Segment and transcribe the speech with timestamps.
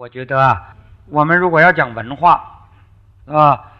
[0.00, 0.74] 我觉得啊，
[1.10, 2.42] 我们如果要讲文化，
[3.26, 3.70] 啊，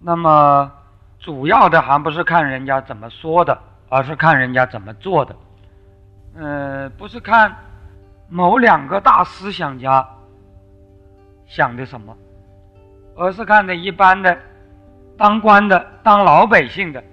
[0.00, 0.72] 那么
[1.18, 3.58] 主要的还不是看人家怎么说的，
[3.90, 5.36] 而是看人家怎么做的。
[6.34, 7.54] 嗯，不是看
[8.30, 10.08] 某两个大思想家
[11.46, 12.16] 想的什么，
[13.14, 14.34] 而是看的一般的
[15.18, 17.04] 当官的、当老百姓的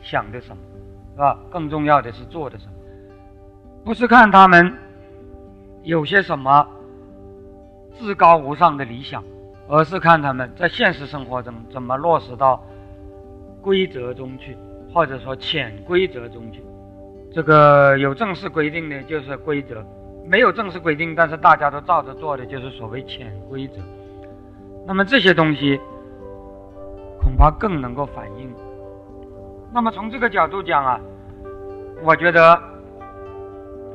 [0.00, 0.62] 想的什么，
[1.12, 1.38] 是吧？
[1.50, 2.72] 更重要的是做的什么，
[3.84, 4.74] 不是看他们
[5.82, 6.66] 有些什么。
[7.98, 9.22] 至高无上的理想，
[9.68, 12.62] 而是看他们在现实生活中怎么落实到
[13.60, 14.56] 规则中去，
[14.92, 16.62] 或者说潜规则中去。
[17.32, 19.84] 这个有正式规定的就是规则，
[20.24, 23.74] 没有正式规定，但是大家都照着做的就是所谓潜规则。
[24.86, 25.78] 那么这些东西
[27.20, 28.52] 恐怕更能够反映。
[29.72, 31.00] 那么从这个角度讲啊，
[32.02, 32.58] 我觉得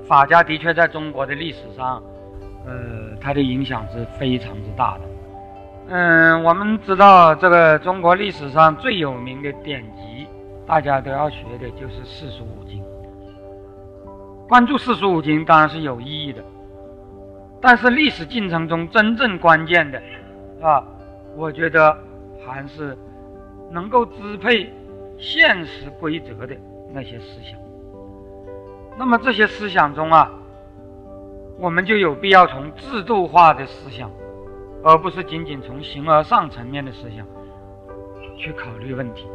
[0.08, 2.02] 法家的确在中国的历史上。
[2.66, 5.02] 呃，它的影响是非常之大的。
[5.88, 10.28] 嗯，我们知道这个中国历史上最有名的典籍，
[10.66, 12.82] 大家都要学的就是四书五经。
[14.48, 16.44] 关注四书五经当然是有意义的，
[17.60, 20.02] 但是历史进程中真正关键的，
[20.62, 20.84] 啊，
[21.36, 21.98] 我觉得
[22.46, 22.98] 还是
[23.72, 24.72] 能够支配
[25.18, 26.56] 现实规则的
[26.94, 27.60] 那些思想。
[28.98, 30.32] 那么这些思想中啊。
[31.62, 34.10] 我们就有必要从制度化的思想，
[34.84, 37.24] 而不是仅仅从形而上层面的思想
[38.36, 39.28] 去考虑问题。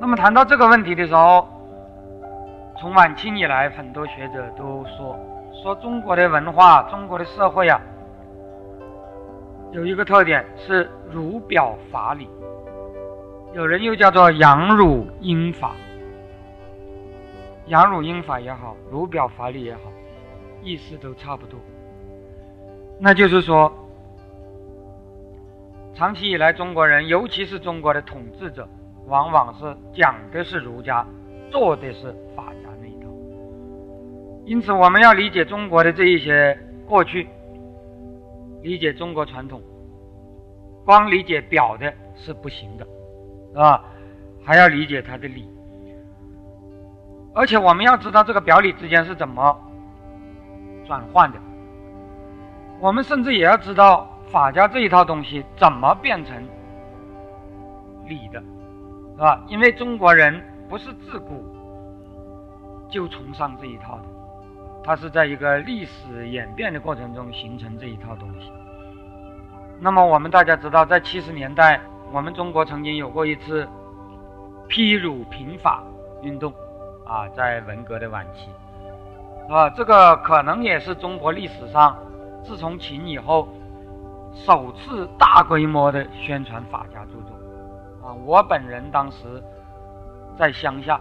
[0.00, 1.46] 那么谈到这个问题的时候，
[2.80, 5.16] 从晚清以来，很多学者都说
[5.62, 7.80] 说中国的文化、中国的社会啊，
[9.70, 12.28] 有一个特点是儒表法理，
[13.54, 15.70] 有人又叫做阳儒英法，
[17.66, 19.82] 阳儒英法也好，儒表法理也好。
[20.62, 21.58] 意思都差不多，
[23.00, 23.72] 那就是说，
[25.92, 28.68] 长期以来中国人，尤其是中国的统治者，
[29.06, 31.04] 往往是讲的是儒家，
[31.50, 33.08] 做的是法家那一套。
[34.44, 36.56] 因此，我们要理解中国的这一些
[36.86, 37.28] 过去，
[38.62, 39.60] 理解中国传统，
[40.84, 42.86] 光理解表的是不行的，
[43.52, 43.84] 是吧？
[44.44, 45.48] 还要理解它的理，
[47.34, 49.60] 而且我们要知道这个表里之间是怎么。
[50.86, 51.38] 转换的，
[52.80, 56.36] 我们甚至也要知道法家这一套东西怎么变成
[58.06, 58.42] 理的，
[59.16, 59.42] 是吧？
[59.48, 61.44] 因为中国人不是自古
[62.88, 64.04] 就崇尚这一套的，
[64.82, 68.50] 它是在一个历史演变的过程中形成这一套东西。
[69.80, 71.80] 那么我们大家知道，在七十年代，
[72.12, 73.68] 我们中国曾经有过一次
[74.68, 75.82] 批儒平法
[76.22, 76.52] 运动，
[77.04, 78.48] 啊，在文革的晚期。
[79.48, 81.96] 啊，这个可能也是中国历史上
[82.42, 83.48] 自从秦以后
[84.32, 87.36] 首次大规模的宣传法家著作。
[88.06, 89.42] 啊，我本人当时
[90.36, 91.00] 在乡下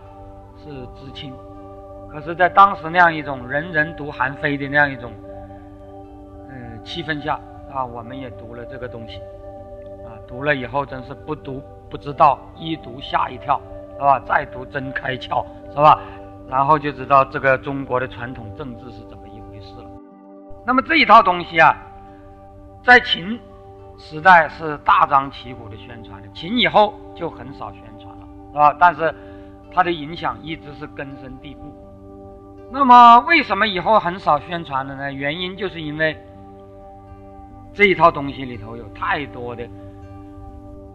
[0.58, 1.34] 是知青，
[2.12, 5.12] 可是，在当时那样一种人人读韩非的那样一种
[6.50, 7.40] 嗯气氛下
[7.74, 9.18] 啊，我们也读了这个东西。
[10.06, 13.60] 啊，读了以后真是不读不知道，一读吓一跳，
[13.94, 14.20] 是吧？
[14.28, 16.00] 再读真开窍，是吧？
[16.52, 19.90] 然后就知道这个中国的传统政治是怎么一回事了。
[20.68, 21.74] 那么这一套东西啊，
[22.84, 23.40] 在秦
[23.98, 28.76] 时代是大张旗鼓的宣传的，秦以后就很少宣传了，是吧？
[28.78, 29.16] 但是
[29.74, 31.74] 它的影响一直是根深蒂固。
[32.70, 35.14] 那么为什么以后很少宣传了呢？
[35.14, 36.22] 原因就是因为
[37.74, 39.66] 这一套东西里头有太多的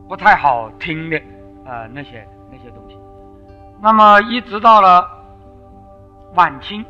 [0.07, 1.19] 不太好听的
[1.65, 2.99] 呃那些那些东西。
[3.81, 5.16] 那么一直到了。
[6.37, 6.85] 晚清，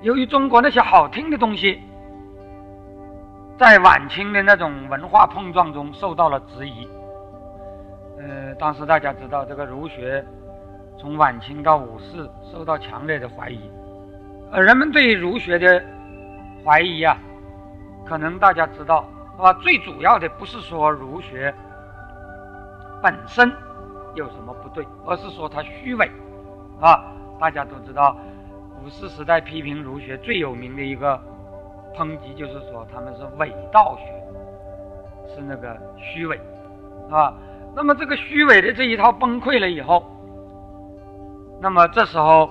[0.00, 1.78] 由于中国那些好听的东西，
[3.58, 6.88] 在晚清的那种文化碰撞中受到了质疑。
[8.18, 10.24] 呃，当时大家知道，这个儒学
[10.98, 13.60] 从晚清到五四受到强烈的怀疑。
[14.52, 15.84] 呃，人们对儒学的
[16.64, 17.14] 怀疑啊，
[18.06, 19.04] 可能大家知道
[19.36, 19.52] 是吧？
[19.62, 21.54] 最主要的不是说儒学
[23.02, 23.52] 本身
[24.14, 26.10] 有什么不对，而是说它虚伪
[26.80, 27.11] 啊。
[27.42, 28.16] 大家都知道，
[28.84, 31.20] 五四时代批评儒学最有名的一个
[31.92, 36.40] 抨击，就是说他们是伪道学，是那个虚伪，
[37.10, 37.34] 啊。
[37.74, 40.04] 那么这个虚伪的这一套崩溃了以后，
[41.60, 42.48] 那么这时候，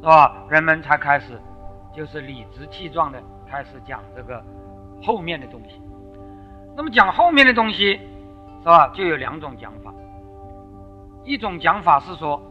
[0.00, 0.34] 是吧？
[0.48, 1.38] 人们才开始，
[1.94, 4.42] 就是理直气壮的开始讲这个
[5.02, 5.78] 后面的东西。
[6.74, 8.00] 那么讲后面的东西，
[8.62, 8.88] 是吧？
[8.94, 9.92] 就有两种讲法，
[11.22, 12.42] 一种讲法是说。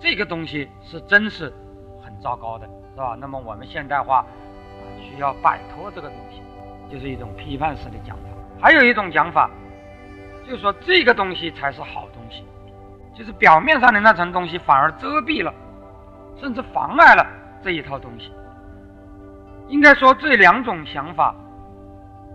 [0.00, 1.52] 这个东西是真是
[2.02, 3.16] 很糟糕的，是吧？
[3.20, 6.42] 那么我们现代化啊，需要摆脱这个东西。
[6.90, 8.22] 就是一种批判式的讲法。
[8.58, 9.50] 还有一种讲法，
[10.46, 12.42] 就是说这个东西才是好东西，
[13.14, 15.52] 就是表面上的那层东西反而遮蔽了，
[16.40, 17.26] 甚至妨碍了
[17.62, 18.32] 这一套东西。
[19.68, 21.34] 应该说这两种想法，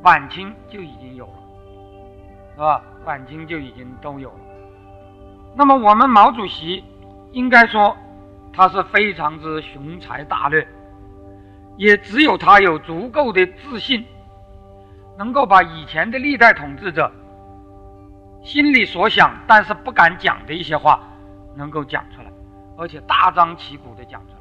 [0.04, 1.33] 晚清就已经有了，
[2.54, 2.83] 是吧？
[3.06, 4.39] 晚清就已经都有了。
[5.56, 6.83] 那么我们毛主席
[7.34, 7.96] 应该说
[8.54, 10.66] 他是非常之雄才大略，
[11.78, 14.06] 也只有他有足够的自信，
[15.18, 17.12] 能够把以前的历代统治者
[18.44, 21.00] 心里所想但是不敢讲的一些话，
[21.56, 22.32] 能够讲出来，
[22.78, 24.40] 而且大张旗鼓地讲出来。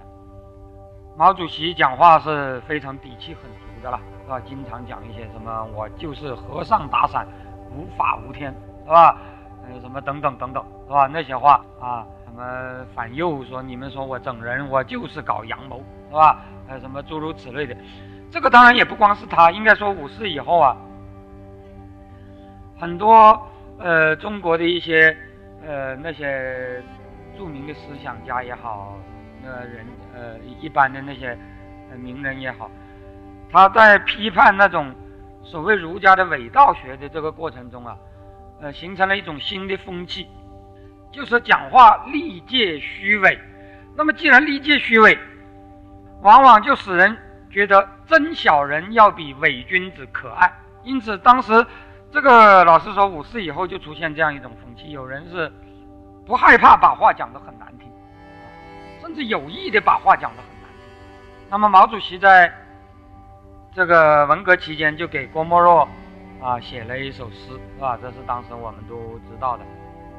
[1.16, 4.40] 毛主席讲话是非常底气很足的了，是吧？
[4.40, 7.26] 经常讲一些什么“我就是和尚打伞，
[7.70, 8.54] 无法无天”，
[8.84, 9.16] 是吧？
[9.64, 11.06] 呃，什么等等等等，是吧？
[11.06, 16.42] 那些话啊，什么反右说你们说我整人，我就是搞阳谋，是吧？
[16.66, 17.76] 呃，什么诸如此类的，
[18.30, 20.74] 这个当然也不光是他，应该说五四以后啊，
[22.80, 23.38] 很多
[23.78, 25.14] 呃中国的一些
[25.62, 26.82] 呃那些
[27.36, 28.96] 著名的思想家也好。
[29.44, 29.84] 呃，人
[30.14, 31.36] 呃，一般的那些
[31.98, 32.70] 名人也好，
[33.50, 34.94] 他在批判那种
[35.42, 37.96] 所谓儒家的伪道学的这个过程中啊，
[38.60, 40.28] 呃，形成了一种新的风气，
[41.12, 43.38] 就是讲话力戒虚伪。
[43.94, 45.18] 那么，既然力戒虚伪，
[46.22, 47.16] 往往就使人
[47.50, 50.50] 觉得真小人要比伪君子可爱。
[50.82, 51.66] 因此，当时
[52.10, 55.52] 这个老师说，五四以后就出现这样一种风气，有人是
[56.26, 57.88] 不害怕把话讲得很难听。
[59.00, 60.80] 甚至有意的把话讲得很难听。
[61.50, 62.50] 那么毛主席在
[63.74, 65.86] 这个文革期间就给郭沫若
[66.40, 67.98] 啊写了一首诗，是吧？
[68.00, 69.64] 这是当时我们都知道的，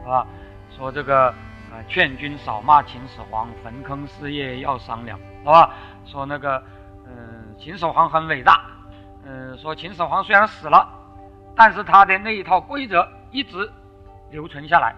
[0.04, 0.28] 是吧？
[0.75, 1.34] 说这个
[1.72, 5.74] 呃，劝君少骂秦始皇，坟坑事业要商量，是吧？
[6.06, 6.62] 说那个
[7.06, 8.66] 嗯，秦始皇很伟大，
[9.25, 10.88] 嗯，说秦始皇虽然死了，
[11.56, 13.72] 但是他的那一套规则一直
[14.31, 14.96] 留存下来。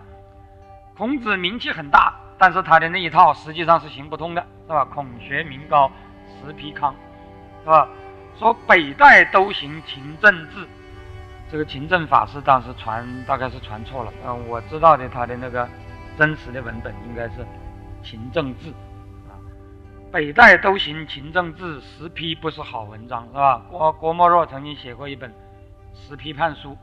[0.97, 2.13] 孔子名气很大。
[2.37, 4.83] 但是他的那一套实际上是行不通的，是吧？
[4.83, 5.89] 孔学名高，
[6.27, 6.93] 实皮康，
[7.63, 7.87] 是吧？
[8.37, 10.67] 说北代都行秦政治，
[11.55, 14.11] 这个勤政法师当时传大概是传错了。
[14.27, 15.65] 嗯，我知道的他的那个
[16.17, 17.45] 真实的文本应该是
[18.03, 18.71] 勤政治
[19.29, 19.39] 啊。
[20.11, 23.65] 北代都行勤政治，十批不是好文章，是吧？
[23.69, 25.33] 郭郭沫若曾经写过一本
[25.93, 26.77] 十批判书，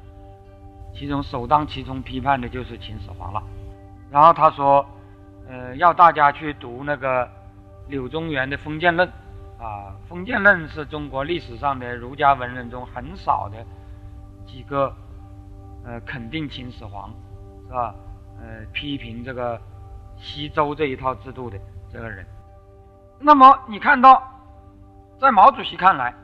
[0.94, 3.42] 其中首当其冲批判的就是秦始皇了。
[4.10, 4.86] 然后他说。
[5.48, 7.28] 呃，要大家去读那个
[7.88, 9.06] 柳宗元的《封建论》，
[9.62, 13.58] 啊，《封建论》是中国历史上的儒家文人中很少的
[14.52, 14.94] 几个，
[15.82, 17.10] 呃，肯定秦始皇，
[17.66, 17.94] 是吧？
[18.38, 19.58] 呃，批评这个
[20.19, 21.58] 西周这一套制度的
[21.90, 22.26] 这个人。
[23.19, 24.22] 那么你看到，
[25.19, 26.14] 在毛主席看来，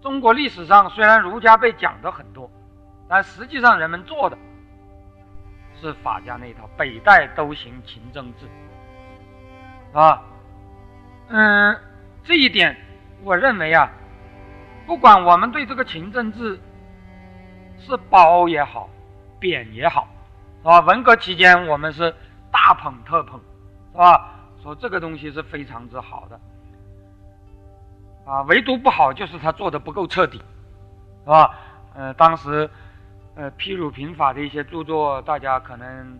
[0.00, 2.50] 中国历史上虽然儒家被讲的很多，
[3.06, 4.38] 但实际上人们做的。
[5.78, 8.46] 是法家那一套，北代都行秦政治，
[9.98, 10.22] 啊，
[11.28, 11.74] 嗯，
[12.22, 12.76] 这一点，
[13.22, 13.90] 我认为啊，
[14.86, 16.60] 不管我们对这个秦政治
[17.80, 18.88] 是褒也好，
[19.38, 20.06] 贬也好，
[20.62, 20.80] 是吧？
[20.80, 22.14] 文革期间我们是
[22.52, 23.40] 大捧特捧，
[23.92, 24.34] 是吧？
[24.62, 26.40] 说这个东西是非常之好的，
[28.24, 30.38] 啊，唯独不好就是他做的不够彻底，
[31.24, 31.54] 是吧？
[31.94, 32.70] 呃，当时。
[33.36, 36.18] 呃，批儒平法的一些著作，大家可能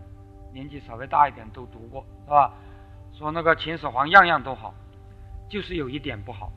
[0.53, 2.51] 年纪稍微大一点都读过，是吧？
[3.11, 4.73] 说那个秦始皇样样都好，
[5.49, 6.51] 就是有一点不好，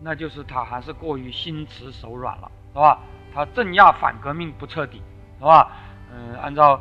[0.00, 3.00] 那就是他还是过于心慈手软了，是吧？
[3.38, 5.00] 他镇压反革命不彻底，
[5.38, 5.70] 是吧？
[6.12, 6.80] 嗯，按照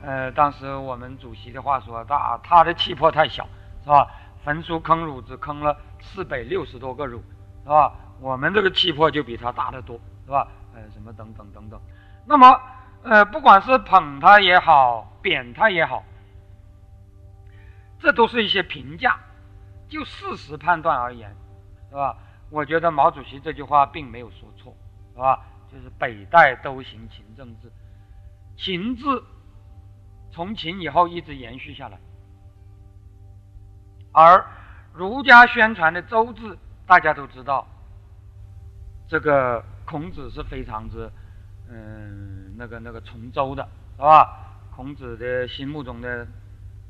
[0.00, 3.44] 呃当时我们主席的话说，他他的气魄太小，
[3.82, 4.06] 是吧？
[4.44, 7.20] 焚书坑儒只坑了四百六十多个儒，
[7.64, 7.92] 是吧？
[8.20, 10.46] 我们这个气魄就比他大得多，是吧？
[10.76, 11.80] 呃，什么等等等等。
[12.24, 12.60] 那么，
[13.02, 16.04] 呃，不管是捧他也好，贬他也好，
[17.98, 19.18] 这都是一些评价，
[19.88, 21.34] 就事实判断而言，
[21.90, 22.16] 是吧？
[22.48, 24.72] 我觉得毛主席这句话并没有说错，
[25.12, 25.40] 是吧？
[25.76, 27.70] 就是北代都行秦政治，
[28.56, 29.04] 秦制
[30.32, 31.98] 从秦以后一直延续下来，
[34.10, 34.42] 而
[34.94, 36.56] 儒家宣传的周字，
[36.86, 37.68] 大家都知道，
[39.06, 41.10] 这个孔子是非常之。
[41.68, 44.56] 嗯，那个那个崇周的是吧？
[44.74, 46.26] 孔子的心目中的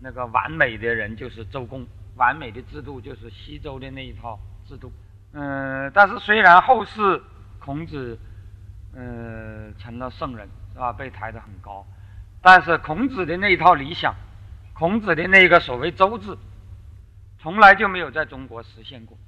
[0.01, 4.93] 那个完美的人就是周公，完美的制度就是西周的那一套制度。
[5.33, 7.21] 嗯，但是虽然后世
[7.59, 8.17] 孔子，
[8.99, 10.91] 嗯，成了圣人是吧？
[10.91, 11.87] 被抬得很高，
[12.41, 14.15] 但是孔子的那一套理想，
[14.73, 16.39] 孔子的那个所谓周制，
[17.39, 19.19] 从来就没有在中国实现过，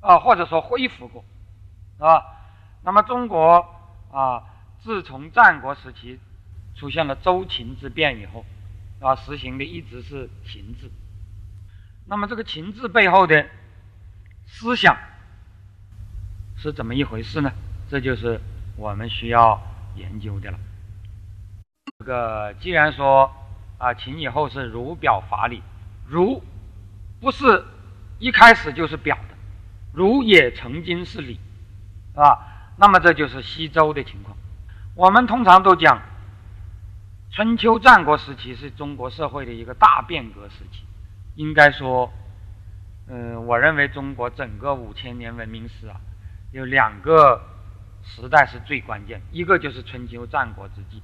[0.00, 1.24] 啊，或者说恢复过，
[1.96, 2.20] 是吧？
[2.82, 3.64] 那么中国
[4.12, 4.42] 啊，
[4.80, 6.18] 自从战国时期
[6.74, 8.44] 出现了周秦之变以后，
[9.00, 10.90] 啊，实行的一直是秦制。
[12.06, 13.46] 那么这个秦制背后的
[14.46, 14.96] 思想
[16.56, 17.52] 是怎么一回事呢？
[17.88, 18.40] 这就是
[18.76, 19.60] 我们需要
[19.94, 20.58] 研究的了。
[21.98, 23.30] 这个既然说
[23.78, 25.62] 啊，秦以后是儒表法理，
[26.06, 26.42] 儒
[27.20, 27.64] 不是
[28.18, 29.34] 一开始就是表的，
[29.92, 31.40] 儒也曾经是理，
[32.12, 32.72] 是吧？
[32.76, 34.36] 那么这就是西周的情况。
[34.94, 36.00] 我们通常都讲，
[37.30, 40.84] 春秋战国时期是中国社会的一个大变革时期。
[41.34, 42.10] 应该说，
[43.08, 46.00] 嗯，我认为中国整个五千年文明史啊，
[46.52, 47.40] 有两个
[48.06, 51.02] 时代是最关键，一个就是春秋战国之际。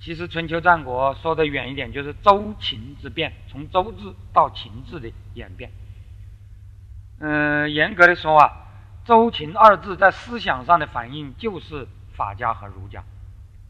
[0.00, 5.70] 其实春秋战国说的远一点，就是周秦之变，从周制到秦制的演变。
[7.18, 8.62] 嗯，严格的说啊。
[9.04, 11.86] 周秦二字在思想上的反映就是
[12.16, 13.04] 法家和儒家，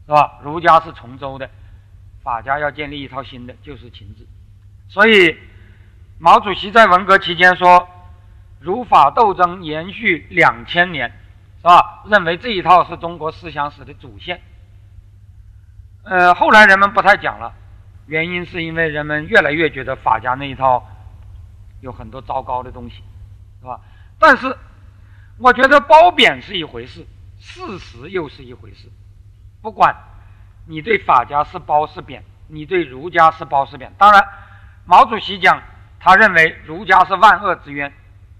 [0.07, 0.39] 是吧？
[0.43, 1.47] 儒家是从周的，
[2.23, 4.25] 法家要建立一套新的，就是秦制。
[4.89, 5.37] 所以
[6.17, 7.87] 毛主席在文革期间说，
[8.59, 11.13] 儒法斗争延续两千年，
[11.57, 12.03] 是吧？
[12.05, 14.41] 认为这一套是中国思想史的主线。
[16.03, 17.53] 呃，后来人们不太讲了，
[18.05, 20.87] 原因是因为人们越来越觉得法家那一套
[21.81, 23.03] 有很多糟糕的东西，
[23.61, 23.79] 是吧？
[24.19, 24.57] 但是。
[25.39, 27.05] 我觉得褒贬是一回事，
[27.39, 28.89] 事实又是一回事。
[29.61, 29.95] 不管
[30.65, 33.93] 你对法家是褒是贬，你对儒家是褒是贬。
[33.99, 34.27] 当然，
[34.85, 35.61] 毛主席讲，
[35.99, 37.93] 他认为儒家是万恶之源，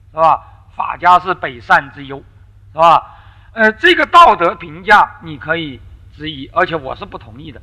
[0.10, 0.44] 是吧？
[0.76, 2.24] 法家是北善之忧，
[2.78, 3.18] 是吧？
[3.54, 5.82] 呃，这个道德评价你可以
[6.16, 7.60] 质疑，而且我是不同意的，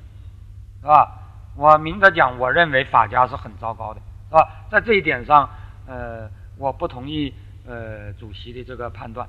[0.80, 1.08] 是吧？
[1.54, 4.48] 我明着讲，我认为法家是很糟糕的，是吧？
[4.70, 5.48] 在这一点上，
[5.86, 6.28] 呃，
[6.58, 7.32] 我不同意。
[7.66, 9.26] 呃，主席的这个判断，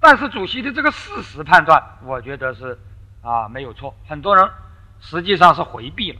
[0.00, 2.76] 但是主席的这个事实判断，我觉得是
[3.22, 3.94] 啊没有错。
[4.08, 4.50] 很多人
[5.00, 6.18] 实际上是回避了。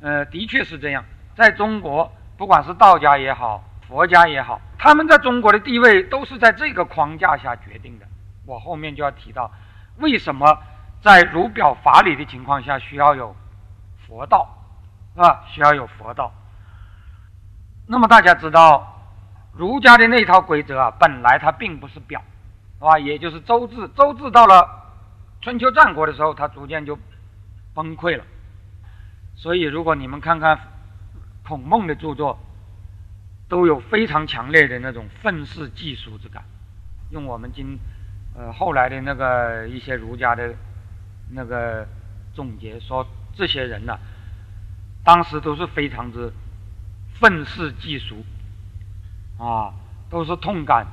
[0.00, 1.04] 呃，的确是这样。
[1.36, 8.06] 在中国，不管是道家也好，佛家也好，他们在中国的地位都是在这个框架下决定的。
[8.50, 9.50] 我后面就要提到，
[9.98, 10.58] 为什么
[11.00, 13.36] 在儒表法理的情况下需要有
[14.06, 14.48] 佛道，
[15.14, 16.32] 啊，需要有佛道。
[17.86, 18.96] 那么大家知道。
[19.52, 22.22] 儒家的那套规则啊，本来它并不是表，
[22.78, 22.96] 是吧？
[23.00, 24.64] 也就是周制，周制到了
[25.42, 26.96] 春秋战国的时候，它逐渐就
[27.74, 28.24] 崩溃了。
[29.34, 30.56] 所以，如果你们看看
[31.44, 32.38] 孔孟的著作，
[33.48, 36.44] 都有非常强烈的那种愤世嫉俗之感。
[37.10, 37.76] 用我们今
[38.40, 40.54] 呃后来的那个一些儒家的
[41.30, 41.86] 那个
[42.32, 43.98] 总结说，这些人呢，
[45.04, 46.32] 当时都是非常之
[47.20, 48.24] 愤世嫉俗。
[49.38, 49.72] 啊，
[50.10, 50.86] 都是痛感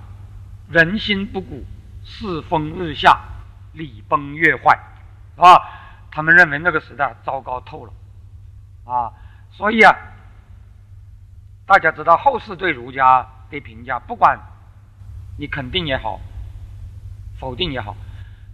[0.70, 1.66] 人心不古，
[2.02, 3.20] 世风日下，
[3.74, 4.80] 礼崩乐坏，
[5.36, 5.60] 啊，
[6.10, 7.92] 他们认为那个时代糟糕透了，
[8.86, 9.12] 啊，
[9.52, 9.94] 所以啊，
[11.66, 14.40] 大家知道后世对儒家的评价，不管
[15.38, 16.22] 你肯定也好，
[17.40, 17.96] 否定也好，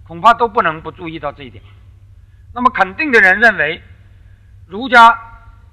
[0.08, 1.64] 恐怕都不能不注意到这一点。
[2.54, 3.82] 那么肯定的人认为，
[4.68, 5.20] 儒家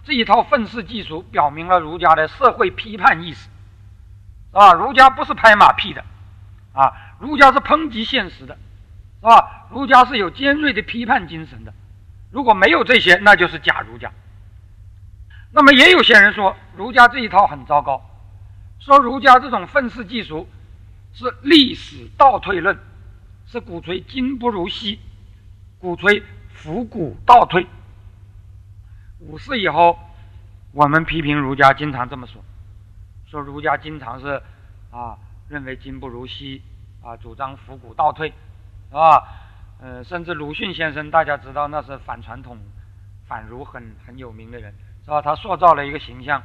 [0.05, 3.49] 这一套愤世嫉俗，表明了儒家的社会批判意识。
[4.53, 6.05] 啊，儒家不是拍马屁的，
[6.73, 8.57] 啊，儒家是抨击现实的，
[9.21, 9.67] 是吧？
[9.71, 11.73] 儒家是有尖锐的批判精神的。
[12.33, 14.11] 如果没有这些，那就是假儒家。
[15.53, 18.03] 那么也有些人说，儒家这一套很糟糕，
[18.81, 20.49] 说儒家这种愤世嫉俗
[21.13, 22.79] 是历史倒退论，
[23.51, 25.01] 是鼓吹今不如昔，
[25.81, 27.67] 鼓吹复古倒退。
[29.19, 29.99] 五四以后，
[30.71, 32.41] 我们批评儒家经常这么说。
[33.27, 34.41] 说儒家经常是
[34.93, 36.63] 啊，认为今不如昔
[37.03, 38.29] 啊，主张复古倒退，
[38.89, 39.27] 是吧？
[39.81, 42.57] 呃，甚至鲁迅先生，大家知道那是反传统、
[43.27, 44.73] 反儒很很有名的人，
[45.05, 45.21] 是吧？
[45.21, 46.41] 他塑造了一个形象，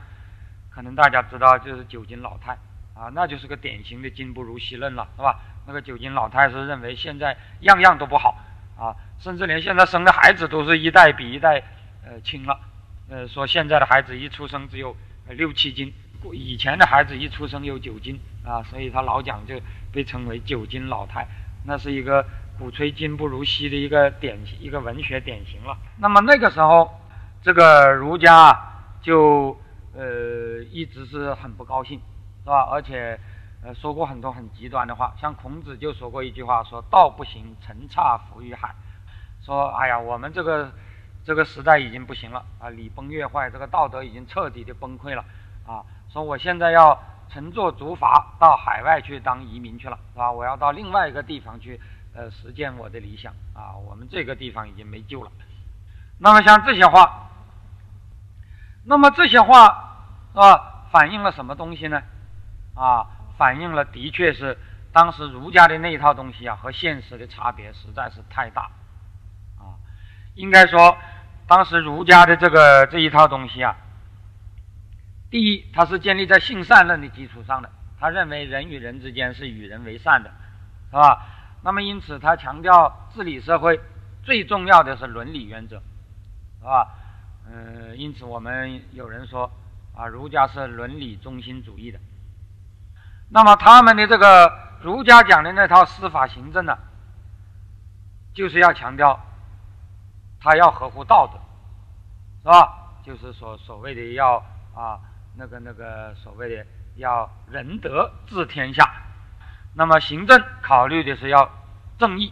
[0.72, 2.54] 可能大家知道就是九斤老太
[2.96, 5.40] 啊，那就是个典型的今不如昔论了，是吧？
[5.68, 8.38] 那个九斤老太是认为现在样样都不好
[8.78, 11.62] 啊，甚至连现在生的孩子都是一代比一代
[12.06, 12.60] 呃轻了，
[13.10, 14.96] 呃，说现在的孩子一出生只有
[15.30, 15.94] 六七斤。
[16.34, 21.28] 以前的孩子一出生有九斤啊，所以他老蒋就被称为九斤老太，
[21.66, 22.26] 那是一个
[22.58, 25.78] 鼓吹今不如昔的一个典型，一个文学典型了。
[26.00, 27.00] 那么那个时候，
[27.44, 28.58] 这个儒家
[29.04, 29.56] 就
[29.94, 32.02] 呃一直是很不高兴，
[32.44, 32.62] 是吧？
[32.72, 33.20] 而且
[33.74, 38.76] 说过很多很极端的话，像孔子就说过一句话，说道不行，臣差浮于海，
[39.44, 40.72] 说哎呀，我们这个
[41.26, 45.26] 这个时代已经不行了啊，礼崩乐坏，这个道德已经彻底的崩溃了
[45.66, 45.82] 啊。
[46.10, 46.98] 说我现在要
[47.30, 50.32] 乘坐竹筏到海外去当移民去了，是吧？
[50.32, 51.80] 我要到另外一个地方去
[52.14, 55.32] 呃实践我的理想啊，我们这个地方已经没救了。
[56.20, 57.30] 那么像这些话，
[58.86, 59.66] 那么这些话
[60.36, 62.02] 啊，反映了什么东西呢？
[62.76, 63.08] 啊，
[63.38, 64.58] 反映了的确是
[64.92, 68.64] 当时儒家的那一套东西啊，和现实的差别实在是太大
[69.58, 69.76] 啊。
[70.36, 70.98] 应该说，
[71.48, 73.76] 当时儒家的这个这一套东西啊，
[75.30, 80.32] 第一，它是建立在性善论的基础上的，他认为人与人之间是与人为善的，
[80.90, 81.26] 是吧？
[81.64, 83.80] 那么因此，他强调治理社会
[84.24, 85.82] 最重要的是伦理原则。
[86.60, 86.96] 是吧？
[87.48, 89.52] 嗯，因此我们有人说
[89.96, 92.00] 啊，儒家是伦理中心主义的。
[93.30, 94.52] 那么他们的这个
[94.82, 96.78] 儒家讲的那套司法行政呢，
[98.34, 99.20] 就是要强调，
[100.40, 101.40] 他要合乎道德，
[102.44, 102.92] 是吧？
[103.04, 104.38] 就是所所谓的要
[104.74, 105.00] 啊，
[105.36, 106.66] 那个那个所谓的
[106.96, 108.84] 要仁德治天下。
[109.74, 111.50] 那么行政考虑的是要
[111.98, 112.32] 正义，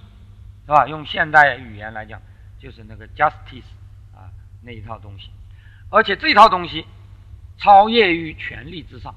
[0.66, 0.88] 是吧？
[0.88, 2.22] 用现代语言来讲，
[2.60, 3.64] 就是那个 justice
[4.16, 4.32] 啊。
[4.62, 5.30] 那一套东西，
[5.90, 6.88] 而且这套东西
[7.58, 9.14] 超越于权力之上，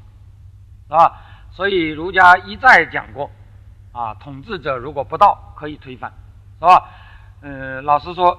[0.88, 1.22] 是吧？
[1.56, 3.30] 所以儒家一再讲过，
[3.90, 6.12] 啊，统治者如果不道，可以推翻，
[6.58, 6.90] 是吧？
[7.40, 8.38] 嗯，老实说，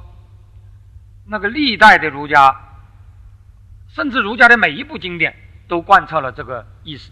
[1.25, 2.55] 那个历代的儒家，
[3.87, 5.35] 甚至儒家的每一部经典
[5.67, 7.11] 都贯彻了这个意思，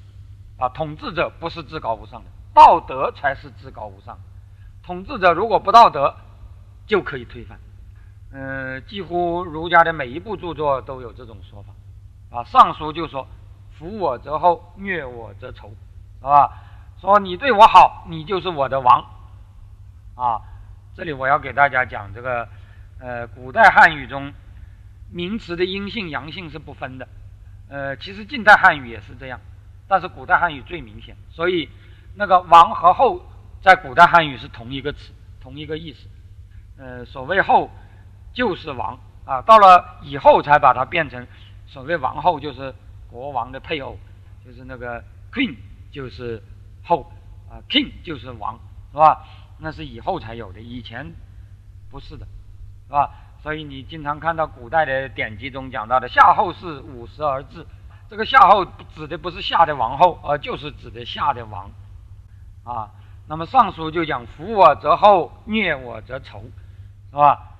[0.59, 4.15] 啊，统治者不是至高无上的，道德才是至高无上，
[4.83, 6.15] 统治者如果不道德，
[6.85, 7.59] 就可以推翻。
[8.31, 13.27] 嗯，几乎儒家的每一部著作都有这种说法，啊，《尚书》就说
[13.75, 15.73] ：“服我则后，虐我则仇，
[16.25, 16.51] 是吧？
[16.99, 19.05] 说你对我好，你就是我的王。”
[20.17, 20.41] 啊，
[20.95, 22.47] 这里我要给大家讲这个，
[22.99, 24.33] 呃，古代汉语中
[25.11, 27.07] 名词的阴性阳性是不分的，
[27.69, 29.39] 呃，其实近代汉语也是这样，
[29.87, 31.69] 但是古代汉语最明显，所以
[32.15, 33.21] 那个王和后
[33.61, 36.09] 在古代汉语是同一个词，同一个意思。
[36.77, 37.69] 呃，所谓后。
[38.33, 41.25] 就是王啊，到了以后才把它变成
[41.65, 42.75] 所谓王后，就是
[43.09, 43.97] 国王的配偶，
[44.45, 45.55] 就是那个 queen，
[45.95, 46.43] 就是
[46.83, 47.09] 后
[47.49, 48.59] 啊，king 就是王，
[48.91, 49.25] 是吧？
[49.59, 51.09] 那是以后才有的，以前
[51.89, 52.27] 不是的，
[52.87, 53.09] 是吧？
[53.41, 57.65] 所以你经常看到古代的典籍中讲到的夏后氏五十而治，
[58.09, 61.71] 这个夏后指的不是夏的王后，而就是指的夏的王
[62.65, 62.91] 啊。
[63.27, 66.43] 那么尚书就讲服我则后，虐我则仇，
[67.09, 67.53] 是吧？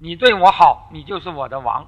[0.00, 1.84] 你对我好，你就是我的王；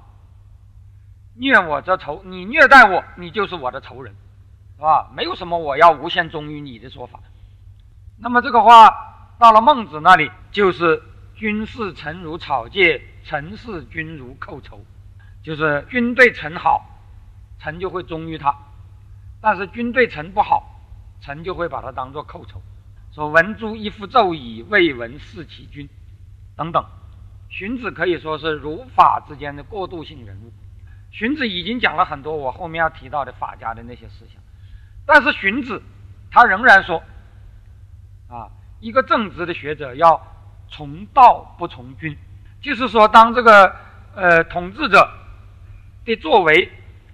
[1.35, 4.15] 虐我则仇，你虐待我，你就是我的仇人，
[4.81, 5.11] 是吧？
[5.13, 7.19] 没有什么我要无限忠于你的说法。
[8.17, 11.03] 那么这个话到了孟子那里，就是
[11.35, 14.83] 君视臣如草芥，臣视君如寇仇，
[15.43, 16.83] 就是君对臣好，
[17.59, 18.51] 臣就会忠于他；
[19.39, 20.63] 但是君对臣不好，
[21.21, 22.59] 臣就会把他当做寇仇。
[23.13, 25.87] 说闻诸一夫奏矣，未闻弑其君，
[26.57, 26.83] 等等。
[27.51, 30.51] 荀子可以说是儒法之间的过渡性人物。
[31.11, 34.41] 荀子已经讲了很多我后面要提到的法家的那些思想，
[35.13, 35.83] 但是荀子
[36.31, 37.03] 他仍然说：
[38.29, 38.47] 啊，
[38.79, 40.25] 一个正直的学者要
[40.69, 42.17] 从道不从君，
[42.61, 43.75] 就是说，当这个
[44.15, 45.11] 呃统治者
[46.05, 46.71] 的作为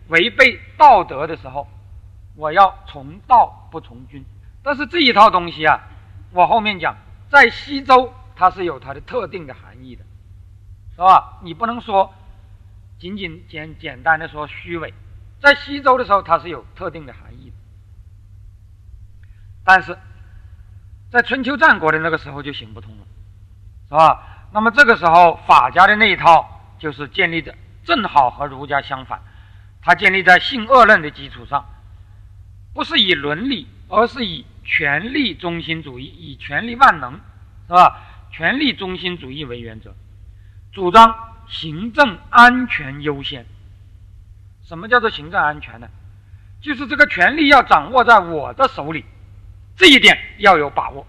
[0.10, 1.68] 违背道德的时候，
[2.36, 4.24] 我要从道不从君。
[4.62, 5.80] 但是这一套东西啊，
[6.30, 6.96] 我后面讲，
[7.32, 10.04] 在西周它是有它的特定的含义的。
[10.92, 11.40] 是吧？
[11.42, 12.14] 你不能说
[13.00, 14.94] 仅仅简简单的说虚伪，
[15.42, 17.56] 在西周的时候它是有特定的含义的，
[19.68, 19.98] 但是
[21.12, 23.04] 在春秋战国的那个时候就行不通了，
[23.90, 24.48] 是吧？
[24.54, 27.54] 那么这个时候法家的那一套就是建立的
[27.84, 29.22] 正好和儒家相反，
[29.82, 31.66] 它建立在性恶论的基础上，
[32.74, 37.20] 不是以伦理，而是以权力中心主义，以权力万能，
[37.68, 38.00] 是吧？
[38.32, 39.94] 权力中心主义为原则。
[40.72, 41.14] 主张
[41.50, 43.46] 行政安全优先。
[44.64, 45.90] 什么叫做行政安全呢？
[46.62, 49.04] 就是这个权力要掌握在我的手里，
[49.78, 51.08] 这一点要有把握。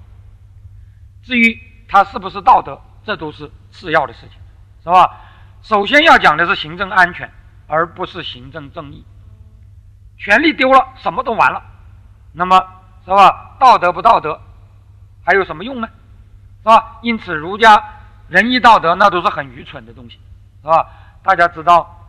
[1.24, 4.38] 至于它是不是道德，这都是次要的事情，
[4.84, 5.20] 是吧？
[5.62, 7.28] 首先要讲的是行政安全，
[7.66, 9.04] 而不是行政正义。
[10.16, 11.62] 权力丢了，什么都完了。
[12.32, 12.56] 那么，
[13.04, 13.56] 是吧？
[13.58, 14.40] 道德不道德，
[15.24, 15.88] 还有什么用呢？
[16.58, 16.98] 是吧？
[17.02, 17.94] 因此，儒家。
[18.28, 20.20] 仁义道德那都是很愚蠢的东西，
[20.60, 20.86] 是吧？
[21.22, 22.06] 大家知道，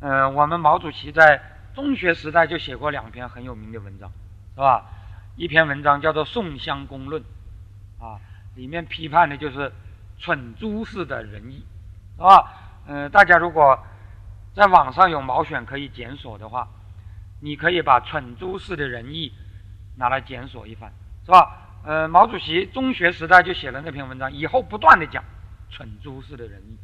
[0.00, 1.40] 嗯，我们毛主席在
[1.74, 4.12] 中学时代就写过两篇很有名的文章，
[4.56, 4.86] 是吧？
[5.36, 7.22] 一篇文章叫做《宋襄公论》，
[8.02, 8.18] 啊，
[8.54, 9.70] 里面批判的就是
[10.18, 11.62] 蠢猪式的仁义，
[12.16, 12.52] 是吧？
[12.86, 13.78] 嗯，大家如果
[14.54, 16.66] 在网上有毛选可以检索的话，
[17.42, 19.30] 你可以把蠢猪式的仁义
[19.96, 20.90] 拿来检索一番，
[21.26, 21.58] 是吧？
[21.84, 25.22] 呃，毛主席中学时代就写了那篇文章，以后不断的讲
[25.68, 26.78] 蠢猪式的仁义，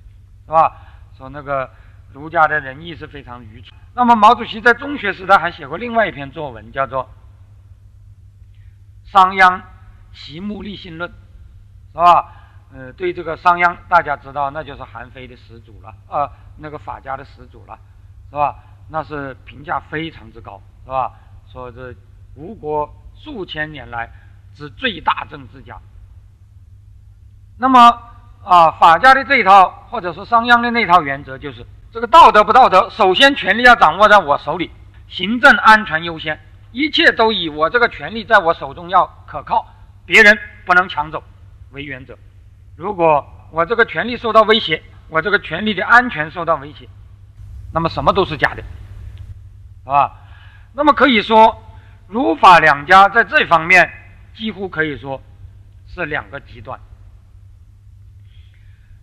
[0.44, 0.76] 是吧？
[1.16, 1.70] 说那个
[2.12, 3.74] 儒家的仁义是非常愚蠢。
[3.94, 7.04] 那么毛主席在中学时代还写过另外一篇作文，叫做
[9.12, 9.60] 《商鞅
[10.12, 11.10] 齐木立信论》，
[11.92, 12.32] 是吧？
[12.72, 17.78] 呃，对这个商鞅，大家知道，那就是韩非的始祖了，呃，那个法家的始祖了，
[18.30, 18.56] 是吧？
[18.88, 21.12] 那是评价非常之高，是吧？
[21.52, 21.94] 说这
[22.36, 24.10] 吴国数千年来。
[24.54, 25.80] 之最大政治家。
[27.56, 27.80] 那么
[28.44, 34.70] 啊，法家的这一套，或者说商鞅的那套原则，就是这个道德不道德，首先权力要掌握在我手里，
[35.08, 36.38] 行政安全优先，
[36.72, 39.72] 一切都以我这个权利在我手中要可靠，
[40.04, 41.22] 别人不能抢走
[41.70, 42.18] 为原则。
[42.76, 46.88] 如果我这个权利受到威胁，我这个权利的安全受到威胁，
[47.72, 48.64] 那么什么都是假的，
[49.90, 50.10] 啊，
[50.72, 51.62] 那么可以说，
[52.08, 53.98] 儒法两家在这方面。
[54.34, 55.20] 几乎可以说
[55.86, 56.80] 是两个极端。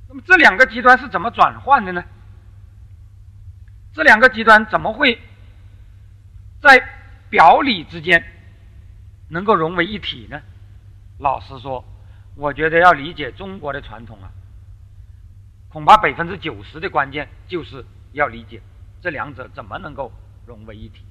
[0.08, 2.04] 那么这两个极端是怎么转换的呢？
[3.94, 5.22] 这两个极端怎么会
[6.64, 6.84] 在
[7.30, 8.24] 表里之间
[9.30, 10.42] 能够融为一体呢？
[11.20, 11.84] 老实说，
[12.36, 14.32] 我觉得要理解中国的传统啊，
[15.70, 18.62] 恐怕百分之九十的关键就是要理解
[19.02, 20.12] 这两者怎么能够
[20.46, 21.06] 融为一体。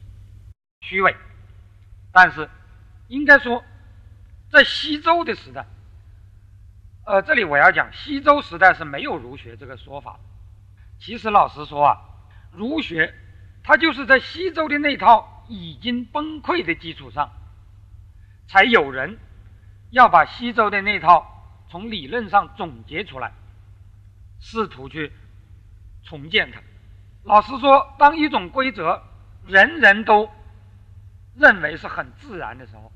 [0.81, 1.15] 虚伪，
[2.13, 2.49] 但是
[3.09, 3.65] 应该说。
[4.51, 5.67] 在西周的时代，
[7.05, 10.19] 呃，这里我要讲，西周时代是没有儒学这个说法。
[10.99, 11.99] 其实老实说啊，
[12.51, 13.13] 儒学
[13.63, 17.31] 它就是在西周的那套已经崩溃的基础上，
[18.47, 19.19] 才有人
[19.91, 21.27] 要把西周的那套
[21.69, 23.33] 从理论上总结出来，
[24.41, 25.13] 试图去
[26.05, 26.61] 重建它。
[27.25, 29.03] 老实说，当一种规则
[29.47, 30.31] 人人都
[31.35, 32.93] 认为是很自然的时候，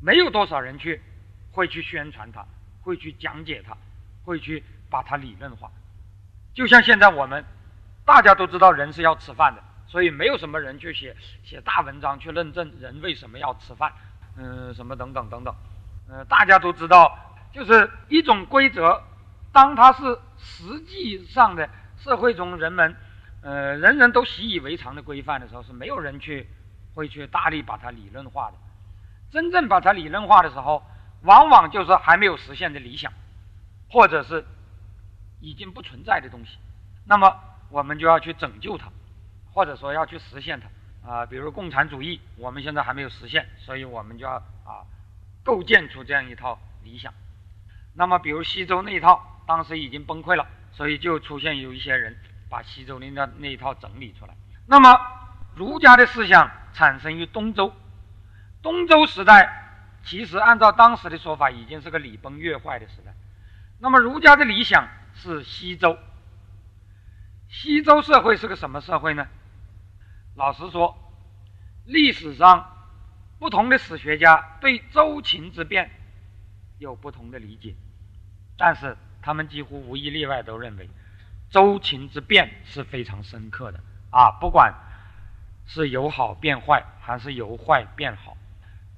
[0.00, 1.00] 没有多少人去
[1.52, 2.44] 会去宣传它，
[2.82, 3.76] 会去讲解它，
[4.24, 5.70] 会去把它理论化。
[6.54, 7.44] 就像现在我们
[8.04, 13.92] 大家都知道人是要吃饭的，所以没有什么人去写写大文章去论证人为什么要吃饭，
[14.36, 15.52] 嗯，什么等等等等。
[16.08, 17.18] 呃，大家都知道，
[17.52, 19.02] 就是一种规则，
[19.52, 22.94] 当它是实际上的社会中人们
[23.42, 26.48] 呃人人都习以为常的规范的时候，是没有人去
[26.94, 28.56] 会去大力把它理论化的。
[29.32, 30.84] 真正把它理论化的时候，
[31.22, 33.12] 往往就是还没有实现的理想，
[33.90, 34.44] 或者是
[35.40, 36.58] 已经不存在的东西。
[37.06, 37.36] 那么
[37.70, 38.86] 我们就要去拯救它，
[39.52, 40.68] 或者说要去实现它。
[41.02, 44.84] 啊，比如共产主义，我们现在还没有实现，所以我们就要啊
[45.42, 47.12] 构建出这样一套理想。
[47.94, 52.14] 那么，比如西周那一套，当时已经崩溃了，所以就出现有一些人
[52.50, 54.34] 把西周的那那一套整理出来。
[54.66, 54.90] 那么，
[55.56, 57.72] 儒家的思想产生于东周。
[58.62, 63.14] 东周时代，其实按照当时的说法，已经是个礼崩乐坏的时代。
[63.78, 65.96] 那么儒家的理想是西周。
[67.48, 69.26] 西周社会是个什么社会呢？
[70.40, 70.96] 老实说，
[71.84, 72.66] 历史上
[73.38, 75.90] 不同的史学家对周秦之变
[76.78, 77.74] 有不同的理解，
[78.56, 80.88] 但是他们几乎无一例外都认为，
[81.50, 84.72] 周秦之变是非常深刻的啊，不管
[85.66, 88.34] 是由好变坏，还是由坏变好。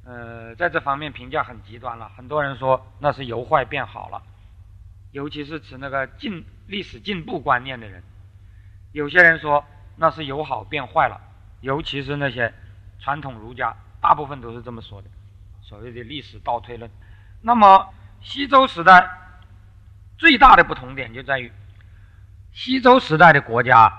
[0.04, 2.08] 呃，在这方面评价很极端了。
[2.16, 4.22] 很多人说那是由坏变好了，
[5.10, 8.04] 尤其是持那个进历史进步观念的人。
[8.92, 9.64] 有些人说
[9.96, 11.20] 那是由好变坏了，
[11.62, 12.52] 尤其是那些
[13.00, 15.08] 传统儒家，大部分都是这么说的，
[15.62, 16.90] 所谓的历史倒退论。
[17.40, 19.08] 那么西周时代
[20.18, 21.50] 最大的不同点就在于，
[22.52, 23.92] 西周时代的国家，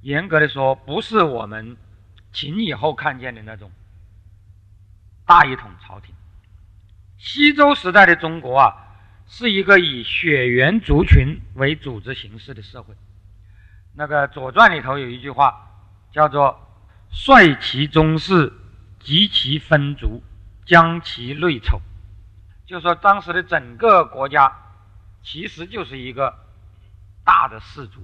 [0.00, 1.76] 严格的说不是我们
[2.32, 3.70] 秦以后看见的那种。
[5.24, 6.14] 大一统朝廷，
[7.16, 8.74] 西周时代的中国啊，
[9.26, 12.94] 是一个以血缘族群为组织形式的社会。
[13.94, 15.71] 那个《左传》里头有一句话，
[16.12, 16.60] 叫做
[17.10, 18.52] “率其宗室，
[19.00, 20.22] 及其分族，
[20.66, 21.80] 将其类丑”，
[22.66, 24.52] 就说当时的整个国家
[25.22, 26.34] 其实就是一个
[27.24, 28.00] 大的氏族，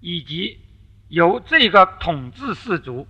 [0.00, 0.60] 以及
[1.08, 3.06] 由这个统治氏族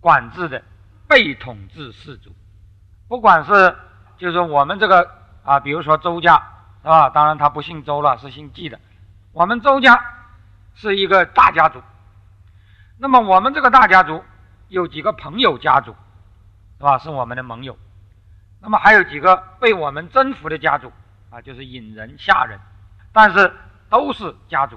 [0.00, 0.62] 管制的。
[1.10, 2.36] 被统治氏族，
[3.08, 3.74] 不管是
[4.18, 5.10] 就是我们这个
[5.42, 6.36] 啊，比如说周家
[6.82, 7.08] 是吧？
[7.08, 8.78] 当然他不姓周了，是姓季的。
[9.32, 9.98] 我们周家
[10.74, 11.80] 是一个大家族，
[12.98, 14.22] 那么我们这个大家族
[14.68, 15.94] 有几个朋友家族，
[16.78, 16.98] 是吧？
[16.98, 17.78] 是我们的盟友。
[18.60, 20.92] 那么还有几个被我们征服的家族
[21.30, 22.58] 啊，就是引人、下人，
[23.12, 23.52] 但是
[23.88, 24.76] 都是家族，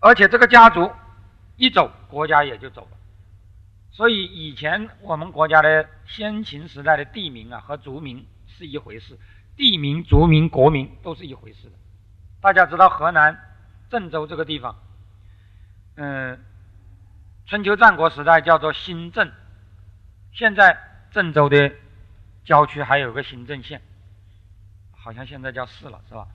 [0.00, 0.90] 而且这个家族
[1.56, 2.96] 一走，国家也就走了。
[3.92, 9.18] 所以以前我们国家的先秦时代的地名啊和族名是一回事，
[9.54, 11.72] 地名、族名、国名都是一回事的。
[12.40, 13.38] 大家知道河南
[13.90, 14.76] 郑州这个地方，
[15.96, 16.38] 嗯，
[17.46, 19.30] 春秋战国时代叫做新郑，
[20.32, 20.76] 现在
[21.12, 21.70] 郑州的
[22.44, 23.80] 郊区还有个新郑县，
[24.90, 26.26] 好像现在叫市了，是吧？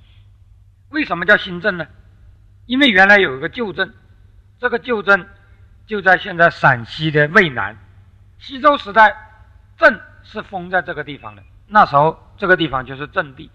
[0.90, 1.86] 为什么叫新郑呢？
[2.66, 3.94] 因为原来有一个旧镇，
[4.58, 5.28] 这个旧镇
[5.86, 7.78] 就在现在陕西的渭南。
[8.40, 9.14] 西周时代，
[9.78, 13.52] 郑是封在这个地方的，那时候这个地方就是郑地。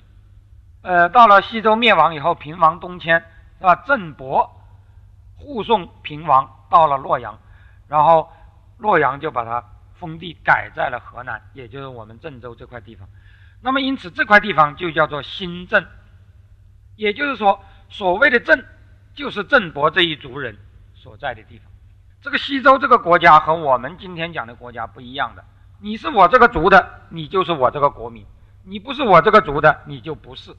[0.83, 3.19] 呃，到了西周灭亡以后，平王东迁，
[3.59, 3.75] 是吧？
[3.87, 4.63] 郑伯
[5.39, 7.39] 护送平王到了洛阳，
[7.89, 8.29] 然后
[8.79, 13.09] 洛阳就把它封地改在了河南，也就是我们郑州这块地方。
[13.63, 15.85] 那么因此这块地方就叫做新郑，
[16.97, 18.65] 也就是说，所谓的郑。
[19.17, 20.55] 就是郑伯这一族人
[20.95, 21.73] 所在的地方。
[22.21, 25.43] 这个西周这个国家和我们今天讲的国家不一样的。
[25.81, 28.27] 你是我这个族的，你就是我这个国民；
[28.63, 30.55] 你不是我这个族的，你就不是。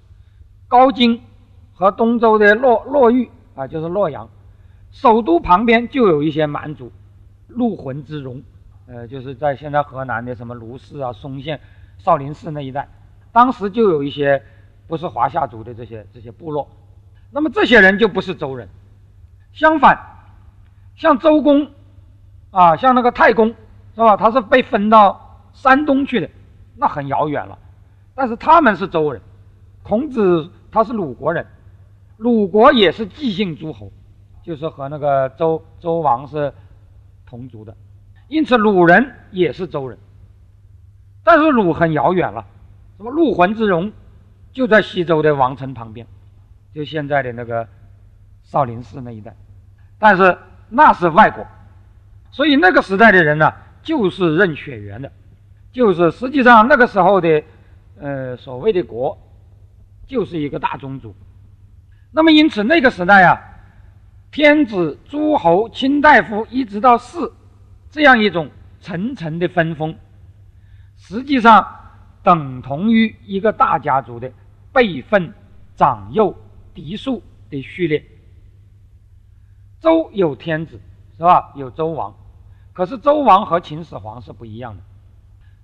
[0.68, 1.22] 高京
[1.76, 4.28] 和东周的洛洛邑啊，就是洛阳，
[4.90, 6.92] 首都旁边就有一些蛮族，
[7.48, 8.44] 陆浑之戎，
[8.88, 11.60] 呃，就是在现在河南的什么卢氏啊、嵩县、
[11.98, 12.88] 少林寺那一带，
[13.32, 14.44] 当时就有一些
[14.88, 16.68] 不是华夏族的这些这些部落。
[17.32, 18.70] 那么这些人就不是周人，
[19.52, 20.00] 相反，
[20.96, 21.70] 像周公，
[22.52, 23.48] 啊，像那个太公，
[23.94, 24.16] 是吧？
[24.16, 26.30] 他是被分到山东去的，
[26.76, 27.60] 那很遥远了。
[28.16, 29.22] 但是他们是周人，
[29.84, 31.46] 孔子他是鲁国人，
[32.16, 33.92] 鲁国也是姬姓诸侯，
[34.44, 36.54] 就是和那个周周王是
[37.28, 37.78] 同族的，
[38.28, 40.00] 因此鲁人也是周人。
[41.24, 42.46] 但是鲁很遥远了，
[42.98, 43.92] 什么陆浑之戎，
[44.54, 46.08] 就在西周的王城旁边。
[46.74, 47.68] 就现在的那个
[48.44, 49.36] 少林寺那一带，
[50.00, 50.38] 但是
[50.70, 51.46] 那是外国，
[52.32, 55.12] 所以那个时代的人呢，就是认血缘的，
[55.72, 57.44] 就是实际上那个时候的，
[58.00, 59.18] 呃，所谓的国，
[60.06, 61.16] 就是一个大宗族。
[62.12, 63.42] 那么因此那个时代啊，
[64.38, 67.18] 天子、诸侯、卿大夫一直到士，
[67.90, 69.98] 这样一种层层的分封，
[70.96, 71.68] 实际上
[72.22, 74.32] 等同于一个大家族的
[74.72, 75.34] 辈分、
[75.76, 76.38] 长幼。
[76.76, 78.06] 嫡庶的序列，
[79.80, 80.80] 周有天子
[81.18, 81.52] 是吧？
[81.56, 82.16] 有周王，
[82.74, 84.84] 可是周王和秦始皇是不一样的。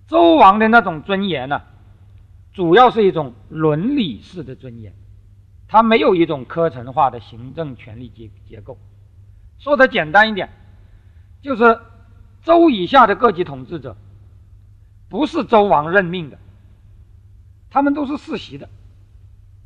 [0.08, 1.62] 周王的那种尊严呢，
[2.52, 4.96] 主要是一种伦理式的尊严，
[5.74, 8.78] 它没有一种科层化的行政权力结结构。
[9.58, 10.52] 说的简单一点，
[11.42, 11.80] 就是
[12.44, 13.98] 周以下的各级统治者，
[15.10, 16.38] 不是周王任命的，
[17.72, 18.70] 他们都是世袭的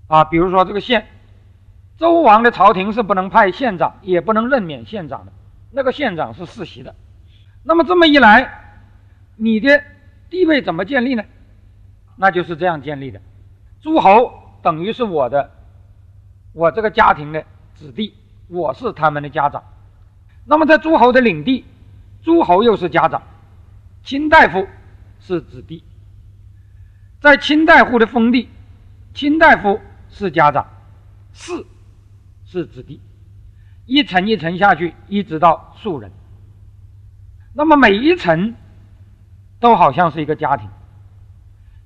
[0.08, 0.24] 啊。
[0.24, 1.06] 比如说这个县。
[1.98, 5.34] 周王的朝廷是不能派县长，也不能任免县长的，
[5.72, 6.96] 那个县长是世袭的。
[7.64, 8.80] 那么这么一来，
[9.36, 9.84] 你的
[10.30, 11.26] 地位怎么建立呢？
[12.16, 13.20] 那就是这样建立的：
[13.82, 15.50] 诸侯等于是我的，
[16.58, 18.16] 我这个家庭的子弟，
[18.48, 19.64] 我是他们的家长。
[20.44, 21.64] 那么在诸侯的领地，
[22.24, 23.22] 诸侯又是家长，
[24.02, 24.68] 卿大夫
[25.20, 25.84] 是子弟。
[27.22, 28.50] 在卿大夫的封地，
[29.14, 30.68] 卿大夫是家长，
[31.32, 31.64] 士。
[32.50, 33.02] 是子弟，
[33.86, 36.10] 一层一层下去，一直到庶人。
[37.54, 38.56] 那么每一层
[39.60, 40.70] 都好像是一个家庭，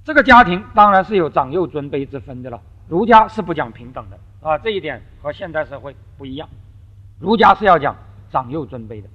[0.06, 2.62] 这个家庭当然是有长幼尊卑之分的了。
[2.92, 6.50] 儒家是不讲平等的啊，这一点和现代社会不一样。
[7.22, 7.96] 儒家是要讲
[8.30, 9.08] 长幼尊卑的。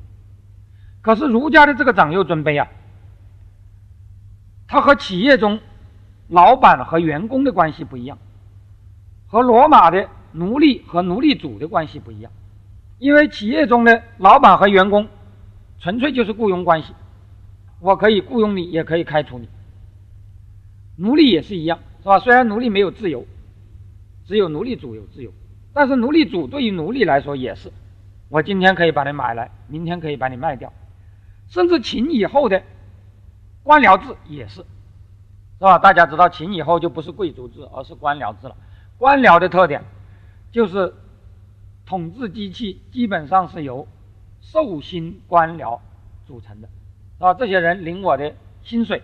[1.03, 2.67] 可是儒家的这个长幼尊卑啊，
[4.67, 5.61] 它和企业中
[6.29, 8.17] 老板和员工的关系不一样，
[9.27, 10.09] 和罗马的。
[10.33, 12.31] 奴隶和奴隶主的关系不一样，
[12.99, 15.09] 因为企业中的老板和员工
[15.79, 16.93] 纯粹就是雇佣关系，
[17.81, 19.49] 我可以雇佣你，也可以开除你。
[20.97, 22.19] 奴隶也是一样，是吧？
[22.19, 23.25] 虽然奴隶没有自由，
[24.27, 25.33] 只有奴隶主有自由，
[25.73, 27.73] 但是奴隶主对于奴隶来说也是，
[28.29, 30.73] 我今天可以把你买来，明天可以把你卖掉，
[31.49, 32.63] 甚至秦以后的
[33.63, 34.57] 官僚制也是，
[35.59, 35.79] 是吧？
[35.79, 38.57] 大家知道秦以后就不是贵族制，而是官僚制了。
[38.99, 39.83] 官僚的特点。
[40.53, 40.95] 就是
[41.85, 43.87] 统治机器基本上是由
[44.41, 45.81] 受薪官僚
[46.25, 46.69] 组成的，
[47.19, 49.03] 啊，这些人领我的薪水，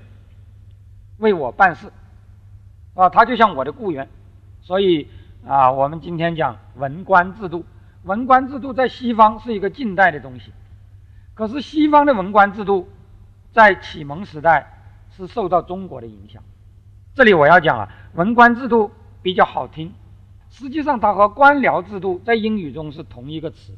[1.18, 1.92] 为我办事，
[2.94, 4.08] 啊，他就像我的雇员，
[4.62, 5.08] 所以
[5.46, 7.64] 啊，我们今天讲文官制度，
[8.04, 10.52] 文官制度在西方是一个近代的东西，
[11.34, 12.88] 可是西方的文官制度
[13.52, 14.72] 在启蒙时代
[15.16, 16.42] 是受到中国的影响。
[17.14, 19.92] 这里我要讲了，文官制度比较好听。
[20.48, 23.76] 实际上，它和官僚制度在英语中是同一个词，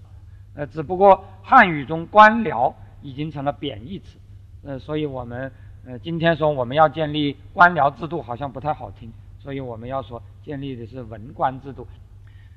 [0.55, 4.19] 呃，只不过汉语中官僚已经成了贬义词，
[4.65, 5.53] 呃，所以我们
[5.87, 9.13] 呃今天说我们要建立官僚制度，好像不太好听，
[9.45, 11.87] 所以我们要说建立的是文官制度。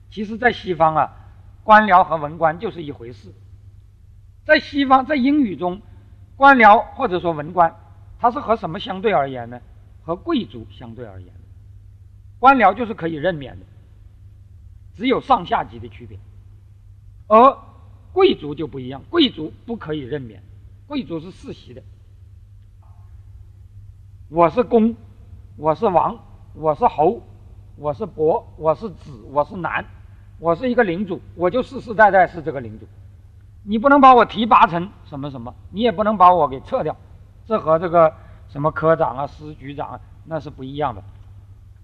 [0.09, 1.13] 其实，在西方啊，
[1.65, 3.33] 官僚和文官就是一回事。
[4.45, 5.81] 在西方，在英语中，
[6.37, 7.75] 官僚或者说文官，
[8.19, 9.59] 它是和什么相对而言呢？
[10.01, 11.33] 和贵族相对而言。
[12.39, 13.65] 官僚就是可以任免的，
[14.95, 16.17] 只有上下级的区别。
[17.27, 17.57] 而
[18.13, 20.41] 贵族就不一样，贵族不可以任免，
[20.87, 21.83] 贵族是世袭的。
[24.29, 24.95] 我是公，
[25.57, 26.17] 我是王，
[26.59, 27.21] 我是侯，
[27.75, 29.85] 我是伯，我是子，我是男。
[30.39, 32.87] 我是一个领主，我就世世代代是这个领主，
[33.63, 36.95] 你不能把我提拔成什么什么，你也不能把我给撤掉，
[37.45, 38.11] 这和这个
[38.49, 41.03] 什么科长啊、司局长啊那是不一样的。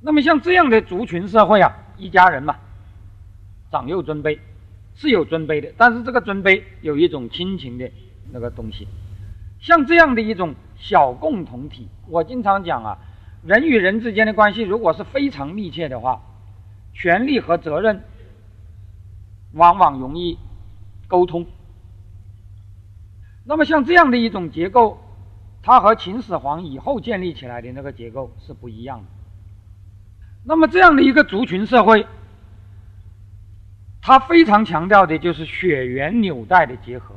[0.01, 2.55] 那么像这样的族群社会啊，一家人嘛，
[3.71, 4.39] 长幼尊卑
[4.95, 7.91] 是有尊卑的，但是这个尊卑有一种亲情的
[8.31, 8.87] 那个东西。
[9.59, 12.97] 像这样的一种小共同体，我经常讲啊，
[13.45, 16.21] 人与人之间的关系如果是非常密切的话，
[16.93, 18.03] 权利和责任。
[19.55, 20.39] 往往容易
[21.07, 21.45] 沟通。
[23.45, 24.99] 那么像这样的一种结构，
[25.61, 29.05] 它和秦始皇以后建立起来的那个结构是不一样的。
[30.43, 32.07] 那么这样的一个族群社会，
[34.01, 37.13] 它非常强调的就是血缘纽带的结合。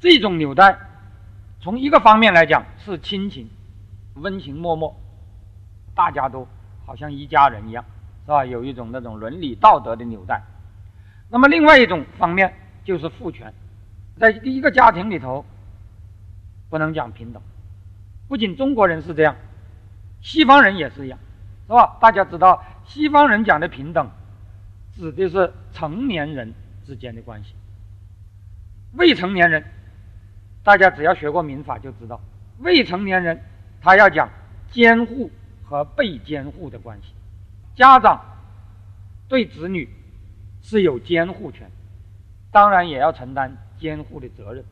[0.00, 0.76] 这种纽带，
[1.60, 3.48] 从一个方面来讲是亲情，
[4.14, 4.94] 温情脉脉，
[5.94, 6.46] 大家都
[6.86, 7.84] 好像一家人一样。
[8.24, 8.44] 是吧？
[8.44, 10.40] 有一种那种伦理道德的纽带。
[11.28, 13.52] 那么另外一种方面就是父权，
[14.16, 15.44] 在第一个家庭里头，
[16.70, 17.42] 不能讲平等。
[18.28, 19.34] 不仅中国人是这样，
[20.20, 21.18] 西方人也是一样，
[21.66, 21.96] 是吧？
[22.00, 24.08] 大家知道，西方人讲的平等，
[24.94, 26.54] 指的是成年人
[26.86, 27.56] 之间的关系。
[28.92, 29.64] 未成年人，
[30.62, 32.20] 大家只要学过民法就知道，
[32.58, 33.42] 未成年人
[33.82, 34.30] 他要讲
[34.70, 35.30] 监护
[35.64, 37.12] 和被监护的关系。
[37.74, 38.20] 家长
[39.28, 39.88] 对子女
[40.62, 41.68] 是有监护权，
[42.52, 44.64] 当然也要承担监护的责任。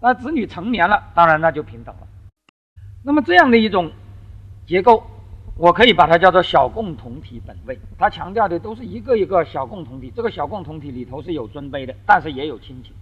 [0.00, 2.06] 那子女成年了，当然那就平等了。
[3.02, 3.90] 那么这样的一种
[4.66, 5.02] 结构，
[5.56, 7.78] 我可以把它叫做小共同体本位。
[7.98, 12.92] 它强调的都是一个一个小共同体，这个小共同体里头是有尊卑的，但是也有亲情。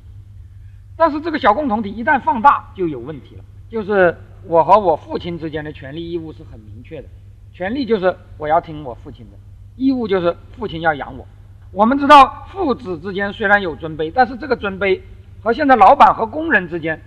[0.96, 7.08] 但是这个小共同体一旦放大就有问题了，就是我和我父亲之间的权利义务是很明确的。
[7.52, 9.36] 权利就是我要听我父亲的，
[9.76, 11.26] 义务就是父亲要养我。
[11.70, 15.00] 我们知道父子之间虽然有尊卑，但是这个尊卑
[15.42, 17.00] 和现在老板和工人之间、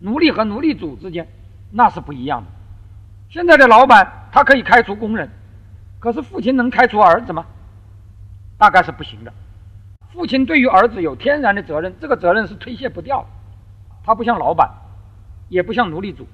[0.00, 1.26] 奴隶和奴隶主之间
[1.70, 2.46] 那是不一样的。
[3.28, 5.28] 现在的老板他可以开除工人，
[5.98, 7.46] 可是父亲能开除儿子吗？
[8.58, 9.32] 大概是不行的。
[10.12, 13.26] 父亲对于儿子有天然的责任，这个责任是推卸不掉的。
[14.04, 14.70] 他不像老板，
[15.48, 16.26] 也不像奴隶主，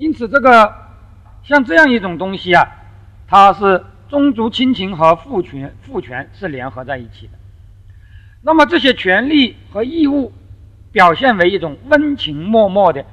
[0.00, 0.74] 因此这个。
[1.42, 2.68] 像这样一种东西啊，
[3.26, 7.32] 它是宗族亲情和父权父权是联合在一起的。
[8.42, 10.32] 那么这些权利和义务
[10.92, 13.06] 表现为一种温情脉脉的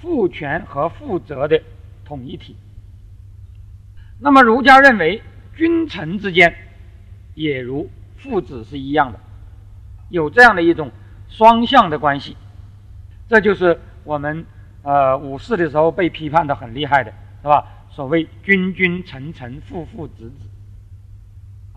[0.00, 1.60] 父权和父责的
[2.06, 2.56] 统一体。
[4.18, 5.22] 那么儒家认为
[5.54, 6.56] 君臣之间
[7.34, 9.20] 也如父子是一样的，
[10.08, 10.90] 有这样的一种
[11.28, 12.38] 双向的关系。
[13.28, 14.46] 这就是我们
[14.86, 17.12] 呃武士的时候被批判的很厉害的。
[17.42, 17.64] 是吧？
[17.90, 20.48] 所谓君君臣臣父父子子，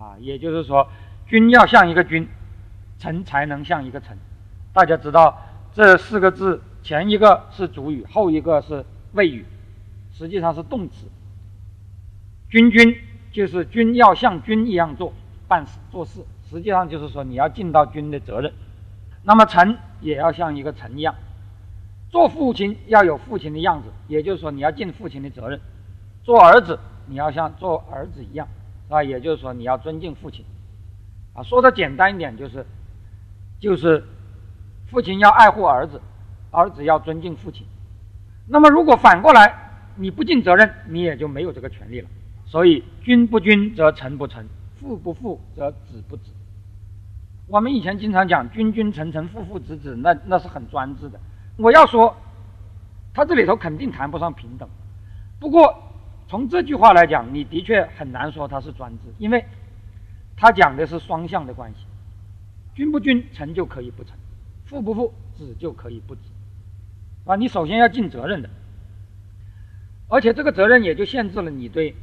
[0.01, 0.89] 啊，也就是说，
[1.27, 2.27] 君要像一个君，
[2.97, 4.17] 臣才能像一个臣。
[4.73, 5.37] 大家知道
[5.71, 9.45] 这四个字，前一个是主语，后一个是谓语，
[10.11, 11.05] 实际上是动词。
[12.49, 12.97] 君君
[13.31, 15.13] 就是君要像君一样做
[15.47, 18.51] 办事做事，实际上就是说你要尽到君的责任。
[19.23, 21.13] 那么臣也要像一个臣一样。
[22.09, 25.59] 做父亲要有父亲的样子，也就是说你要尽父亲的责任；
[26.23, 28.47] 做儿子你要像做儿子一样，
[28.89, 29.03] 啊？
[29.03, 30.43] 也就是说你要尊敬父亲。
[31.33, 32.65] 啊，说的简单一点就是，
[33.59, 34.03] 就是
[34.87, 36.01] 父亲要爱护儿子，
[36.49, 37.65] 儿子要尊敬父亲。
[38.47, 39.53] 那么如果反过来
[39.95, 42.09] 你不尽责任，你也就没有这个权利了。
[42.47, 44.43] 所以君不君则臣不臣，
[44.79, 46.31] 父不父则子不子。
[47.45, 51.19] 我们以前经常讲君君臣臣父父子子，那那是很专制的。
[51.59, 52.15] 我要说，
[53.13, 54.67] 他这里头肯定谈不上平等。
[55.41, 55.83] 不过，
[56.25, 59.45] 从这句话来讲，你的确很难说他是专制，因为
[60.37, 61.85] 他讲的是双向的关系，
[62.73, 64.13] 君不君，臣就可以不臣；
[64.65, 66.21] 父不父，子就可以不子。
[67.25, 68.49] 啊，你首先要尽责任的，
[70.07, 71.93] 而且这个责任也就限制了你对，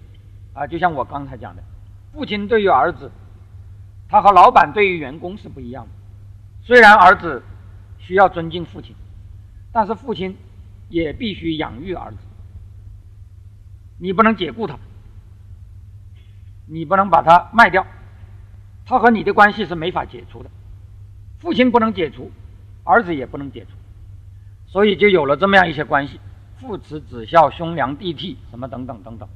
[0.53, 1.63] 啊，就像我刚才讲的，
[2.13, 3.11] 父亲对于儿子，
[4.07, 5.91] 他和老板对于员工是不一样的。
[6.63, 7.43] 虽然儿子
[7.99, 8.95] 需要尊敬父亲。
[9.77, 10.35] 但是父亲
[10.89, 12.16] 也必须养育儿子，
[13.99, 14.79] 你不能解雇他，
[16.66, 17.87] 你不能把他卖掉，
[18.87, 20.49] 他和你的关系是没法解除的，
[21.41, 22.33] 父亲不能解除，
[22.85, 23.72] 儿子也不能解除，
[24.66, 26.18] 所以就有了这么样一些关系，
[26.59, 29.29] 父慈子孝，兄良弟悌，什么等等等等。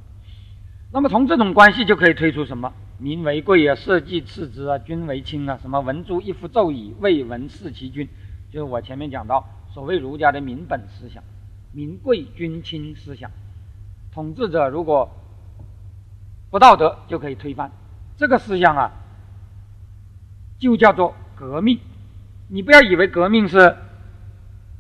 [0.91, 2.73] 那么从这种关系就可以推出什么？
[2.97, 5.59] 民为贵啊，社稷次之啊，君为轻啊。
[5.61, 8.09] 什么文诸一夫奏矣，未闻事其君。
[8.51, 11.23] 就是我前面讲到所谓儒家的民本思想，
[11.73, 13.31] 民贵君轻思想。
[14.13, 15.09] 统治者如果
[16.51, 17.71] 不道德，就可以推翻
[18.17, 18.93] 这个思想啊，
[20.59, 21.79] 就叫做革命。
[22.49, 23.77] 你不要以为革命是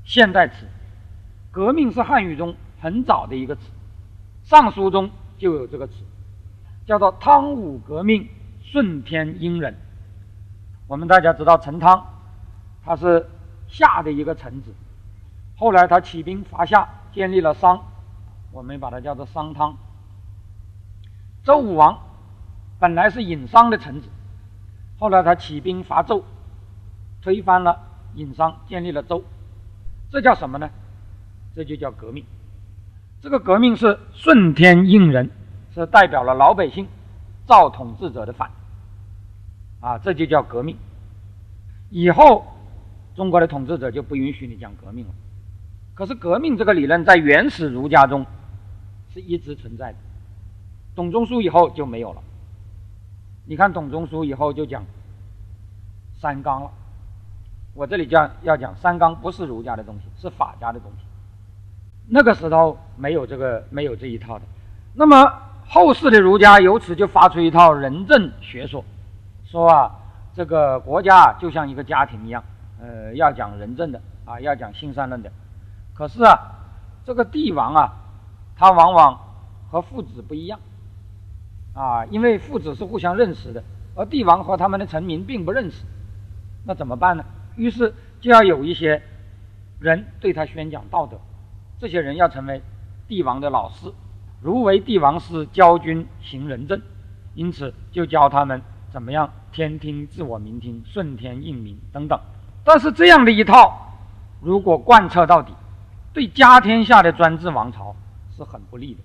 [0.05, 0.67] 现代词，
[1.51, 3.63] 革命是汉语中很早的一个词，
[4.49, 5.11] 《尚书》中。
[5.39, 5.95] 就有这个词，
[6.85, 8.29] 叫做汤武革命，
[8.63, 9.75] 顺天应人。
[10.87, 12.05] 我们大家知道陈汤，
[12.85, 13.27] 他是
[13.71, 14.75] 夏的一个臣子，
[15.57, 17.83] 后来他起兵伐夏，建立了商，
[18.53, 19.77] 我们把它叫做商汤。
[21.45, 21.99] 周武王
[22.79, 24.09] 本来是殷商的臣子，
[24.99, 26.23] 后来他起兵伐纣，
[27.23, 27.81] 推翻了
[28.15, 29.23] 殷商，建立了周，
[30.11, 30.69] 这叫什么呢？
[31.55, 32.25] 这就叫革命。
[33.23, 35.31] 这个革命是顺天应人，
[35.75, 36.89] 是代表了老百姓
[37.47, 38.51] 造统治者的反，
[39.81, 40.77] 啊，这就叫革命。
[41.91, 42.47] 以后
[43.21, 45.13] 中国的统治者就不允许你讲革命了。
[45.93, 48.25] 可是革命这个理论在原始儒家中
[49.13, 49.99] 是一直存在的，
[50.95, 52.23] 董仲舒以后就没有了。
[53.45, 54.83] 你看董仲舒以后就讲
[56.19, 56.71] 三纲了，
[57.75, 61.05] 我这里讲要讲三纲不是儒家的东西，是法家的东西。
[62.09, 64.45] 那个时候没有这个，没有这一套的。
[64.95, 65.31] 那么
[65.69, 68.83] 后世的儒家由此就发出一套仁政学说，
[69.45, 69.95] 说啊，
[70.35, 72.43] 这个国家就像一个家庭一样，
[72.81, 75.31] 呃，要讲仁政的啊，要讲性善论的。
[75.95, 76.39] 可是啊，
[77.05, 77.93] 这个帝王啊，
[78.57, 79.21] 他往往
[79.71, 80.59] 和父子不一样
[81.75, 83.63] 啊，因为父子是互相认识的，
[83.95, 85.85] 而帝王和他们的臣民并不认识，
[86.65, 87.25] 那怎么办呢？
[87.57, 89.03] 于是就要有一些
[89.79, 91.19] 人对他宣讲道德。
[91.79, 92.63] 这些人要成为
[93.09, 93.93] 帝王的老师，
[94.41, 96.81] 如为帝王师，教君行仁政，
[97.35, 102.19] 因此就教他们怎么样天听自我，民听顺天应民等等。
[102.65, 103.95] 但是这样的一套，
[104.41, 105.53] 如果贯彻到底，
[106.13, 107.95] 对家天下的专制王朝
[108.37, 109.01] 是很不利的。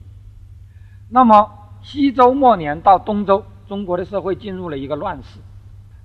[1.09, 1.51] 那么
[1.81, 5.39] 西周末年到东周，中国的社会进入了一个乱世，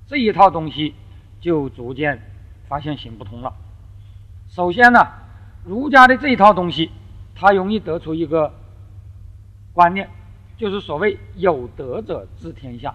[0.06, 0.94] 这一套东西
[1.40, 2.20] 就逐渐
[2.68, 3.52] 发现行不通了。
[4.48, 5.00] 首先呢。
[5.62, 6.90] 儒家的这一套东西，
[7.34, 8.50] 它容易得出一个
[9.74, 10.08] 观念，
[10.56, 12.94] 就是所谓“有德者治天下”。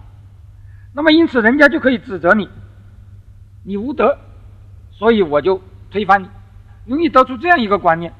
[0.92, 2.48] 那么，因此人家就可以指责你，
[3.62, 4.18] 你无德，
[4.98, 6.28] 所以我就推翻你。
[6.84, 8.12] 容易得出这样一个观念。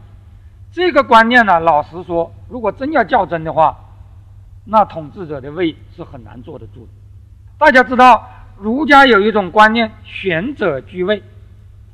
[0.73, 3.77] 这个观念呢，老实说，如果真要较真的话，
[4.65, 6.93] 那统治者的位是很难坐得住的。
[7.59, 11.23] 大家知道，儒家有一种观念“选者居位”，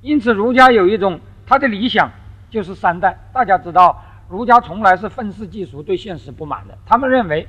[0.03, 2.11] 因此儒家有一种他的理想。
[2.51, 6.77] 就是三代，大家知道，儒家从来是愤世嫉俗、对现实不满的。
[6.85, 7.49] 他们认为，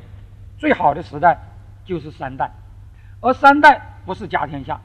[0.58, 1.38] 最好的时代
[1.84, 2.50] 就是三代，
[3.20, 4.80] 而三代不是家天下，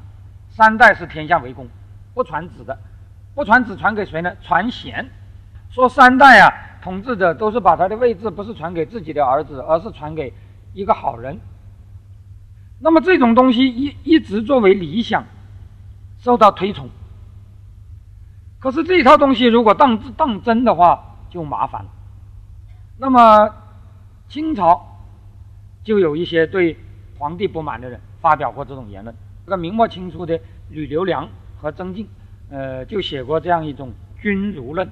[0.48, 1.68] 三代是天下为公，
[2.18, 2.76] 不传子的，
[3.32, 4.34] 不传子传给谁呢？
[4.42, 5.08] 传贤。
[5.70, 6.50] 说三代啊，
[6.82, 10.32] 统治者都是把他的位置不是传给自己的儿子，而是传给
[10.74, 11.38] 一个好人。
[12.80, 15.24] 那么这种东西一一直作为理想，
[16.18, 16.88] 受到推崇。
[18.58, 21.88] 可是这一套东西如果当当真的话，就麻烦了。
[22.96, 23.54] 那么
[24.28, 24.84] 清朝
[25.84, 26.76] 就有一些对
[27.16, 29.14] 皇帝不满的人发表过这种言论。
[29.44, 31.28] 这个明末清初的吕留良
[31.60, 32.08] 和曾静，
[32.50, 34.88] 呃，就写过这样一种君儒论，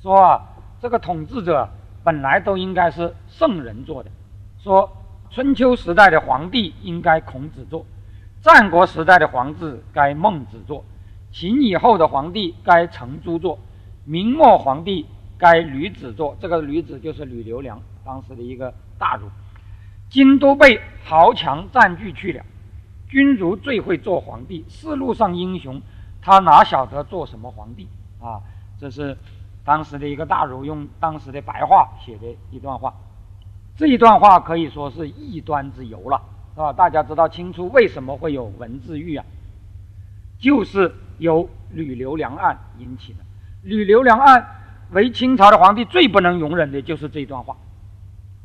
[0.00, 0.40] 说啊，
[0.80, 1.68] 这个统治者
[2.04, 4.10] 本来都应该是圣人做的。
[4.58, 4.90] 说
[5.30, 7.84] 春秋时代的皇帝应该孔子做，
[8.40, 10.84] 战国时代的皇帝该孟子做。
[11.32, 13.58] 秦以后的皇帝该程朱做，
[14.04, 15.06] 明末皇帝
[15.38, 16.36] 该吕子做。
[16.40, 19.28] 这个吕子就是吕留良，当时的一个大儒。
[20.10, 22.44] 今都被豪强占据去了，
[23.12, 25.82] 君如最会做皇帝，世路上英雄，
[26.22, 27.86] 他哪晓得做什么皇帝
[28.18, 28.40] 啊？
[28.80, 29.14] 这是
[29.66, 32.94] 当时的一个大儒用当时的白话写的一段话。
[33.76, 36.22] 这一段话可以说是异端之由了，
[36.54, 36.72] 是吧？
[36.72, 39.26] 大家知道清初为什么会有文字狱啊？
[40.38, 43.18] 就是由吕留良案引起的。
[43.62, 44.46] 吕留良案
[44.92, 47.54] 为清朝的皇帝最不能容忍的就是这一段话。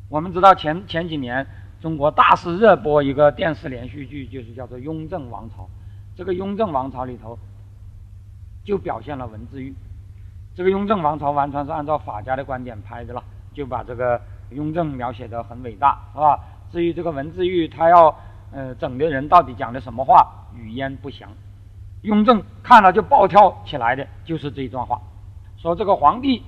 [0.09, 1.47] 我们知道前前几年
[1.79, 5.63] 中国大肆热播一个电视连续剧，就是叫做《雍正王朝》。
[6.15, 7.37] 这个雍正王朝里头
[8.63, 9.73] 就表现了文字狱。
[10.55, 13.23] 这个雍正王朝完全是按照法家的观点拍的了，
[13.53, 14.19] 就把这个
[14.49, 16.39] 雍正描写的很伟大，是吧？
[16.71, 18.13] 至于这个文字狱，他要
[18.51, 21.29] 呃整的人到底讲的什么话，语焉不详。
[22.01, 24.99] 雍正看了就暴跳起来的，就是这一段话，
[25.57, 26.43] 说这个皇帝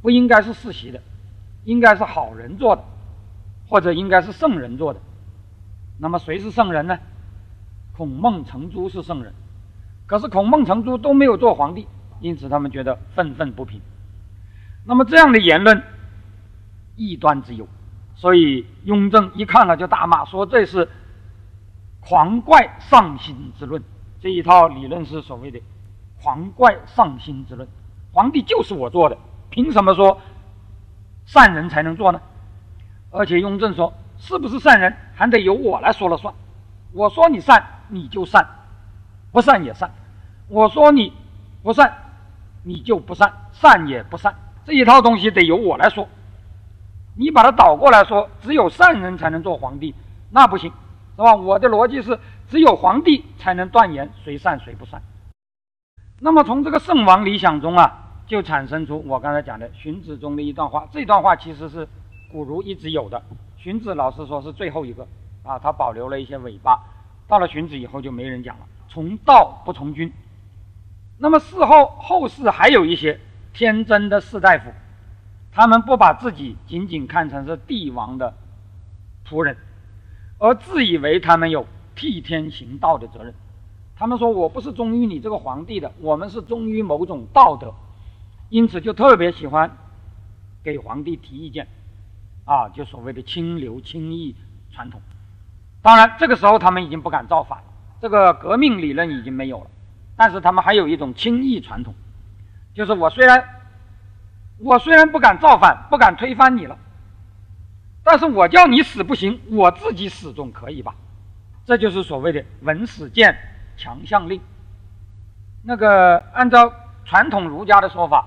[0.00, 1.00] 不应该是世袭的，
[1.64, 2.82] 应该是好人做的，
[3.68, 5.00] 或者应该是圣人做的。
[5.98, 6.98] 那么谁是圣人呢？
[7.96, 9.34] 孔孟程朱是圣人，
[10.06, 11.88] 可是孔孟程朱都没有做皇帝。
[12.20, 13.80] 因此，他们觉得愤愤不平。
[14.84, 15.82] 那么，这样的言论
[16.96, 17.68] 异端之有，
[18.14, 20.88] 所以雍正一看了就大骂，说这是
[22.00, 23.82] 狂怪上心之论。
[24.20, 25.60] 这一套理论是所谓的
[26.22, 27.68] 狂怪上心之论。
[28.12, 29.18] 皇帝就是我做的，
[29.50, 30.20] 凭什么说
[31.24, 32.20] 善人才能做呢？
[33.10, 36.34] 而且雍正说，是不是善人还得由我来说了算。
[36.92, 38.42] 我说你善，你就善；
[39.32, 39.90] 不善也善。
[40.48, 41.12] 我说你
[41.62, 42.04] 不善。
[42.64, 44.34] 你就不善，善也不善，
[44.66, 46.06] 这一套东西得由我来说。
[47.16, 49.94] 你把它倒过来说，只有善人才能做皇帝，
[50.30, 50.70] 那不行，
[51.16, 51.34] 是吧？
[51.34, 55.00] 我的逻辑是，只有皇帝才能断言谁善谁不善。
[56.20, 57.96] 那么从这个圣王理想中啊，
[58.26, 60.86] 就产生出我刚才讲的荀子中的一段话。
[60.90, 61.88] 这段话其实是
[62.30, 63.22] 古儒一直有的，
[63.56, 65.06] 荀子老师说是最后一个
[65.42, 66.82] 啊，他保留了一些尾巴。
[67.26, 70.12] 到了荀子以后就没人讲了，从道不从君。
[71.18, 73.20] 那么事后后世还有一些
[73.52, 74.70] 天真的士大夫，
[75.52, 78.34] 他们不把自己仅仅看成是帝王的
[79.26, 79.56] 仆人，
[80.38, 83.34] 而自以为他们有替天行道的责任。
[83.96, 87.74] 他们说：“我不是忠于你这个皇帝的，我们是忠于某种道德。”
[88.48, 89.76] 因此就特别喜欢
[90.62, 91.66] 给皇帝提意见，
[92.48, 94.34] 啊，就所谓的清流清议
[94.72, 95.02] 传统。
[95.82, 97.64] 当然，这个时候他们已经不敢造反了，
[98.00, 99.66] 这个革命理论已经没有了。
[100.16, 101.94] 但是他们还有一种轻易传统，
[102.72, 103.44] 就是我虽然
[104.58, 106.78] 我虽然不敢造反，不敢推翻你了，
[108.02, 110.94] 但是我叫你死不行，我自己死总可以吧？
[111.66, 113.36] 这就是所谓的文史谏
[113.76, 114.40] 强项令。
[115.62, 116.72] 那个按照
[117.04, 118.26] 传统儒家的说法，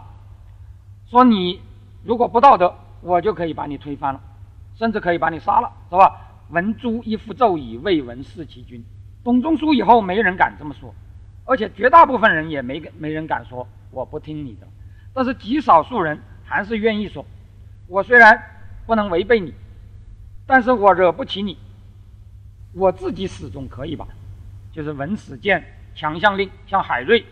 [1.09, 1.59] 说你
[2.03, 4.21] 如果不道德，我就可以把你推翻了，
[4.75, 6.29] 甚至可以把你杀了，是吧？
[6.49, 8.83] 闻诛一夫纣以未闻弑其君。
[9.23, 10.93] 董仲舒以后，没人敢这么说。
[11.45, 14.67] 而且绝大部分人也没没人敢说我不听你的，
[15.13, 17.25] 但是极少数人还是愿意说，
[17.87, 18.41] 我虽然
[18.85, 19.53] 不能违背你，
[20.45, 21.57] 但是我惹不起你，
[22.73, 24.07] 我自己始终可以吧？
[24.71, 25.63] 就是文史谏
[25.95, 27.25] 强项令，像海瑞，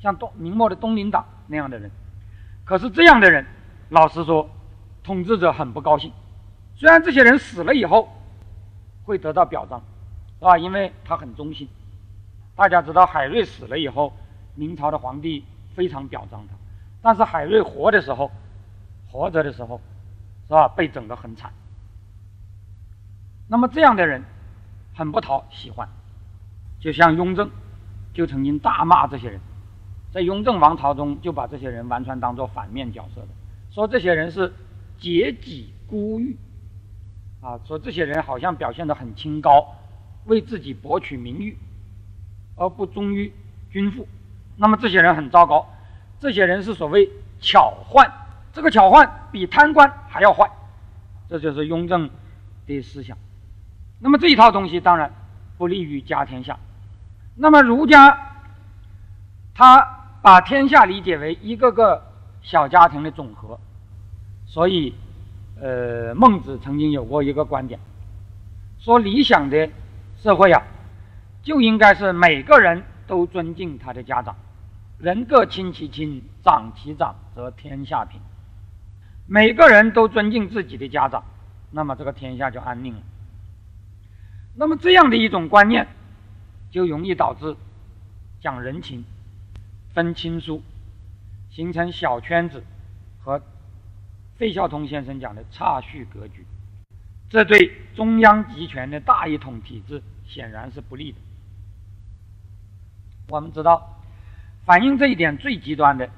[0.00, 1.90] 像东明末的东林党那样的人，
[2.64, 3.46] 可是这样的人，
[3.90, 4.48] 老实说，
[5.06, 6.12] 统治者很不高兴。
[6.74, 8.08] 虽然这些人死了以后
[9.04, 9.80] 会得到表彰，
[10.40, 10.58] 是吧？
[10.58, 11.68] 因为他很忠心。
[12.56, 14.12] 大家知道海瑞死了以后，
[14.56, 15.44] 明朝的皇帝
[15.76, 16.56] 非常表彰他，
[17.00, 18.30] 但是海瑞活的时候，
[19.08, 19.80] 活着的时候，
[20.48, 20.66] 是吧？
[20.66, 21.52] 被整得很惨。
[23.48, 24.24] 那么这样的人
[24.92, 25.88] 很不讨喜欢，
[26.80, 27.48] 就像雍正，
[28.12, 29.40] 就曾经大骂这些人，
[30.10, 33.28] 在雍正王朝中就把这些人完全当做反面角色的，
[33.70, 34.52] 说这些人是
[34.98, 36.36] 劫己孤欲，
[37.40, 39.74] 啊，说这些人好像表现得很清高，
[40.24, 41.56] 为自己博取名誉。
[42.58, 43.30] 而不忠于
[43.70, 44.08] 君父，
[44.56, 45.68] 那么这些人很糟糕。
[46.18, 47.06] 这些人是所谓
[47.38, 48.10] 巧宦，
[48.50, 50.50] 这个巧宦比贪官还要坏。
[51.28, 52.08] 这就是雍正
[52.66, 53.18] 的思想。
[54.00, 55.12] 那么这一套东西当然
[55.58, 56.58] 不利于家天下。
[57.34, 58.18] 那么儒家
[59.52, 62.02] 他把天下理解为一个个
[62.40, 63.60] 小家庭的总和，
[64.46, 64.94] 所以，
[65.60, 67.78] 呃，孟子曾经有过一个观点，
[68.78, 69.68] 说理想的
[70.22, 70.62] 社会啊。
[71.42, 74.34] 就应该是每个人都尊敬他的家长，
[74.98, 78.20] 人各亲其亲，长其长，则天下平。
[79.28, 81.22] 每个人都尊敬自己的家长，
[81.70, 83.00] 那么这个天下就安宁了。
[84.56, 85.86] 那么这样的一种观念，
[86.72, 87.54] 就容易导致
[88.40, 89.04] 讲人情、
[89.94, 90.60] 分亲疏，
[91.48, 92.64] 形成小圈子
[93.22, 93.40] 和
[94.36, 96.44] 费孝通先生讲的差序格局，
[97.30, 101.18] 这对中央集权的大一统体制显然是不利的。
[103.28, 104.00] 我们知道，
[104.64, 106.08] 反映这一点最极端的，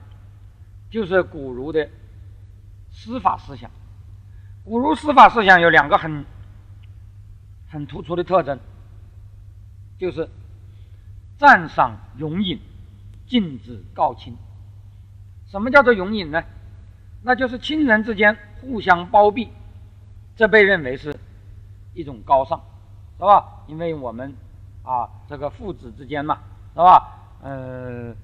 [0.90, 1.88] 就是古儒的
[2.90, 3.70] 司法思想。
[4.64, 6.24] 古儒司法思想有两个很
[7.70, 8.58] 很突出的特征，
[9.96, 10.28] 就是
[11.38, 12.60] 赞赏容隐，
[13.26, 14.36] 禁止告亲。
[15.46, 16.42] 什么叫做容隐呢？
[17.28, 19.50] 那就是亲人之间互相包庇，
[20.34, 21.14] 这被认为是
[21.92, 22.58] 一种高尚，
[23.18, 23.44] 是吧？
[23.66, 24.34] 因为我们
[24.82, 26.38] 啊，这个父子之间嘛。
[26.72, 27.18] 是吧？
[27.42, 28.14] 呃，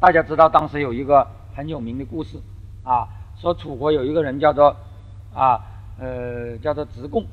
[0.00, 2.40] 大家知道当时有一个很有名的故事
[2.82, 4.74] 啊，说楚国有一个人叫做
[5.34, 5.60] 啊
[5.98, 7.26] 呃叫做直贡，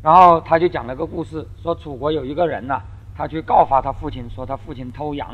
[0.00, 2.80] 然后他就讲了个故事，说楚国有一个人呐，
[3.16, 5.32] 他去告发他父亲，说他父亲偷羊，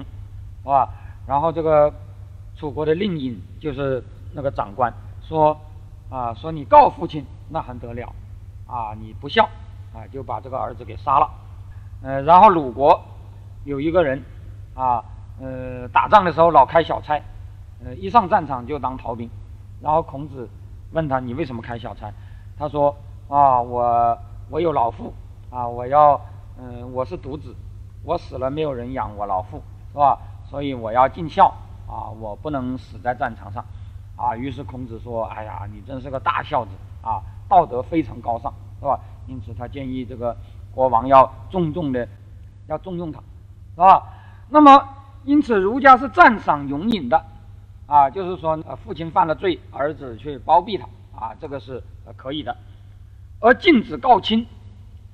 [0.62, 0.88] 是吧？
[1.26, 1.92] 然后这个
[2.56, 4.02] 楚国的令尹就是
[4.32, 5.56] 那个长官说
[6.08, 8.12] 啊说你告父亲那还得了
[8.66, 9.44] 啊你不孝
[9.94, 11.30] 啊就把这个儿子给杀了，
[12.02, 13.00] 呃然后鲁国
[13.64, 14.22] 有一个人
[14.74, 15.04] 啊。
[15.42, 17.18] 呃，打仗的时候老开小差，
[17.82, 19.30] 呃，一上战场就当逃兵。
[19.80, 20.46] 然后孔子
[20.92, 22.12] 问他：“你为什么开小差？”
[22.58, 22.94] 他说
[23.26, 24.18] ：“啊，我
[24.50, 25.14] 我有老父
[25.48, 26.20] 啊，我要
[26.58, 27.56] 嗯，我是独子，
[28.04, 29.62] 我死了没有人养我老父，
[29.92, 30.18] 是吧？
[30.44, 31.46] 所以我要尽孝
[31.88, 33.64] 啊，我不能死在战场上
[34.20, 36.70] 啊。”于是孔子说：“哎呀，你真是个大孝子
[37.02, 40.36] 啊，道德非常高尚，是吧？”因此他建议这个
[40.70, 42.06] 国王要重重的
[42.66, 43.20] 要重用他，
[43.74, 44.06] 是吧？
[44.50, 44.96] 那么。
[45.22, 47.22] 因此，儒家是赞赏勇隐的，
[47.84, 51.82] 啊，就是说，呃，父亲犯了罪，儿子去包庇他，啊，这个是
[52.16, 52.56] 可以的。
[53.38, 54.38] 而禁止告亲，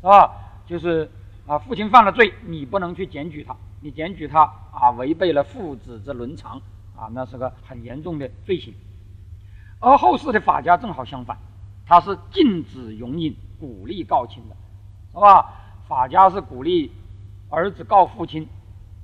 [0.00, 0.30] 是吧？
[0.64, 1.10] 就是
[1.44, 6.62] 啊，父亲犯了罪，你不能去检举他，你检举他啊，违背了父子之伦常，
[6.96, 8.72] 啊，那是个很严重的罪行。
[9.80, 11.36] 而后世的法家正好相反，
[11.86, 14.56] 他是禁止容隐，鼓励告亲的，
[15.12, 15.52] 是吧？
[15.86, 16.90] 法家是鼓励
[17.50, 18.48] 儿子告父亲。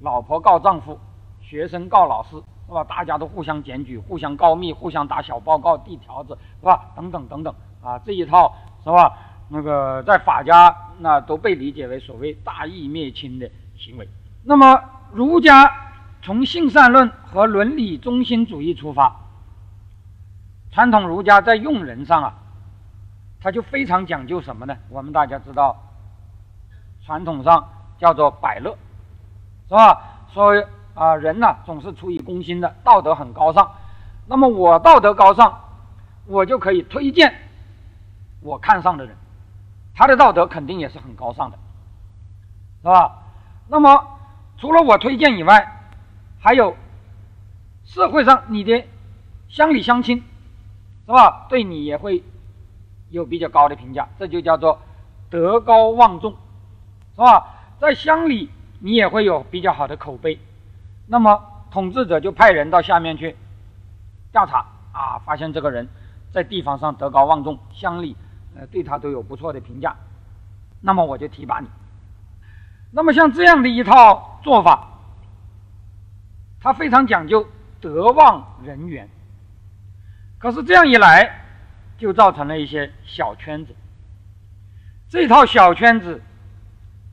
[0.01, 0.99] 老婆告丈夫，
[1.41, 2.31] 学生告老师，
[2.67, 2.83] 是吧？
[2.83, 6.87] 大家都互相检举，互相告密，互相打小报告、递条子，是吧？
[6.97, 8.53] 等等等等，啊，这一套
[8.83, 9.17] 是吧？
[9.49, 14.09] 那个在法家那都被理解为所谓大义灭亲的行为。
[14.43, 15.71] 那么儒家
[16.21, 19.15] 从性善论和伦理中心主义出发，
[20.73, 22.35] 传统儒家在用人上啊，
[23.41, 24.77] 他就非常讲究什么呢？
[24.89, 25.77] 我们大家知道，
[27.05, 27.69] 传统上
[27.99, 28.77] 叫做百乐。
[29.69, 30.03] 是吧？
[30.33, 33.71] 说啊，人呢总是出于公心的，道德很高尚。
[34.27, 35.61] 那么我道德高尚，
[36.27, 37.35] 我就可以推荐
[38.41, 39.17] 我看上的人，
[39.95, 41.59] 他的道德肯定也是很高尚的，
[42.83, 43.23] 是吧？
[43.69, 44.19] 那么
[44.59, 45.81] 除了我推荐以外，
[46.39, 46.77] 还有
[47.85, 48.85] 社会上你的
[49.49, 50.23] 乡里乡亲，
[51.13, 51.47] 是吧？
[51.49, 52.23] 对你也会
[53.11, 54.81] 有比较高的评价，这就叫做
[55.29, 56.33] 德高望重，
[57.15, 57.47] 是吧？
[57.79, 58.51] 在乡里。
[58.85, 60.41] 你也会有比较好的口碑，
[61.07, 61.41] 那么
[61.71, 63.37] 统治者就派人到下面去
[64.33, 65.89] 调查啊，发现这个人
[66.33, 68.17] 在地方上德高望重，乡里
[68.57, 69.95] 呃对他都有不错的评价，
[70.81, 71.69] 那么我就提拔你。
[72.91, 74.89] 那么像这样的一套做法，
[76.61, 77.47] 他非常讲究
[77.81, 79.09] 德望人缘，
[80.43, 81.41] 可是这样一来，
[81.97, 83.77] 就造成了一些小圈子。
[85.09, 86.21] 这套小圈子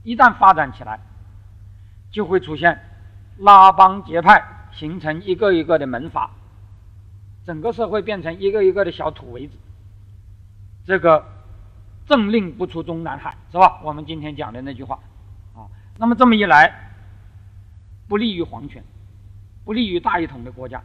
[0.02, 1.00] 一旦发展起来，
[2.10, 2.84] 就会出现
[3.38, 6.32] 拉帮结派，形成一个一个的门阀，
[7.46, 9.56] 整个社会变成一个一个的小土围子。
[10.84, 11.24] 这个
[12.08, 13.80] 政令不出中南海，是吧？
[13.84, 14.98] 我们今天讲的那句话
[15.54, 15.70] 啊。
[16.00, 16.74] 那么这么一来，
[18.08, 18.84] 不利于皇权，
[19.64, 20.82] 不利于大一统的国家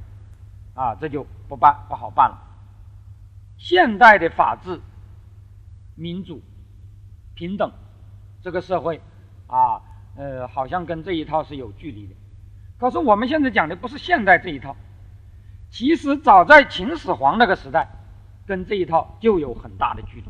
[0.75, 2.39] 啊，这就不办不好办了。
[3.57, 4.81] 现代的法治、
[5.95, 6.43] 民主、
[7.35, 7.73] 平等
[8.43, 9.01] 这个社会
[9.47, 9.81] 啊。
[10.17, 12.15] 呃，好像跟这一套是有距离的。
[12.79, 14.77] 可是我们现在讲的不是现代这一套，
[15.71, 17.89] 其实早在秦始皇那个时代，
[18.47, 20.27] 跟这一套就有很大的距离。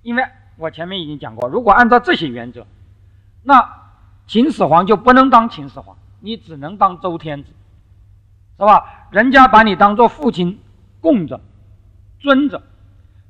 [0.00, 0.24] 因为
[0.56, 2.66] 我前面已经讲过，如果按照这些原则，
[3.42, 3.90] 那
[4.26, 7.50] 秦始皇就不能当秦始皇，你只能当周天子，
[8.58, 9.08] 是吧？
[9.10, 10.58] 人家把你当做父亲
[11.00, 11.40] 供着、
[12.18, 12.62] 尊着，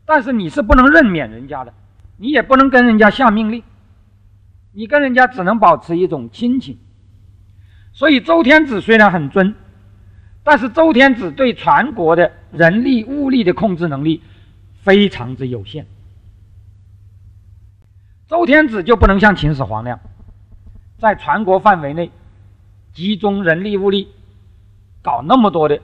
[0.04, 1.74] 但是你是不能任免人家的，
[2.16, 3.62] 你也不能跟人家下命令。
[4.72, 6.78] 你跟人家只能保持一种亲情，
[7.92, 9.54] 所以周天子虽然很尊，
[10.44, 14.22] 但是周天子对全国的人力物力的控制能力
[14.82, 15.86] 非常之有限。
[18.28, 20.00] 周天子就不能像秦始皇那样，
[20.98, 22.10] 在全国范围内
[22.92, 24.08] 集中人力物力
[25.06, 25.80] 搞那么多的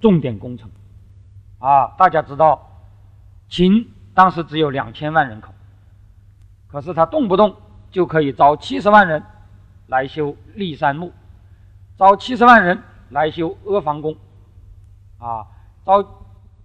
[0.00, 0.68] 重点工程
[1.60, 1.94] 啊！
[1.96, 2.68] 大家知道，
[3.48, 5.54] 秦当时只有两千万人口，
[6.66, 7.54] 可是他动不动。
[7.92, 9.22] 就可以招七十万人
[9.86, 11.12] 来修骊山墓，
[11.98, 14.16] 招七十万人来修阿房宫，
[15.18, 15.44] 啊，
[15.84, 16.02] 招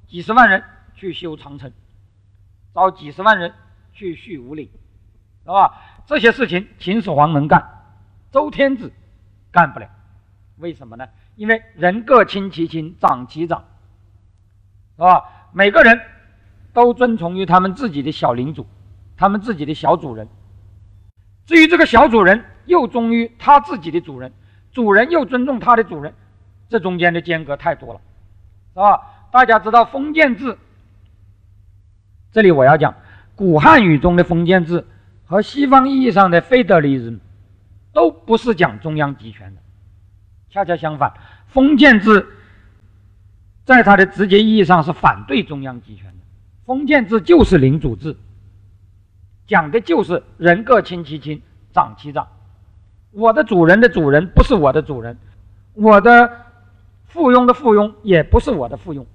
[0.07, 0.63] 几十万人
[0.95, 1.69] 去修长城，
[2.73, 3.53] 招几十万人
[3.91, 4.69] 去续五岭，
[5.43, 5.73] 是吧？
[6.05, 7.61] 这些事情秦始皇能干，
[8.31, 8.89] 周天子
[9.51, 9.89] 干不了。
[10.59, 11.05] 为什么呢？
[11.37, 13.63] 因为人各亲其亲，长其长，
[14.95, 15.23] 是吧？
[15.53, 16.01] 每个人
[16.73, 18.65] 都遵从于他们自己的小领主，
[19.15, 20.27] 他们自己的小主人。
[21.45, 24.33] 至于这个小主人，又忠于他自己的主人，
[24.71, 26.11] 主人又尊重他的主人，
[26.67, 28.01] 这中间的间隔太多了，
[28.73, 29.29] 是吧？
[29.31, 30.57] 大家知道封建制，
[32.31, 32.95] 这里我要讲
[33.35, 34.83] 古汉语中的封建制
[35.25, 37.19] 和西方意义上的费德利人
[37.93, 39.61] 都不是讲中央集权的，
[40.49, 41.13] 恰恰相反，
[41.47, 42.27] 封建制
[43.65, 46.17] 在它的直接意义上是反对中央集权的。
[46.65, 48.17] 封建制就是领主制，
[49.45, 51.41] 讲的就是人各亲其亲，
[51.73, 52.27] 长其长。
[53.11, 55.17] 我的主人的主人不是我的主人，
[55.73, 56.45] 我的
[57.05, 59.05] 附庸的附庸也不是我的附庸，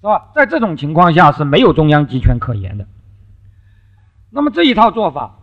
[0.00, 0.30] 是吧？
[0.34, 2.86] 在这种情况下是没有中央集权可言的。
[4.30, 5.40] 那么这一套做法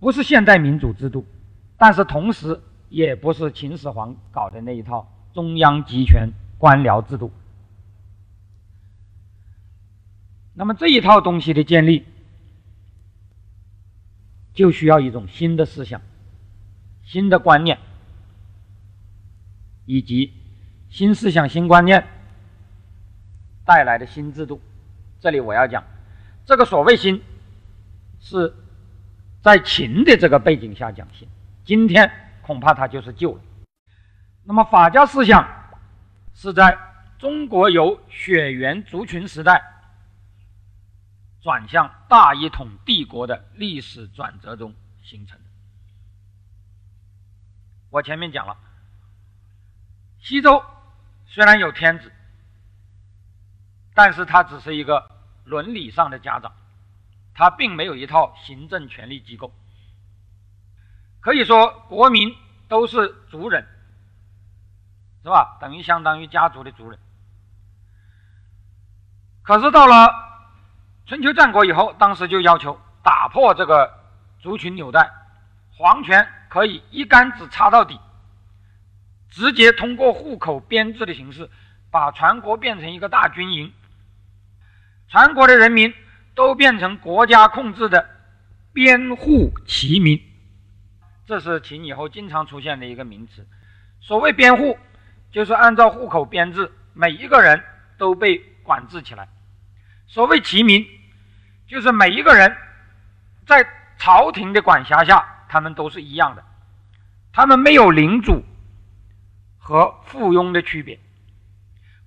[0.00, 1.26] 不是现代民主制度，
[1.84, 7.30] 但是同时也不是秦始皇搞的那一套中央集权官僚制度。
[10.54, 12.06] 那么这一套东西的建立。
[14.54, 16.00] 就需要一种新的思想、
[17.02, 17.78] 新的观念，
[19.84, 20.32] 以及
[20.88, 22.06] 新思想、新观念
[23.66, 24.58] 带来的新制度。
[25.20, 25.84] 这里我要讲，
[26.46, 27.20] 这个所谓新，
[28.20, 28.54] 是
[29.42, 31.26] 在秦的这个背景下讲新，
[31.64, 32.10] 今天
[32.42, 33.42] 恐怕他就是旧了。
[34.44, 35.48] 那么法家思想
[36.34, 36.78] 是在
[37.18, 39.70] 中国由血缘族群时代。
[41.40, 45.44] 转向大一统帝国的历史转折中形成的。
[47.90, 48.56] 我前面讲了，
[50.20, 50.64] 西周
[51.26, 52.10] 虽然有天子，
[53.92, 55.06] 但是他只是一个
[55.44, 56.50] 伦理上的家长，
[57.34, 59.52] 他并没有一套行政权力机构。
[61.24, 62.36] 可以说，国民
[62.68, 63.66] 都是族人，
[65.22, 65.56] 是吧？
[65.60, 66.98] 等于相当于家族的族人。
[69.42, 70.22] 可是到了。
[71.06, 73.92] 春秋战国以后，当时就要求打破这个
[74.40, 75.12] 族群纽带，
[75.76, 78.00] 皇权可以一竿子插到底，
[79.28, 81.50] 直接通过户口编制的形式，
[81.90, 83.70] 把全国变成一个大军营，
[85.08, 85.92] 全国的人民
[86.34, 88.08] 都变成国家控制的
[88.72, 90.18] 编户齐民，
[91.26, 93.46] 这是秦以后经常出现的一个名词。
[94.00, 94.78] 所谓编户，
[95.30, 97.62] 就是按照户口编制，每一个人
[97.96, 99.28] 都被管制起来。
[100.06, 100.86] 所谓齐民，
[101.66, 102.54] 就是每一个人
[103.46, 103.66] 在
[103.96, 106.44] 朝廷的管辖下，他们都是一样的，
[107.32, 108.42] 他们没有领主
[109.58, 111.00] 和附庸的区别，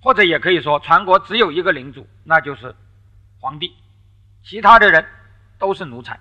[0.00, 2.74] 或者也可以说，全国只有一个领主，那就是
[3.40, 3.74] 皇帝，
[4.44, 5.04] 其他的人
[5.58, 6.20] 都是奴才，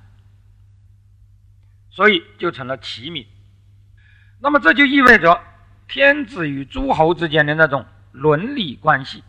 [1.98, 3.26] 所以就成了齐民。
[4.40, 5.42] 那么这就意味着
[5.88, 9.24] 天子与诸侯之间的那种伦理关系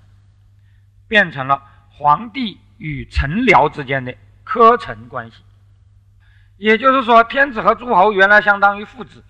[1.09, 1.63] 变成了。
[1.91, 4.15] 皇帝与臣僚之间的
[4.45, 5.43] 科臣关系，
[6.57, 9.25] 也就是说，天子和诸侯原来相当于父子。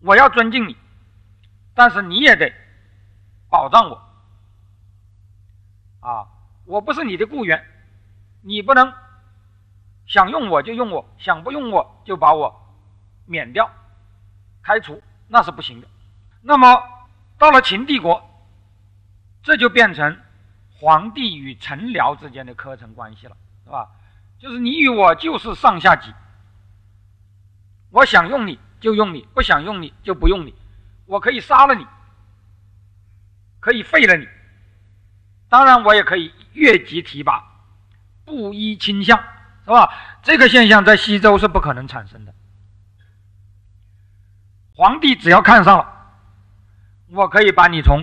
[0.00, 0.76] 我要尊敬你，
[1.74, 2.52] 但是你也得
[3.48, 3.96] 保障我。
[6.00, 6.28] 啊，
[6.66, 7.64] 我不是你的雇员，
[8.42, 8.92] 你不能
[10.08, 12.52] 想用我就用我，想不用我就把我
[13.26, 13.70] 免掉、
[14.62, 15.86] 开除，那是不行的。
[16.42, 16.82] 那么
[17.38, 18.28] 到了秦帝国，
[19.44, 20.18] 这就变成。
[20.80, 23.90] 皇帝与臣僚之间的科层关系了，是吧？
[24.38, 26.14] 就是你与我就是上下级，
[27.90, 30.54] 我想用你就用你，不想用你就不用你，
[31.06, 31.84] 我可以杀了你，
[33.58, 34.28] 可以废了你，
[35.48, 37.44] 当然我也可以越级提拔，
[38.24, 39.20] 不依倾向，
[39.68, 39.92] 是吧？
[40.22, 42.32] 这个现象在西周是不可能产生的。
[44.74, 45.86] 皇帝只要看上了，
[47.08, 48.02] 我可以把你从。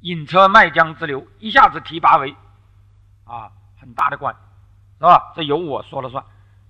[0.00, 2.36] 引车卖浆之流，一下子提拔为
[3.24, 4.34] 啊很大的官，
[4.98, 5.32] 是吧？
[5.34, 6.22] 这由我说了算。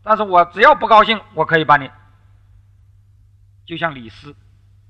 [0.05, 1.91] 但是我只要不高兴，我可以把你，
[3.65, 4.37] 就像李斯，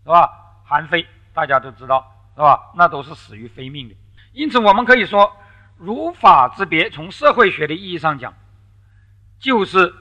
[0.02, 0.28] 是吧？
[0.64, 2.72] 韩非大家都知道，是吧？
[2.74, 3.94] 那都是死于非命的。
[4.32, 5.36] 因此，我们可以说，
[5.78, 8.34] 儒法之别，从社会学的意义上讲，
[9.42, 9.94] 就是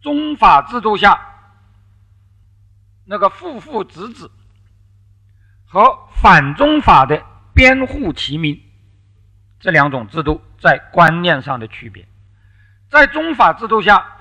[0.00, 1.20] 宗法制度下
[3.04, 4.30] 那个父父子子。
[5.70, 7.22] 和反宗法的
[7.52, 8.58] 编户齐民
[9.60, 12.08] 这两种制度在观念上的区别，
[12.88, 14.16] 在宗法制度下，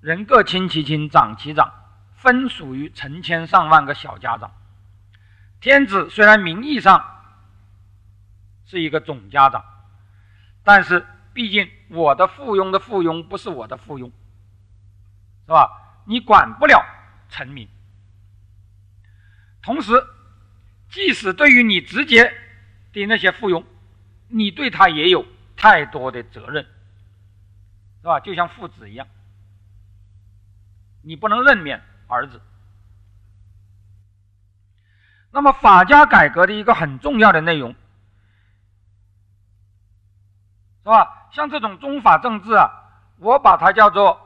[0.00, 1.72] 人各亲其亲，长其长，
[2.16, 4.50] 分属于成千上万个小家长。
[5.60, 7.04] 天子虽然名义上
[8.66, 9.64] 是一个总家长，
[10.64, 11.06] 但是
[11.40, 14.04] 毕竟我的附庸的附庸不是我的附庸，
[15.46, 16.02] 是吧？
[16.04, 16.84] 你管不了
[17.30, 17.66] 臣民，
[19.62, 19.92] 同时。
[20.90, 22.30] 即使对于你直接
[22.92, 23.64] 的那些附庸，
[24.28, 25.24] 你对他也有
[25.56, 26.62] 太多的责任，
[28.02, 28.20] 是吧？
[28.20, 29.06] 就像父子一样，
[31.02, 32.42] 你不能任免儿子，
[35.30, 37.74] 那么法家改革的一个很重要的内容，
[40.82, 41.28] 是吧？
[41.30, 42.70] 像这种宗法政治啊，
[43.18, 44.18] 我把它叫做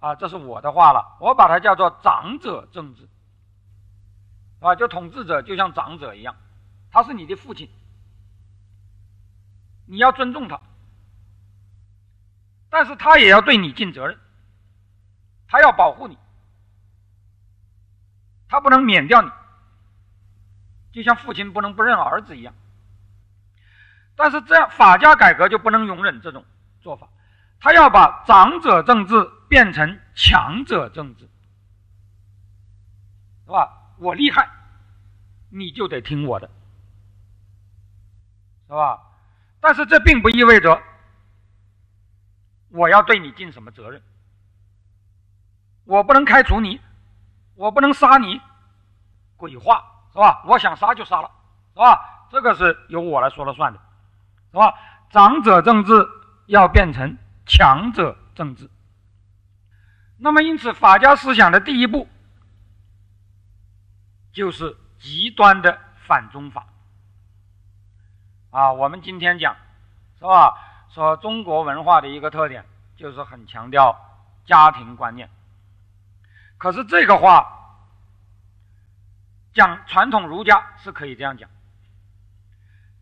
[0.00, 3.08] 啊，这是我的话了，我把它叫做长者政治，
[4.60, 6.36] 啊，就统治者就像长者一样，
[6.90, 7.68] 他是你的父亲，
[9.86, 10.60] 你要尊重他，
[12.70, 14.18] 但是他也要对你尽责任，
[15.48, 16.16] 他要保护你，
[18.48, 19.30] 他不能免掉你。
[20.92, 22.54] 就像父亲不能不认儿子一样，
[24.16, 26.44] 但是这样法家改革就不能容忍这种
[26.80, 27.08] 做法，
[27.60, 31.28] 他要把长者政治变成强者政治，
[33.44, 33.70] 是吧？
[33.98, 34.48] 我厉害，
[35.50, 36.50] 你就得听我的，
[38.66, 39.00] 是吧？
[39.60, 40.82] 但是这并不意味着
[42.70, 44.02] 我要对你尽什么责任，
[45.84, 46.80] 我不能开除你，
[47.54, 48.40] 我不能杀你，
[49.36, 49.92] 鬼话。
[50.12, 50.42] 是吧？
[50.46, 51.30] 我想杀就杀了，
[51.74, 52.26] 是吧？
[52.30, 53.78] 这个是由我来说了算的，
[54.56, 54.74] 是吧？
[55.10, 56.08] 长者政治
[56.46, 58.70] 要变成强者政治。
[60.16, 62.08] 那么，因此法家思想的第一步
[64.32, 66.66] 就是极端的反宗法。
[68.50, 69.54] 啊，我们今天讲，
[70.18, 70.56] 是吧？
[70.88, 72.64] 说中国文化的一个特点
[72.96, 73.94] 就是很强调
[74.46, 75.28] 家庭观念。
[76.56, 77.52] 可是这个话。
[79.52, 81.48] 讲传统儒家是可以这样讲，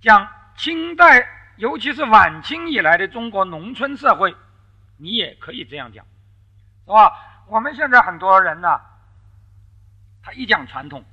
[0.00, 1.26] 讲清代
[1.56, 4.34] 尤其是晚清以来的中国农村社会，
[4.96, 6.04] 你也可以这样讲，
[6.84, 7.12] 是吧？
[7.46, 8.80] 我们现在很多人呢，
[10.22, 11.04] 他一讲传统，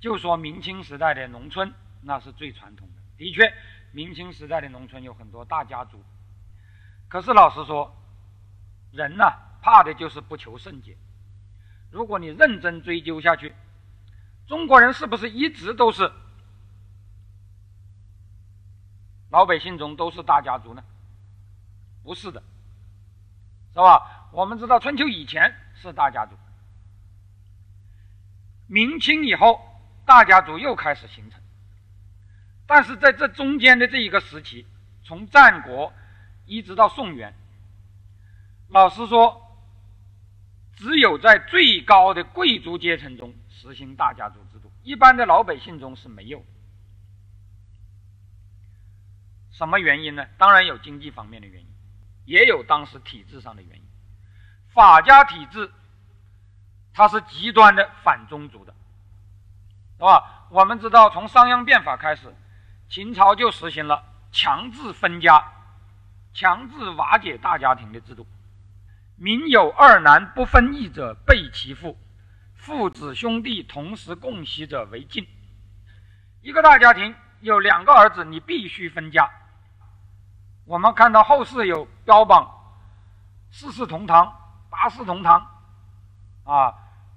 [0.00, 1.72] 就说明清时代的农村
[2.02, 2.94] 那是最传统的。
[3.16, 3.52] 的确，
[3.92, 6.02] 明清时代的农村有很多大家族，
[7.08, 7.94] 可是老实说，
[8.92, 9.24] 人呢
[9.62, 10.96] 怕的就是不求甚解。
[11.90, 13.54] 如果你认真追究下去，
[14.46, 16.10] 中国人是不是一直都是
[19.36, 20.82] 老百姓中都是大家族呢？
[22.02, 22.42] 不是的，
[23.74, 24.30] 是吧？
[24.32, 26.34] 我们知道春秋以前是大家族，
[28.66, 29.60] 明清以后
[30.06, 31.38] 大家族又开始形成，
[32.66, 34.64] 但是在这中间的这一个时期，
[35.04, 35.92] 从战国
[36.46, 37.34] 一直到宋元，
[38.70, 39.54] 老实说，
[40.78, 43.34] 只有在最高的贵族阶层中。
[43.50, 46.42] 实行大家族制度，一般的老百姓中是没有。
[49.56, 50.26] 什么原因呢？
[50.36, 51.66] 当然有经济方面的原因，
[52.26, 53.82] 也有当时体制上的原因。
[54.74, 55.72] 法家体制，
[56.92, 58.74] 它是极端的反宗族的，
[59.96, 60.46] 是吧？
[60.50, 62.36] 我们知道，从商鞅变法开始，
[62.90, 65.42] 秦朝就实行了强制分家、
[66.34, 68.26] 强制瓦解大家庭的制度。
[69.16, 71.98] 民有二男不分义者，备其父。
[72.56, 75.26] 父子兄弟同时共袭者为禁。
[76.42, 79.30] 一个大家庭有两个儿子，你必须分家。
[80.66, 82.46] 我们看到后世有标榜
[83.50, 84.30] 四世同堂、
[84.68, 85.46] 八世同堂，
[86.44, 86.74] 啊，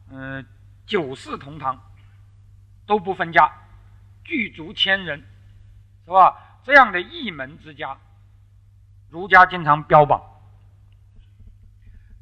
[0.10, 0.46] 嗯，
[0.86, 1.78] 九世同堂
[2.86, 3.52] 都不分家，
[4.24, 5.20] 聚族千人，
[6.06, 6.38] 是吧？
[6.64, 7.98] 这样的一门之家，
[9.10, 10.22] 儒家经常标榜。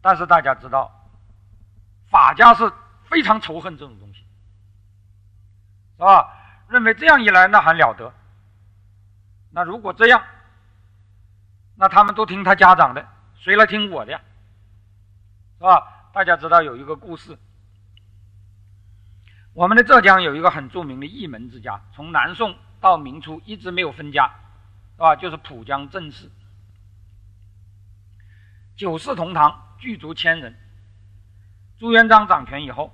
[0.02, 0.92] 但是大家知道，
[2.10, 2.74] 法家是。
[3.10, 4.20] 非常仇恨这种东西，
[5.96, 6.28] 是吧？
[6.68, 8.14] 认为这样一来，那还了得？
[9.52, 10.22] 那如果这样，
[11.78, 14.22] 那他们都听他家长的，谁来听我的呀？
[15.58, 16.10] 是吧？
[16.12, 17.38] 大家知道有一个故事，
[19.54, 24.28] 我们的浙江有一个很著名的一门之家，从南宋到明初一直没有分家，
[24.96, 25.16] 是吧？
[25.16, 26.32] 就是浦江郑氏，
[28.76, 30.58] 九世同堂，聚族千人。
[31.78, 32.92] 朱元璋掌权以后，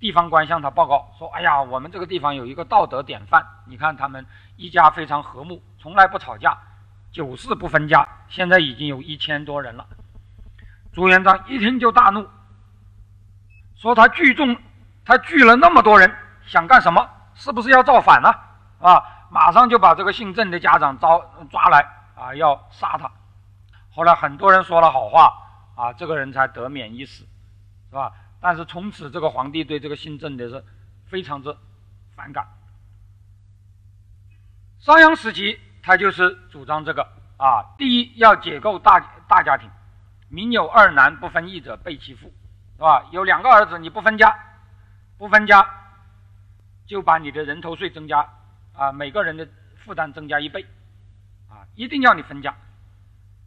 [0.00, 4.26] 地方官向他报告说：“哎呀，我们这个地方有一个道德典范，你看他们
[4.56, 6.58] 一家非常和睦，从来不吵架，
[7.12, 9.86] 九世不分家，现在已经有一千多人了。”
[10.92, 12.28] 朱元璋一听就大怒，
[13.76, 14.56] 说：“他聚众，
[15.04, 16.12] 他聚了那么多人，
[16.46, 17.08] 想干什么？
[17.34, 18.28] 是不是要造反呢？
[18.80, 19.02] 啊！
[19.30, 21.18] 马上就把这个姓郑的家长招
[21.50, 23.10] 抓来啊，要杀他。”
[23.94, 25.32] 后来很多人说了好话
[25.76, 27.26] 啊，这个人才得免一死。
[27.88, 28.10] 是吧？
[28.40, 30.64] 但是从此这个皇帝对这个姓郑的是
[31.04, 31.54] 非常之
[32.16, 32.44] 反感。
[34.80, 37.02] 商鞅时期，他就是主张这个
[37.36, 39.68] 啊，第一要解构大大家庭，
[40.28, 42.32] 民有二男不分义者，被其父，
[42.76, 43.06] 是吧？
[43.10, 44.32] 有两个儿子，你不分家，
[45.18, 45.68] 不分家，
[46.86, 48.28] 就把你的人头税增加
[48.72, 49.48] 啊，每个人的
[49.84, 50.64] 负担增加一倍，
[51.48, 52.54] 啊，一定要你分家。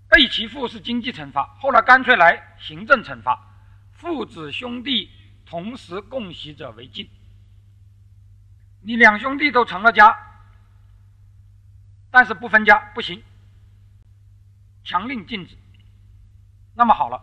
[0.10, 3.40] 被其父是经济惩罚，后来干脆来行政惩罚。
[3.94, 5.10] 父子兄弟
[5.46, 7.10] 同时共袭者为禁。
[8.84, 10.16] 你两兄弟都成了家，
[12.16, 13.22] 但是不分家不行，
[14.86, 15.58] 强令禁止。
[16.74, 17.22] 那么好了，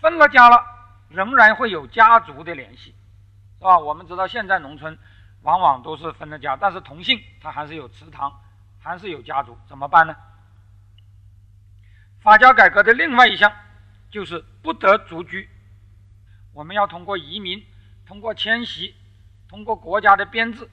[0.00, 0.60] 分了家了，
[1.08, 2.96] 仍然会有家族的联系，
[3.58, 3.78] 是吧？
[3.78, 4.98] 我们知道现在农村
[5.42, 8.40] 往往都是分了家，但是同姓他还是有祠堂，
[8.80, 10.16] 还是有家族，怎么办呢？
[12.20, 13.52] 法家改革的另外一项
[14.10, 15.48] 就是不得族居，
[16.52, 17.64] 我们要通过移民，
[18.04, 18.96] 通过迁徙，
[19.48, 20.68] 通过国家的编制。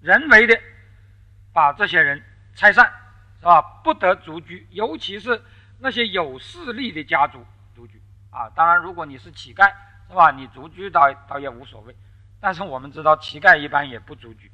[0.00, 0.56] 人为的
[1.52, 2.22] 把这些人
[2.56, 2.90] 拆散，
[3.38, 3.60] 是吧？
[3.84, 5.40] 不得族居，尤其是
[5.78, 7.44] 那些有势力的家族
[7.74, 8.48] 族居啊。
[8.56, 9.70] 当然，如果你是乞丐，
[10.08, 10.30] 是吧？
[10.32, 11.94] 你族居倒倒也无所谓。
[12.40, 14.50] 但是我们知道，乞丐一般也不族居。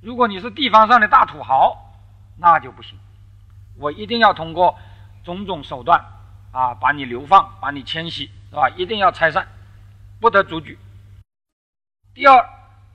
[0.00, 1.76] 如果你是地方上的大土豪，
[2.38, 2.98] 那就不行。
[3.78, 4.78] 我一定要通过
[5.24, 6.04] 种种手段
[6.52, 8.68] 啊，把你流放，把你迁徙，是吧？
[8.76, 9.48] 一定要拆散，
[10.20, 10.78] 不得族居。
[12.14, 12.48] 第二，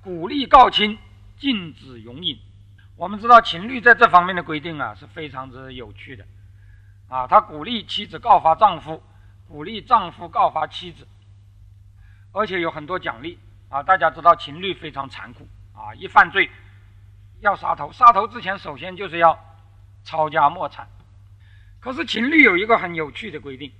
[0.03, 0.97] 鼓励告亲。
[1.41, 2.37] 禁止容隐。
[3.01, 6.23] 我们知道秦律在这方面的规定啊是非常之有趣的，
[7.09, 9.01] 啊，他鼓励妻子告发丈夫，
[9.47, 11.07] 鼓励丈夫告发妻子，
[12.31, 13.39] 而且有很多奖励
[13.69, 13.81] 啊。
[13.81, 16.47] 大家知道秦律非常残酷啊，一犯罪
[17.39, 19.35] 要杀头，杀头之前首先就是要
[20.03, 20.87] 抄家没产。
[21.79, 23.71] 可是秦律有一个很有趣的规定，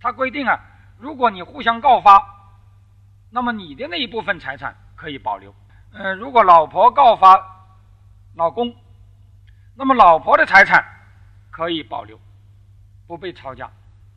[0.00, 0.58] 他规定啊，
[0.98, 2.20] 如果你互相告发，
[3.30, 5.54] 那么你的那一部分财产可以保留。
[5.92, 7.57] 呃，如果老婆告发
[8.34, 8.74] 老公，
[9.74, 10.84] 那么老婆的财产
[11.50, 12.20] 可以保留，
[13.06, 13.70] 不被抄家。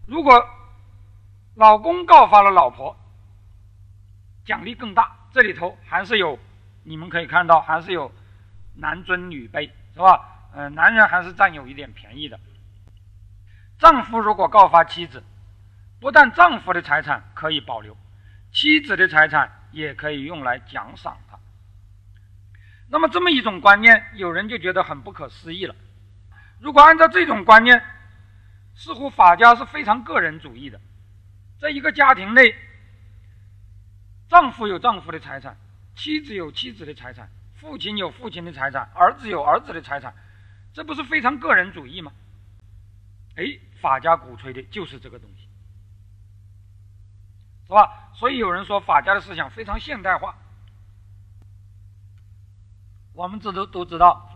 [0.05, 0.47] 如果
[1.55, 2.95] 老公告发了老婆，
[4.45, 5.17] 奖励更大。
[5.33, 6.37] 这里头还是有，
[6.83, 8.11] 你们可以看到还是有
[8.75, 10.49] 男尊女卑，是吧？
[10.53, 12.39] 呃，男人还是占有一点便宜的。
[13.79, 15.23] 丈夫如果告发妻子，
[15.99, 17.95] 不但丈夫的财产可以保留，
[18.51, 21.17] 妻子的财产也可以用来奖赏。
[22.91, 25.73] 那么这么一种观念，有人就觉得很不可思议了。
[26.59, 27.81] 如果按照这种观念，
[28.75, 30.77] 似乎法家是非常个人主义的。
[31.57, 32.53] 在一个家庭内，
[34.27, 35.55] 丈夫有丈夫的财产，
[35.95, 40.13] 妻子有妻子的财产，父亲有父亲的财产，儿子有儿子的财产，
[40.73, 42.11] 这不是非常个人主义吗？
[43.37, 45.47] 哎，法家鼓吹的就是这个东西，
[47.67, 48.11] 是吧？
[48.15, 50.35] 所以有人说法家的思想非常现代化。
[53.21, 54.27] 我们这都都知道，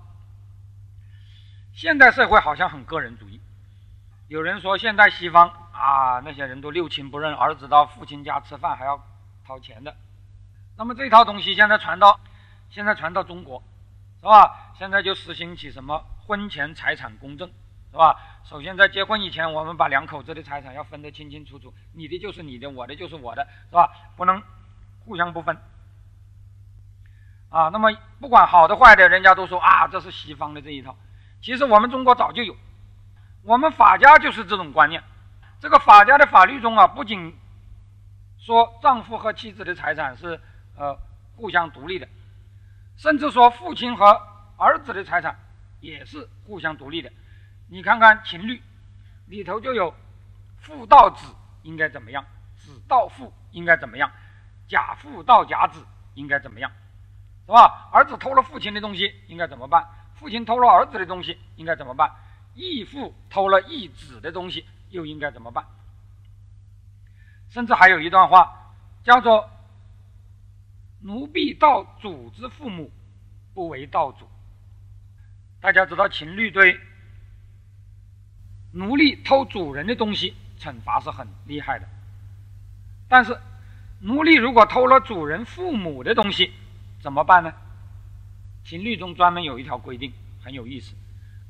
[1.73, 3.41] 现代社会好像很个人主义。
[4.27, 9.03] 有人说，现在西方啊，那些人都六亲不认，儿子到父亲家吃饭还要
[9.43, 9.97] 掏钱的。
[10.77, 12.19] 那么这套东西现在传到，
[12.69, 13.63] 现在传到中国，
[14.19, 14.71] 是吧？
[14.77, 17.49] 现在就实行起什么婚前财产公证，
[17.89, 18.15] 是吧？
[18.43, 23.89] 首先在结婚以前，我们把两口子的财产要分得清清楚楚，你的就是你的，我的就是我的，是吧？
[24.15, 24.39] 不能
[25.05, 25.57] 互相不分。
[27.55, 27.89] 啊，那么
[28.19, 30.93] 不管好的坏的，人家都说啊，这是西方的这一套。
[31.41, 32.53] 其实我们中国早就有，
[33.43, 35.01] 我们法家就是这种观念。
[35.61, 37.33] 这个法家的法律中啊，不仅
[38.37, 40.37] 说丈夫和妻子的财产是
[40.77, 40.99] 呃
[41.37, 42.05] 互相独立的，
[42.97, 44.21] 甚至说父亲和
[44.57, 45.39] 儿子的财产
[45.79, 47.09] 也是互相独立的。
[47.69, 48.61] 你看看秦律
[49.27, 49.95] 里头就有
[50.59, 51.33] 父到子
[51.63, 52.25] 应该怎么样，
[52.57, 54.11] 子到父应该怎么样，
[54.67, 55.81] 甲父到甲子
[56.15, 56.69] 应该怎么样。
[57.45, 57.89] 是吧？
[57.91, 59.87] 儿子偷了父亲的东西应该怎么办？
[60.15, 62.09] 父亲偷了儿子的东西应该怎么办？
[62.55, 65.65] 义父偷了义子的东西又应该怎么办？
[67.49, 68.73] 甚至还有一段话
[69.03, 69.49] 叫做
[71.01, 72.91] “奴婢盗主之父母，
[73.53, 74.27] 不为盗主”。
[75.61, 76.79] 大家知道秦律对
[78.71, 81.87] 奴隶偷主人的东西惩罚是很厉害的，
[83.07, 83.39] 但是
[83.99, 86.53] 奴隶如果偷了主人父母的东西，
[87.05, 87.53] 怎么办呢？
[88.63, 90.11] 秦律中专门有一条规定，
[90.43, 90.95] 很有意思，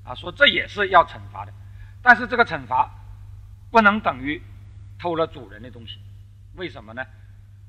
[0.04, 1.54] 啊，说这也是要惩罚的，
[2.02, 2.92] 但是这个惩罚
[3.72, 4.42] 不能等于
[5.00, 5.98] 偷了主人的东西，
[6.56, 7.06] 为什么呢？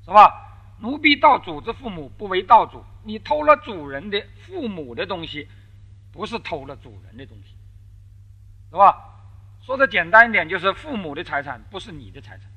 [0.04, 0.74] 是吧？
[0.80, 2.84] 奴婢盗主之父母，不为盗主。
[3.04, 5.48] 你偷了主人的父母的东西，
[6.10, 7.54] 不是偷了主人的东西，
[8.68, 9.22] 是吧？
[9.62, 12.50] 说的简单一点，就是父母的财产不是你的财产，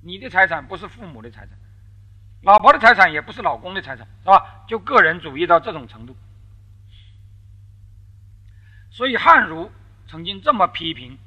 [0.00, 1.50] 你的财产不是父母的财产。
[2.42, 4.62] 老婆的财产也不是老公的财产，是吧？
[4.68, 6.16] 就个人主义到这种程度，
[8.90, 9.70] 所以汉儒
[10.06, 11.18] 曾经这么批评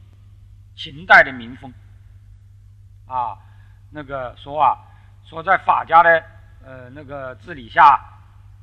[0.76, 1.74] 秦代的民风
[3.08, 3.38] 啊，
[3.92, 4.78] 那个说啊，
[5.26, 6.24] 说在法家的
[6.66, 8.00] 呃那个治理下，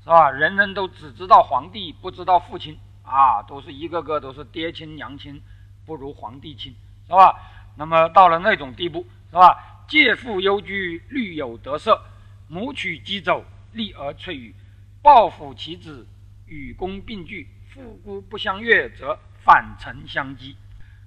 [0.03, 0.31] 是吧？
[0.31, 5.43] 人人都只知道皇帝，不知道父亲啊，都是一个个都是爹亲娘亲
[5.85, 6.75] 不如皇帝亲，
[7.07, 7.39] 是吧？
[7.77, 9.85] 那么到了那种地步，是吧？
[9.87, 12.03] 借腹幽居，虑有得色。
[12.49, 14.55] 母取鸡走，立而翠羽，
[15.03, 16.07] 抱负其子，
[16.47, 20.55] 与公并举，父姑不相悦，则反臣相讥。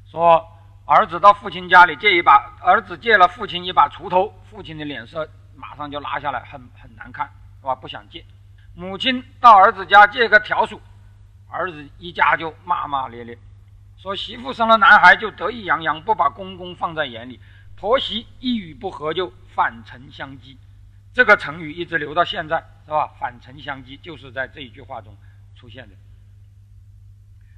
[0.05, 0.47] 说
[0.85, 7.27] 儿子到父亲家里借一把，儿子借了父亲一把锄头，父亲的脸色马上就拉下来，很很难看，
[7.59, 7.73] 是吧？
[7.73, 8.23] 不想借。
[8.75, 10.79] 母亲到儿子家借个笤帚，
[11.49, 13.37] 儿子一家就骂骂咧咧，
[13.97, 17.39] 说媳妇生了男孩就得意洋洋，不把公公放在眼里。
[17.75, 20.55] 婆媳一语不合就反唇相讥，
[21.14, 23.07] 这个成语一直留到现在，是吧？
[23.20, 25.16] 反唇相讥就是在这一句话中
[25.55, 25.95] 出现的。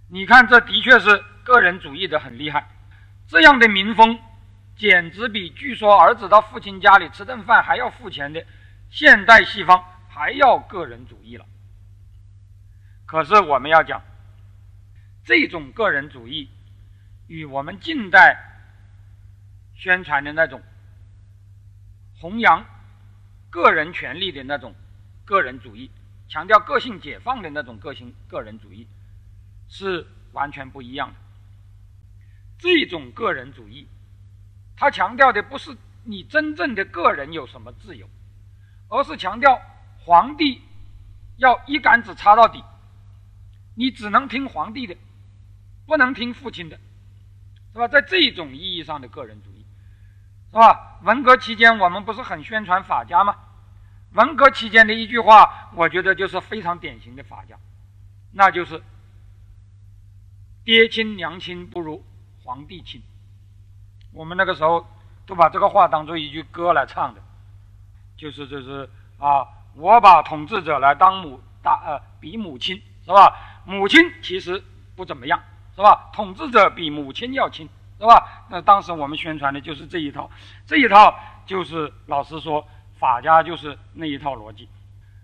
[0.10, 2.68] 你看，这的确是个人主义的很厉害，
[3.28, 4.20] 这样的民风，
[4.76, 8.46] 简直比据说儿子到父亲家里吃顿饭还要付钱的
[8.90, 11.46] 现代西方还要个人主义了。
[13.06, 14.02] 可是我们要讲，
[15.24, 16.50] 这种个人主义
[17.28, 18.50] 与我们近代。
[19.76, 20.62] 宣传的那种
[22.22, 22.64] 弘扬
[23.54, 24.74] 个人权利的那种
[25.24, 25.92] 个人主义，
[26.28, 28.88] 强调个性解放的那种个性个人主义，
[29.70, 31.16] 是完全不一样的。
[32.58, 33.88] 这种个人主义，
[34.76, 38.10] 他强调的不是你真正的个人有什么自由，
[38.90, 39.62] 而是强调
[40.00, 40.60] 皇帝
[41.38, 42.64] 要一竿子插到底，
[43.76, 44.98] 你只能听皇帝的，
[45.86, 46.80] 不能听父亲的，
[47.72, 47.88] 是吧？
[47.88, 49.53] 在这种意义上的个人主义。
[50.54, 51.00] 是吧？
[51.02, 53.36] 文革期间，我们不是很宣传法家吗？
[54.12, 57.56] 文革期间的一句话，我觉得就是非常典型的法家，
[58.34, 58.84] 那就是
[60.64, 62.06] “爹亲娘亲不如
[62.44, 63.02] 皇帝亲”。
[64.14, 64.88] 我们那个时候
[65.26, 67.22] 都把这个话当做一句歌来唱的，
[68.16, 68.88] 就是就是
[69.18, 73.36] 啊，我把统治者来当母大呃比母亲是吧？
[73.66, 74.64] 母亲其实
[74.96, 75.42] 不怎么样
[75.76, 76.12] 是吧？
[76.14, 77.68] 统治者比母亲要亲。
[78.04, 78.46] 是吧？
[78.50, 80.30] 那当时我们宣传的就是这一套，
[80.68, 82.68] 这一套就是老实说，
[83.00, 84.68] 法家就是那一套逻辑。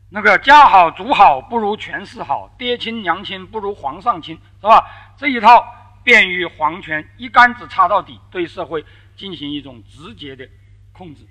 [0.09, 5.13] 那个家好族好不如权势好，爹亲娘亲不如皇上亲，是吧？
[5.17, 5.61] 这一套
[6.05, 8.85] 便于皇权一竿子插到底，对社会
[9.17, 10.47] 进行一种直接的
[10.93, 11.27] 控制。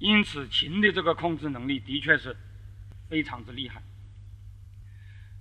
[0.00, 2.36] 因此，秦的这个控制能力的确是
[3.08, 3.80] 非常之厉害。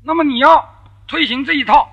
[0.03, 1.89] 那么你要推行这一套，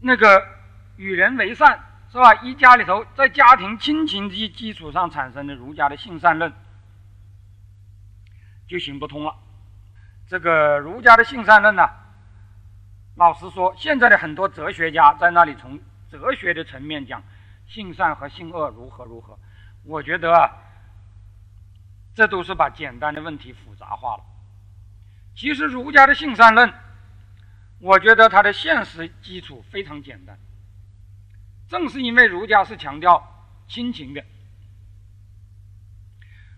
[0.00, 0.56] 那个。
[0.98, 1.80] 与人为善
[2.10, 2.34] 是吧？
[2.42, 6.52] 一家里头在家庭亲情基基础上产生的儒家的性善论
[8.66, 9.34] 就行不通了。
[10.26, 11.88] 这个儒家的性善论呢，
[13.14, 15.78] 老实说，现在的很多哲学家在那里从
[16.10, 17.22] 哲学的层面讲
[17.66, 19.38] 性善和性恶如何如何，
[19.84, 20.50] 我觉得啊，
[22.14, 24.24] 这都是把简单的问题复杂化了。
[25.36, 26.72] 其实儒家的性善论，
[27.78, 30.36] 我觉得它的现实基础非常简单。
[31.68, 34.24] 正是因为儒家是强调亲情的，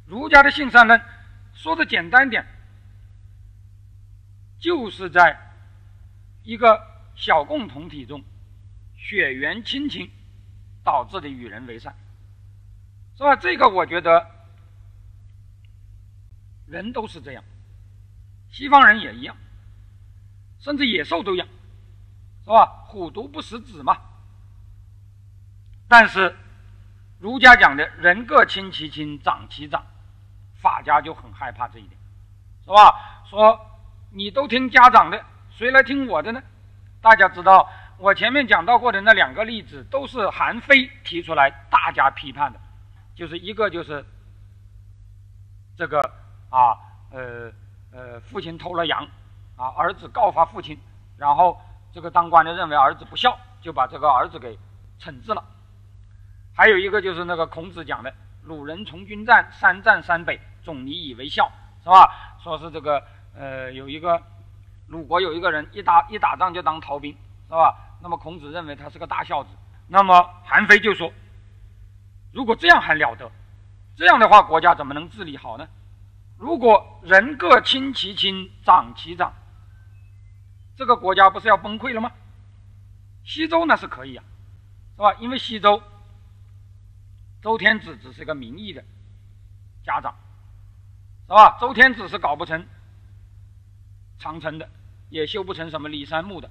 [0.07, 1.01] 儒家的性善论
[1.53, 2.47] 说的简单点，
[4.61, 5.37] 就是在
[6.45, 6.81] 一个
[7.17, 8.23] 小共同体中，
[8.97, 10.09] 血缘亲情
[10.85, 11.93] 导致的与人为善，
[13.17, 13.35] 是吧？
[13.35, 14.25] 这个我觉得
[16.67, 17.43] 人都是这样，
[18.51, 19.37] 西方人也一样，
[20.61, 21.49] 甚至野兽都一样，
[22.45, 22.85] 是吧？
[22.87, 24.07] 虎毒不食子嘛。
[25.91, 26.37] 但是，
[27.19, 29.85] 儒家讲的人各亲其亲，长其长，
[30.63, 31.99] 法家就很害怕这一点，
[32.65, 33.25] 是吧？
[33.29, 33.61] 说
[34.13, 36.41] 你都听家长的，谁来听我的呢？
[37.01, 37.69] 大家知道，
[37.99, 42.61] 我前面讲到过的那两个例子，都是韩非提出来，大家批判的，
[43.17, 44.05] 就是一个就是
[45.77, 46.01] 这个
[46.51, 46.79] 啊，
[47.11, 47.51] 呃
[47.93, 49.05] 呃，父亲偷了羊，
[49.57, 50.79] 啊，儿子告发父亲，
[51.19, 51.61] 然后
[51.93, 54.57] 这个当官的认为儿子不孝，就把这个儿子给
[55.01, 55.43] 惩治了。
[56.61, 58.13] 还有一个就是那个孔子讲的
[58.45, 61.51] “鲁人从军战，三战三北，总以以为孝”，
[61.83, 62.37] 是吧？
[62.39, 63.03] 说是这个
[63.35, 64.23] 呃，有一个
[64.87, 67.17] 鲁国有一个人一打一打仗就当逃兵，
[67.49, 67.75] 是吧？
[68.03, 69.49] 那么孔子认为他是个大孝子。
[69.89, 71.11] 那么韩非就说
[72.31, 73.33] ：“如果这样还了得？
[73.97, 75.67] 这样的话，国家怎么能治理好呢？
[76.37, 79.33] 如果人各亲其亲，长其长，
[80.77, 82.13] 这个国家不是要崩溃了吗？
[83.25, 84.23] 西周那是可以呀，
[84.97, 85.15] 是吧？
[85.21, 85.83] 因为西周。”
[87.43, 88.85] 周天子只是个名义的
[89.83, 90.15] 家长，
[91.27, 91.57] 是吧？
[91.61, 92.67] 周天子是搞不成
[94.19, 94.69] 长城的，
[95.09, 96.51] 也修不成什么骊山墓的，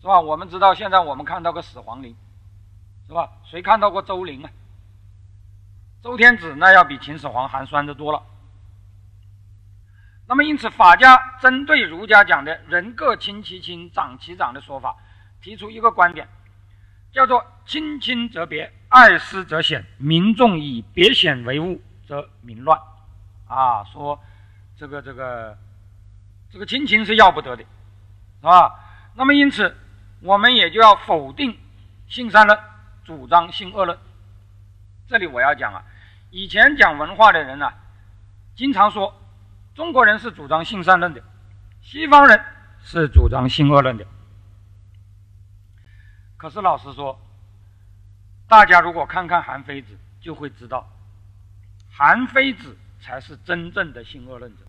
[0.00, 0.20] 是吧？
[0.20, 2.14] 我们知道，现在我们看到个始皇陵，
[3.06, 3.32] 是吧？
[3.44, 4.50] 谁看到过周陵啊？
[6.02, 8.22] 周天子那要比秦始皇寒酸的多了。
[10.26, 14.96] 那么，因此法家针对儒家讲的“人各亲其亲，长其长”的说法，
[15.40, 16.28] 提出一个观点。
[17.12, 19.84] 叫做亲亲则别，爱私则显。
[19.98, 22.78] 民众以别显为物，则民乱。
[23.48, 24.20] 啊，说
[24.76, 25.58] 这个这个
[26.48, 28.72] 这个亲情是要不得的，是吧？
[29.16, 29.76] 那么因此，
[30.20, 31.58] 我们也就要否定
[32.06, 32.56] 性善论，
[33.04, 33.98] 主张性恶论。
[35.08, 35.84] 这里我要讲啊，
[36.30, 37.72] 以前讲文化的人呢，
[38.54, 39.12] 经常说
[39.74, 41.20] 中国人是主张性善论的，
[41.82, 42.40] 西方人
[42.80, 44.06] 是主张性恶论的。
[46.36, 47.20] 可是老实说，
[48.46, 50.88] 大家如果看看韩非子，就会知道，
[51.90, 54.64] 韩非子才是真正的性恶论者。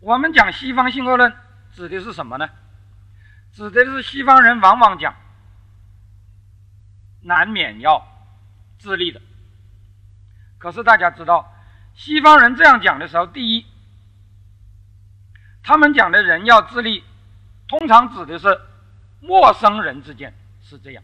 [0.00, 1.34] 我们讲西方性恶论，
[1.72, 2.48] 指的是什么呢？
[3.52, 5.14] 指的是西方人往往讲。
[7.22, 8.06] 难免要
[8.78, 9.20] 自立的。
[10.58, 11.52] 可是大家知道，
[11.94, 13.66] 西方人这样讲的时候，第一，
[15.62, 17.02] 他们讲的人要自立，
[17.66, 18.60] 通常指的是
[19.20, 20.32] 陌生人之间
[20.68, 21.02] 是这样。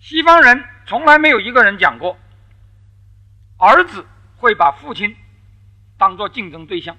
[0.00, 2.18] 西方人从来没有一个人讲过，
[3.58, 4.06] 儿子
[4.36, 5.14] 会把父亲
[5.98, 6.96] 当做竞争对象，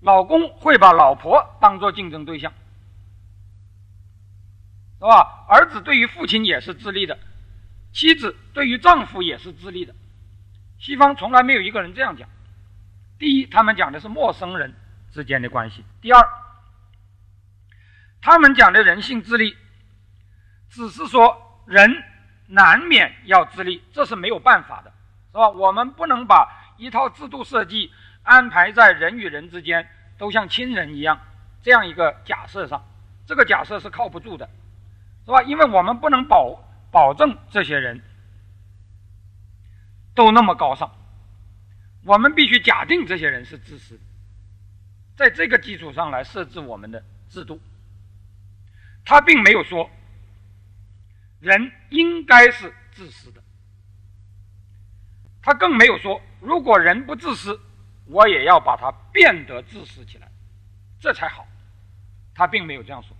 [0.00, 2.52] 老公会把老婆当做竞争对象。
[4.98, 5.46] 是吧？
[5.48, 7.18] 儿子对于父亲也是自立的，
[7.92, 9.94] 妻子对于丈夫也是自立的。
[10.78, 12.28] 西方从来没有一个人这样讲。
[13.18, 14.74] 第一，他们讲的是陌生人
[15.12, 16.28] 之间的关系；第二，
[18.20, 19.56] 他们讲的人性自立，
[20.68, 22.02] 只是说人
[22.46, 24.92] 难免要自立，这是没有办法的，
[25.32, 25.48] 是吧？
[25.48, 29.88] 我们不能把一套制度设计安排在人与人之间
[30.18, 31.20] 都像亲人一样
[31.62, 32.84] 这样一个假设上，
[33.26, 34.48] 这个假设是靠不住的。
[35.24, 35.42] 是吧？
[35.42, 36.62] 因为我们不能保
[36.92, 38.00] 保证这些人
[40.14, 40.88] 都那么高尚，
[42.04, 43.98] 我们必须假定这些人是自私，
[45.16, 47.60] 在这个基础上来设置我们的制度。
[49.04, 49.90] 他并没有说
[51.46, 53.40] 人应该是自私的，
[55.40, 57.60] 他更没有说如果人不自私，
[58.06, 60.28] 我也要把它变得自私起来，
[60.98, 61.46] 这才好。
[62.34, 63.16] 他并没有这样说。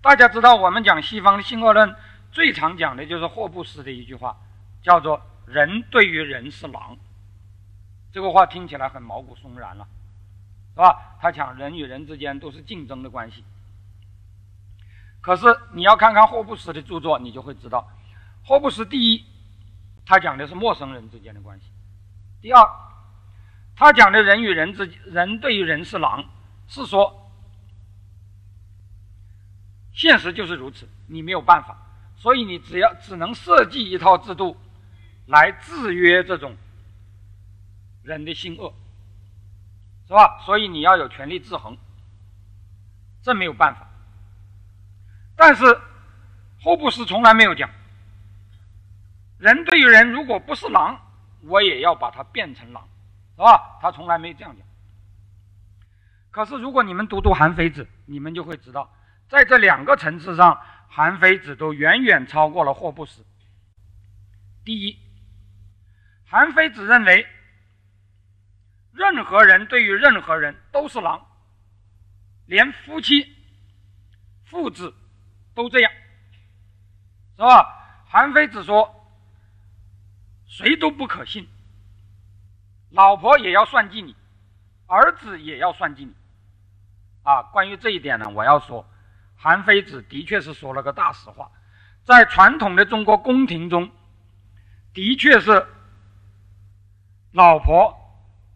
[0.00, 1.96] 大家知道，我们讲西方的性恶论，
[2.30, 4.38] 最常讲的就是霍布斯的一句话，
[4.82, 6.96] 叫做“人对于人是狼”。
[8.14, 9.84] 这个话听起来很毛骨悚然了，
[10.74, 11.18] 是吧？
[11.20, 13.42] 他讲人与人之间都是竞争的关系。
[15.26, 17.84] 可是你要看看霍布斯的著作，你就会知道，
[18.44, 19.24] 霍布斯第一，
[20.04, 21.66] 他讲的是陌生人之间的关系；
[22.40, 22.64] 第二，
[23.74, 26.24] 他讲的人与人之人对于人是狼，
[26.68, 27.28] 是说。
[29.92, 31.76] 现实就是如此，你没有办法，
[32.16, 34.56] 所以你只要只能设计一套制度，
[35.26, 36.56] 来制约这种
[38.04, 38.72] 人的性恶，
[40.06, 40.38] 是吧？
[40.46, 41.76] 所以你要有权力制衡，
[43.22, 43.85] 这没有办法。
[45.36, 45.64] 但是
[46.60, 47.70] 霍布斯从来没有讲，
[49.38, 50.98] 人对于人如果不是狼，
[51.42, 52.88] 我也要把它变成狼，
[53.36, 53.78] 是吧？
[53.80, 54.66] 他从来没这样讲。
[56.30, 58.90] 可是如果你们读读韩非子，你们就会知道。
[59.28, 63.24] 在这两个层次上，韩非子都远远超过了霍布斯。
[64.64, 64.98] 第一，
[66.26, 67.26] 韩非子认为，
[68.92, 71.26] 任何人对于任何人都是狼，
[72.46, 73.36] 连夫妻、
[74.44, 74.94] 父子
[75.56, 75.90] 都这样，
[77.36, 78.04] 是吧？
[78.06, 78.94] 韩非子说，
[80.46, 81.48] 谁都不可信，
[82.90, 84.14] 老婆也要算计你，
[84.86, 86.12] 儿子也要算计你。
[87.22, 88.86] 啊，关于这一点呢，我要说。
[89.38, 91.50] 韩非子的确是说了个大实话，
[92.04, 93.90] 在传统的中国宫廷中，
[94.92, 95.66] 的确是
[97.32, 97.94] 老婆、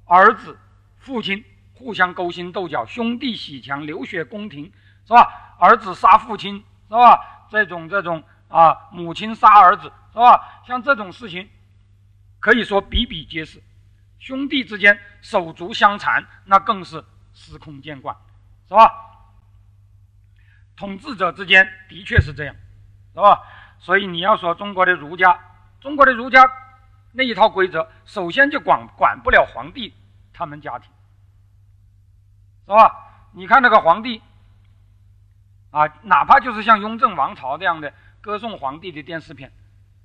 [0.04, 0.58] 儿子、
[0.98, 1.44] 父亲
[1.74, 4.72] 互相勾心斗角，兄弟阋墙，流血宫廷，
[5.06, 5.56] 是吧？
[5.58, 7.46] 儿子杀父亲，是吧？
[7.48, 10.62] 这种这种啊，母亲杀儿子，是吧？
[10.66, 11.48] 像这种事情，
[12.40, 13.62] 可以说比比皆是。
[14.18, 17.02] 兄弟之间手足相残，那更是
[17.32, 18.14] 司空见惯，
[18.68, 18.92] 是吧？
[20.76, 22.54] 统治者之间的确是这样，
[23.14, 23.40] 是吧？
[23.78, 25.38] 所以你要说中国的儒家，
[25.80, 26.42] 中国的儒家
[27.12, 29.94] 那一套规则，首先就管管不了皇帝
[30.32, 30.90] 他们家庭，
[32.66, 32.94] 是吧？
[33.32, 34.20] 你看那个皇帝
[35.70, 39.52] 啊，哪怕就是像《雍正王朝》这样的歌颂皇帝的电视片，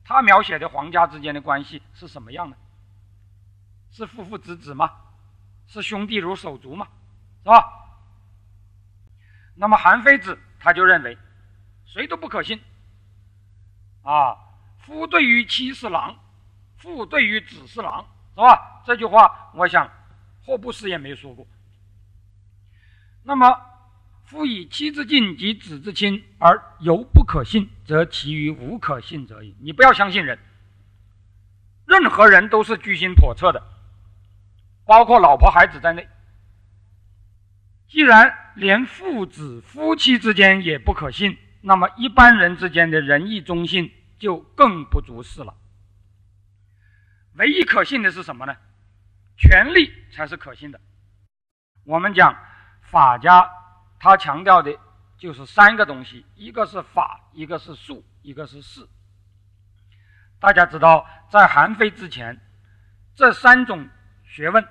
[0.04, 2.58] 他描写的皇家之间的关系是什么样的？
[3.92, 4.92] 是父父子子吗？
[5.68, 6.88] 是兄弟如手足吗？
[7.44, 7.64] 是吧？
[9.56, 10.40] 那么韩非子。
[10.58, 11.16] 他就认为，
[11.86, 12.60] 谁都不可信。
[14.02, 14.36] 啊，
[14.80, 16.16] 夫对于妻是狼，
[16.78, 18.82] 父对于子是狼，是吧？
[18.84, 19.88] 这句话，我想
[20.44, 21.46] 霍布斯也没说过。
[23.22, 23.62] 那么，
[24.26, 29.56] 夫以妻之敬及子之亲而犹不可信，则其余无可信者矣。
[29.62, 30.40] 你不要相信人，
[31.86, 33.62] 任何人都是居心叵测的，
[34.86, 36.08] 包括老婆孩子在内。
[37.88, 45.54] 既然连父子夫妻之间也不可信，那么一般人之间的仁义忠信就更不足视了。
[47.36, 48.56] 唯一可信的是什么呢？
[49.38, 50.82] 权力才是可信的。
[51.84, 52.36] 我们讲
[52.82, 53.48] 法家，
[54.06, 54.78] 他强调的
[55.18, 58.88] 就是三个东西：一个是法，一个是术，一个是势。
[60.40, 62.40] 大家知道，在韩非之前，
[63.16, 63.90] 这三种
[64.24, 64.64] 学问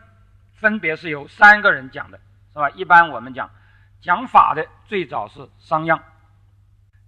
[0.53, 2.21] 分别是由三个人讲的，
[2.53, 2.71] 是吧？
[2.77, 3.51] 一般我们讲
[4.01, 6.01] 讲法的最早是商鞅，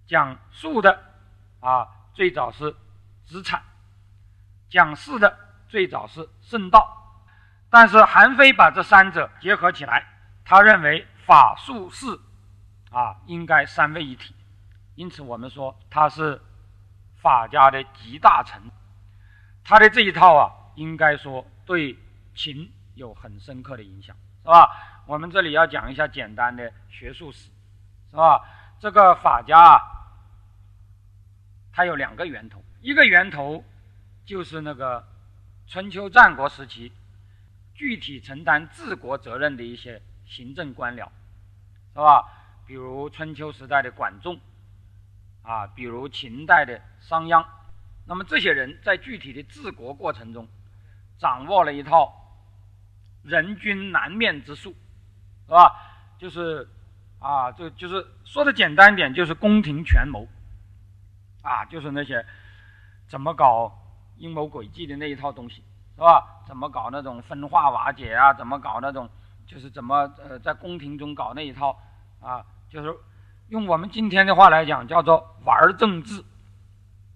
[0.09, 1.01] 讲术的
[1.61, 2.75] 啊最早是
[3.25, 3.63] 子产，
[4.69, 5.39] 讲势的
[5.69, 7.23] 最早是圣道。
[7.71, 10.05] 但是韩非把这三者结合起来，
[10.45, 12.07] 他认为法术势
[12.91, 14.35] 啊应该三位一体，
[14.95, 16.41] 因此我们说他是。
[17.19, 18.63] 法家的集大成，
[19.65, 20.47] 他的这一套啊，
[20.77, 21.97] 应该说对
[22.37, 25.03] 秦有很深刻的影响，是吧？
[25.07, 27.51] 我们这里要讲一下简单的学术史，
[28.13, 28.41] 是吧？
[28.79, 29.81] 这个法家啊，
[31.73, 33.65] 它有两个源头，一个源头
[34.25, 35.05] 就是那个
[35.67, 36.93] 春秋战国时期
[37.75, 41.07] 具体承担治国责任的一些行政官僚，
[41.95, 42.29] 是吧？
[42.67, 44.39] 比如春秋时代的管仲。
[45.43, 47.47] 啊，比如秦代的商鞅，
[48.05, 50.49] 那么这些人在具体的治国过程中，
[51.19, 52.13] 掌握了一套
[53.23, 54.75] 人君难面之术，
[55.47, 55.73] 是吧？
[56.19, 56.69] 就是
[57.21, 60.27] 啊，就就是说的简单一点，就是宫廷权谋，
[61.43, 62.27] 啊，就是那些
[63.07, 63.73] 怎么搞
[64.17, 65.63] 阴谋诡计的那一套东西，
[65.95, 66.43] 是吧？
[66.45, 68.35] 怎么搞那种分化瓦解啊？
[68.35, 69.09] 怎么搞那种
[69.47, 71.79] 就是怎么呃在宫廷中搞那一套
[72.21, 72.45] 啊？
[72.69, 72.95] 就是。
[73.49, 76.25] 用我们今天的话来讲，叫做玩政治，是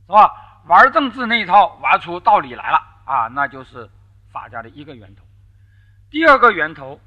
[0.06, 0.62] 吧？
[0.66, 3.90] 玩政治那一套玩出道理来了啊，那就是
[4.30, 5.24] 法家的一个源头。
[6.08, 7.00] 第二个源头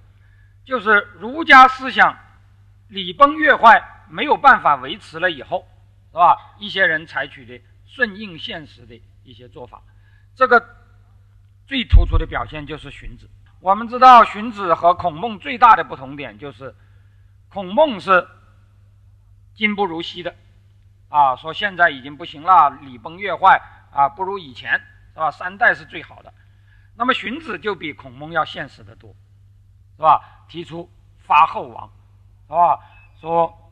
[0.66, 2.18] 就是儒家思想
[2.90, 5.66] 礼崩乐坏，没有办法维持了以后，
[6.12, 6.56] 是吧？
[6.60, 9.82] 一些人采取的顺应现实的一些做法，
[10.36, 10.62] 这个
[11.66, 13.30] 最突出的表现就是荀子。
[13.64, 16.76] 我们知道荀子和孔孟最大的不同点就是，
[17.48, 18.28] 孔孟是。
[19.56, 20.36] 今不如昔的，
[21.08, 23.62] 啊，说现在已经不行了，礼崩乐坏
[23.94, 24.74] 啊，不如以前，
[25.14, 25.32] 是吧？
[25.32, 26.34] 三代是最好的。
[26.98, 29.16] 那么荀子就比孔孟要现实的多，
[29.96, 30.46] 是吧？
[30.50, 31.90] 提出发后王，
[32.48, 32.80] 是吧？
[33.22, 33.72] 说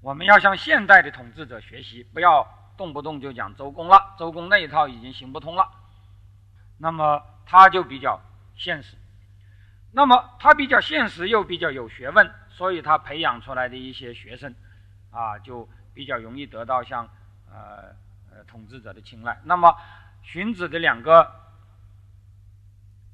[0.00, 2.46] 我们要向现代的统治者学习，不要
[2.78, 5.68] 动不动就讲周公了，周公那一套已经行不通了。
[6.78, 8.18] 那么他就比较
[8.56, 8.96] 现实，
[9.92, 12.32] 那么他比较现实又比较有学问。
[12.54, 14.54] 所以他培养出来的一些学生，
[15.10, 17.08] 啊，就比较容易得到像
[17.50, 17.96] 呃
[18.30, 19.40] 呃统治者的青睐。
[19.44, 19.74] 那么
[20.22, 21.32] 荀子的两个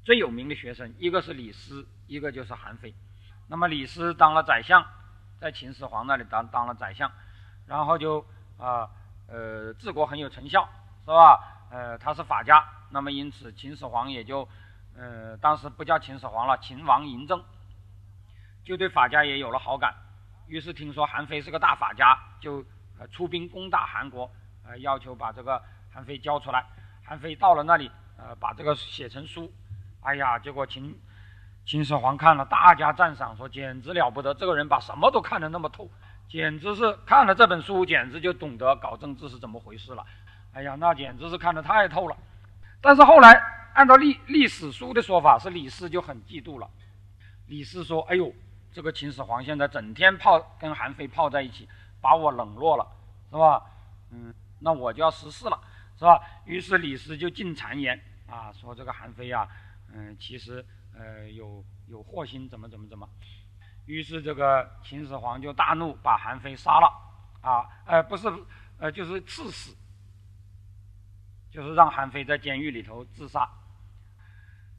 [0.03, 2.93] 最有名的学生，一个是李斯，一个就是韩非。
[3.47, 4.85] 那么李斯当了宰相，
[5.39, 7.09] 在秦始皇那里当当了宰相，
[7.65, 8.23] 然后就
[8.57, 8.89] 啊
[9.29, 10.69] 呃治国很有成效，
[11.05, 11.67] 是吧？
[11.71, 14.47] 呃，他是法家，那么因此秦始皇也就
[14.99, 17.41] 呃当时不叫秦始皇了，秦王嬴政。
[18.65, 19.95] 就对法家也有了好感，
[20.47, 22.63] 于是听说韩非是个大法家，就
[23.09, 24.29] 出兵攻打韩国，
[24.67, 25.59] 呃要求把这个
[25.91, 26.63] 韩非交出来。
[27.03, 29.51] 韩非到了那里，呃把这个写成书，
[30.01, 30.95] 哎呀，结果秦
[31.65, 35.89] 秦始皇看了大加赞赏，说简直了不得，这个人把什么都看得那么透，
[36.27, 40.05] 简直是看了这本书，简直就懂得搞政治是怎么回事了。
[40.53, 42.15] 哎呀，那简直是看得太透了。
[42.81, 43.41] 但是后来
[43.73, 46.69] 按照历历史书的说法，是李斯就很嫉妒了。
[47.47, 48.33] 李斯说：“哎呦。”
[48.71, 51.67] 这个秦始皇现在整天泡跟韩非泡在一起，
[51.99, 52.87] 把我冷落了，
[53.31, 53.65] 是吧？
[54.11, 55.59] 嗯，那我就要失势了，
[55.97, 56.21] 是吧？
[56.45, 59.49] 于是李斯就进谗言啊，说这个韩非呀，
[59.91, 60.63] 嗯，其实
[60.95, 63.09] 呃有有祸心，怎么怎么怎么。
[63.87, 66.87] 于是这个秦始皇就大怒，把韩非杀了，
[67.41, 68.31] 啊，呃，不是，
[68.77, 69.75] 呃，就是赐死，
[71.51, 73.49] 就是让韩非在监狱里头自杀。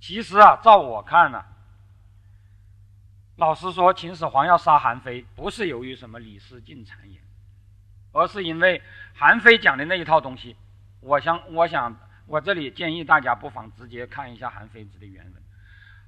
[0.01, 1.45] 其实啊，照我看呢。
[3.37, 7.23] 老实说，秦始皇要杀韩非，不是由于什么李斯进谗言，
[8.13, 8.83] 而是因为
[9.15, 10.57] 韩非讲的那一套东西。
[11.01, 15.35] 我想，我想，我这里建议大家不妨直接看一下韩非子的原文。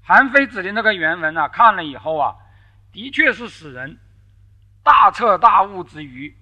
[0.02, 2.36] 韩非子的那个原文啊，看了以后啊，
[2.92, 3.98] 的确是使人
[4.82, 6.36] 大彻大悟之余，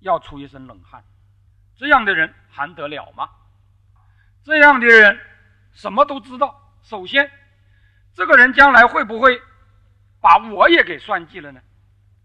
[0.00, 1.04] 要出一身冷汗。
[1.76, 3.28] 这样的人还得了吗？
[4.44, 5.18] 这样的人
[5.72, 6.72] 什么都知道。
[6.82, 7.30] 首先，
[8.12, 9.40] 这个人将来会不会？
[10.20, 11.60] 把我也给算计了呢，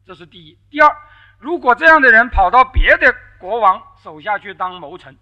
[0.05, 0.57] 这是第一。
[0.69, 0.95] 第二，
[1.37, 5.17] 如果这样的人跑到别的国王手下去当谋臣，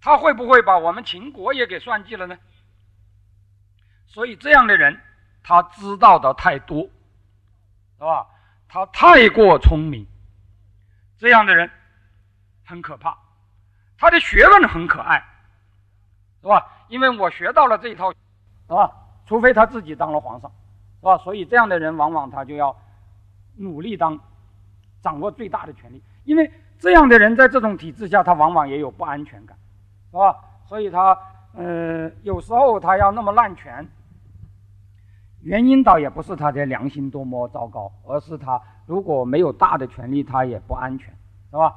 [0.00, 2.38] 他会不会把我们秦国也给算计了呢？
[4.06, 5.00] 所以这样的人，
[5.42, 6.82] 他知道的太多，
[7.98, 8.28] 是吧？
[8.68, 10.06] 他太过聪明，
[11.18, 11.68] 这样的人
[12.68, 13.16] 很可怕。
[13.96, 15.24] 他的学问很可爱，
[16.42, 16.64] 是吧？
[16.88, 18.16] 因为我学到了这一套，是
[18.68, 18.92] 吧？
[19.26, 20.50] 除非他自己当了皇上，
[21.00, 21.16] 是吧？
[21.18, 22.76] 所以这样的人往往他就要
[23.56, 24.18] 努力当，
[25.02, 26.02] 掌握最大的权力。
[26.24, 29.56] 因为这样的人在这种体制下，他往往也有不安全感，
[30.10, 30.36] 是吧？
[30.66, 31.18] 所以他，
[31.54, 33.88] 呃，有时候他要那么滥权，
[35.40, 41.08] 原因倒也不是他的良心多么糟糕，而是他如果没有大的权力，他也不安全，
[41.50, 41.74] 是吧？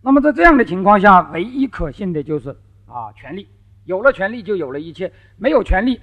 [0.00, 2.50] 那么在这样的情况下，唯一可信的就是
[2.86, 3.48] 啊，权力。
[3.84, 6.00] 有了权力，就有了一切；没有权力，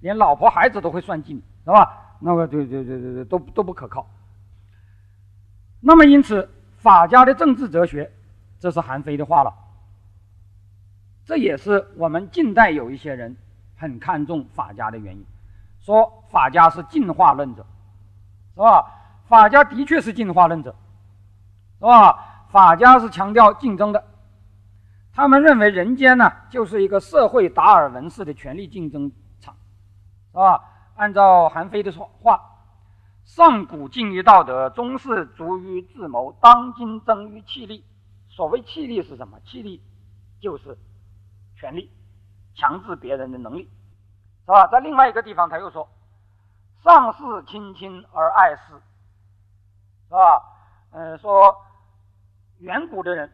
[0.00, 2.16] 连老婆孩子都会算计你，是吧？
[2.20, 4.06] 那么，对对对对对，都都不可靠。
[5.80, 8.12] 那么，因此，法家的政治哲学，
[8.58, 9.54] 这是韩非的话了。
[11.24, 13.36] 这也是我们近代有一些人
[13.76, 15.24] 很看重法家的原因，
[15.78, 17.64] 说法家是进化论者，
[18.54, 18.84] 是吧？
[19.26, 20.74] 法家的确是进化论者，
[21.78, 22.29] 是吧？
[22.50, 24.04] 法家是强调竞争的，
[25.14, 29.54] 他们认为人间呢就是一个社会达尔文式的权力竞争场，
[30.32, 30.64] 是吧？
[30.96, 32.40] 按照韩非的说话，
[33.24, 37.84] 上古敬于道德，中世逐于智谋，当今争于气力。
[38.28, 39.38] 所谓气力是什么？
[39.46, 39.80] 气力
[40.40, 40.76] 就是
[41.54, 41.88] 权力，
[42.56, 43.70] 强制别人的能力，
[44.44, 44.66] 是吧？
[44.66, 45.88] 在另外一个地方他又说，
[46.82, 48.74] 上士亲亲而爱师，
[50.08, 50.42] 是吧？
[50.90, 51.56] 嗯，说。
[52.60, 53.30] 远古的人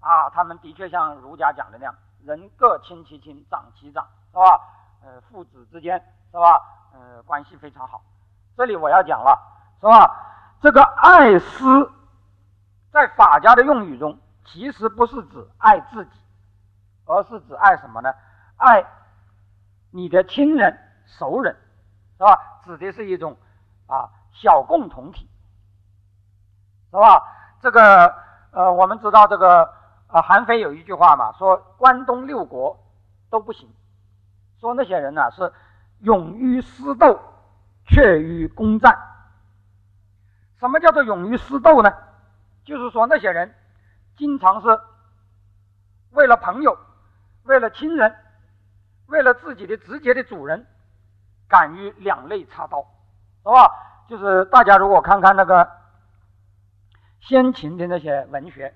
[0.00, 4.60] 啊，他们的确像儒家讲的那样，人各亲其亲，长其长，是吧？
[5.02, 5.98] 呃，父子之间
[6.30, 6.60] 是吧？
[6.92, 8.02] 呃，关系非常好。
[8.56, 9.38] 这里我要讲了，
[9.80, 10.56] 是吧？
[10.60, 11.92] 这个爱思，
[12.90, 16.10] 在法家的用语中，其实不是指爱自己，
[17.06, 18.12] 而是指爱什么呢？
[18.56, 18.84] 爱
[19.90, 21.56] 你的亲人、熟人，
[22.18, 22.60] 是吧？
[22.64, 23.36] 指的是一种
[23.86, 25.28] 啊小共同体，
[26.90, 27.22] 是吧？
[27.62, 28.14] 这个。
[28.52, 29.72] 呃，我们知道这个，
[30.08, 32.78] 呃，韩非有一句话嘛，说关东六国
[33.30, 33.66] 都不行，
[34.60, 35.50] 说那些人呢是
[36.00, 37.18] 勇于私斗，
[37.86, 38.94] 怯于攻战。
[40.60, 41.90] 什么叫做勇于私斗呢？
[42.62, 43.54] 就是说那些人
[44.18, 44.78] 经常是
[46.10, 46.76] 为了朋友，
[47.44, 48.14] 为了亲人，
[49.06, 50.66] 为了自己的直接的主人，
[51.48, 52.82] 敢于两肋插刀，
[53.42, 53.72] 是吧？
[54.08, 55.81] 就是大家如果看看那个。
[57.22, 58.74] 先秦的那些文学，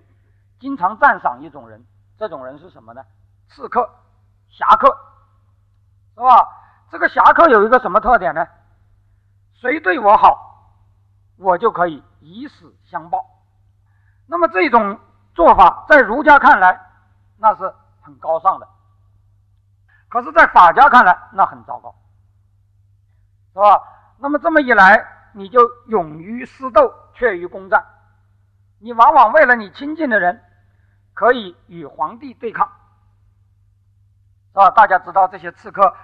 [0.60, 1.84] 经常赞赏一种人，
[2.16, 3.04] 这种人是什么呢？
[3.48, 3.88] 刺客、
[4.48, 4.88] 侠客，
[6.14, 6.48] 是吧？
[6.90, 8.46] 这个侠客有一个什么特点呢？
[9.54, 10.72] 谁对我好，
[11.36, 13.24] 我就可以以死相报。
[14.26, 14.98] 那么这种
[15.34, 16.80] 做法，在儒家看来，
[17.38, 18.66] 那是很高尚的；
[20.08, 21.94] 可是，在法家看来，那很糟糕，
[23.52, 23.82] 是吧？
[24.18, 27.84] 那么这么一来，你就勇于私斗，怯于攻战。
[28.78, 30.42] 你往往为了你亲近的人，
[31.14, 32.70] 可以与皇帝对抗，
[34.52, 34.70] 是吧？
[34.70, 35.94] 大家知道这些刺客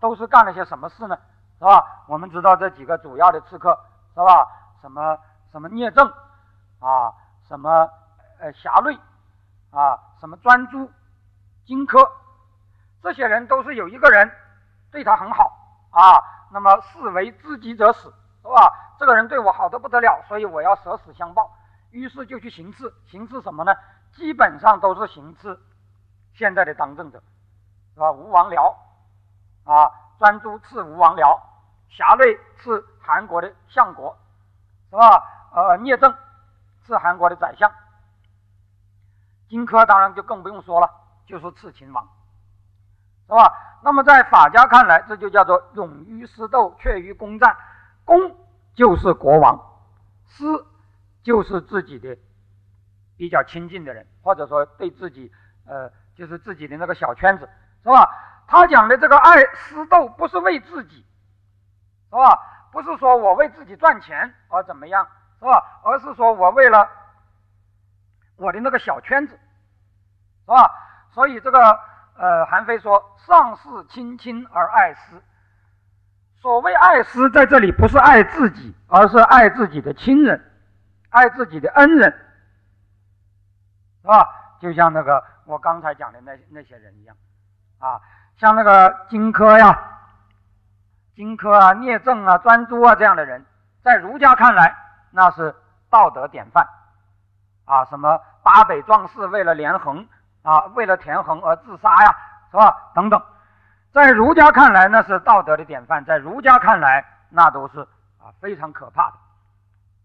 [0.00, 1.18] 都是干了些什么事呢？
[1.58, 2.04] 是吧？
[2.08, 3.78] 我们知道这几个主要的刺客，
[4.14, 4.48] 是吧？
[4.80, 5.18] 什么
[5.50, 6.06] 什么聂政
[6.80, 7.12] 啊，
[7.46, 7.88] 什么
[8.40, 8.98] 呃侠瑞
[9.70, 10.90] 啊，什么专诸、
[11.64, 12.10] 荆轲，
[13.02, 14.30] 这些人都是有一个人
[14.90, 15.52] 对他很好
[15.90, 16.18] 啊，
[16.50, 18.72] 那么视为知己者死，是吧？
[18.98, 21.50] 这个人对我好的不得了，所以我要舍死相报。
[21.92, 23.72] 于是就去行刺，行刺什么呢？
[24.14, 25.58] 基本上都是行刺
[26.34, 27.22] 现在的当政者，
[27.94, 28.10] 是吧？
[28.10, 28.74] 吴王僚
[29.64, 31.38] 啊，专诸刺吴王僚，
[31.88, 34.16] 侠瑞刺韩国的相国，
[34.90, 35.22] 是吧？
[35.54, 36.14] 呃，聂政
[36.84, 37.70] 刺韩国的宰相，
[39.48, 40.90] 荆轲当然就更不用说了，
[41.26, 42.08] 就是刺秦王，
[43.26, 43.54] 是吧？
[43.82, 47.56] 那么在法家看来，这就叫做勇于私斗，怯于攻战。
[48.04, 48.36] 攻
[48.74, 49.60] 就是国王，
[50.26, 50.66] 私。
[51.22, 52.16] 就是自己的
[53.16, 55.30] 比较亲近的人，或者说对自己，
[55.66, 57.48] 呃，就是自己的那个小圈子，
[57.82, 58.08] 是吧？
[58.46, 61.04] 他讲的这个爱私斗，不是为自己，
[62.10, 62.38] 是吧？
[62.72, 65.06] 不是说我为自己赚钱而怎么样，
[65.38, 65.80] 是吧？
[65.84, 66.88] 而是说我为了
[68.36, 70.70] 我的那个小圈子，是吧？
[71.12, 71.58] 所以这个，
[72.16, 75.22] 呃，韩非说：“上士亲亲而爱师。”
[76.40, 80.51] 所谓爱师，在这里不是爱自己，而是爱自己的亲人。
[81.12, 82.10] 爱自己的恩人，
[84.02, 84.28] 是吧？
[84.60, 87.16] 就像那个我刚才讲的那那些人一样，
[87.78, 88.00] 啊，
[88.36, 89.78] 像那个荆轲呀、
[91.14, 93.44] 荆轲啊、聂政啊、专诸啊这样的人，
[93.82, 94.74] 在儒家看来
[95.10, 95.54] 那是
[95.90, 96.66] 道德典范，
[97.64, 100.06] 啊，什么八百壮士为了连横
[100.42, 102.16] 啊，为了田横而自杀呀，
[102.50, 102.92] 是吧？
[102.94, 103.20] 等等，
[103.92, 107.80] 在儒家看来那是道德的典范，在儒家看来那都是
[108.18, 109.16] 啊非常可怕的，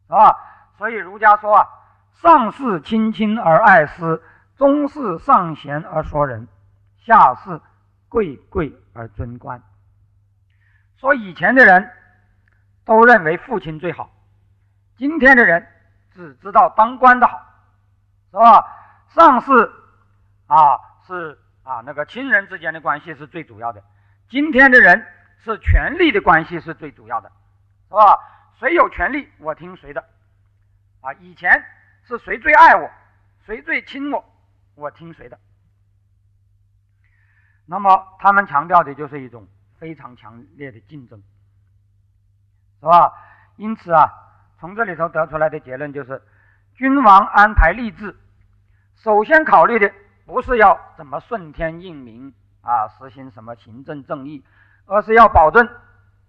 [0.08, 0.36] 是吧？
[0.78, 1.68] 所以儒家说啊，
[2.14, 4.22] 上士亲亲而爱师，
[4.56, 6.48] 中士上贤而说人，
[6.98, 7.60] 下士
[8.10, 9.62] 贵贵而尊官。
[10.98, 11.92] 说以前的人
[12.86, 14.10] 都认为父亲最好，
[14.98, 15.68] 今天的人
[16.12, 17.40] 只知道当官的好，
[18.32, 18.66] 是吧？
[19.10, 19.72] 上士。
[20.48, 23.84] 啊，是啊，那个亲人之间的关系是最主要的。
[24.30, 25.06] 今天的人
[25.44, 27.30] 是权力的关系是最主要的，
[27.90, 28.18] 是吧？
[28.58, 30.02] 谁有权力，我听谁的。
[31.02, 31.64] 啊，以前
[32.04, 32.90] 是谁最爱我，
[33.46, 34.24] 谁最亲我，
[34.76, 35.40] 我听谁的。
[37.66, 39.48] 那么他们强调的就是一种
[39.78, 41.22] 非常强烈的竞争，
[42.80, 43.14] 是吧？
[43.58, 44.10] 因此啊，
[44.60, 46.22] 从这里头得出来的结论就是，
[46.76, 48.16] 君王安排吏治，
[48.96, 49.92] 首先考虑的。
[50.26, 54.44] 不是要怎么顺天应民啊，实行什么行政正义，
[54.86, 55.66] 而是要保证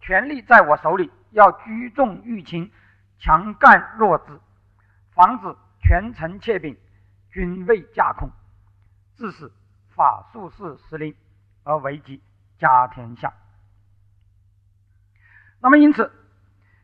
[0.00, 2.70] 权力在我手里，要居重欲轻，
[3.18, 4.38] 强干弱枝，
[5.18, 6.76] 防止权臣窃柄，
[7.32, 8.30] 君位架空，
[9.16, 9.50] 致使
[9.88, 11.12] 法术士失灵
[11.64, 12.22] 而危及
[12.56, 13.32] 家天下。
[15.60, 16.08] 那么，因此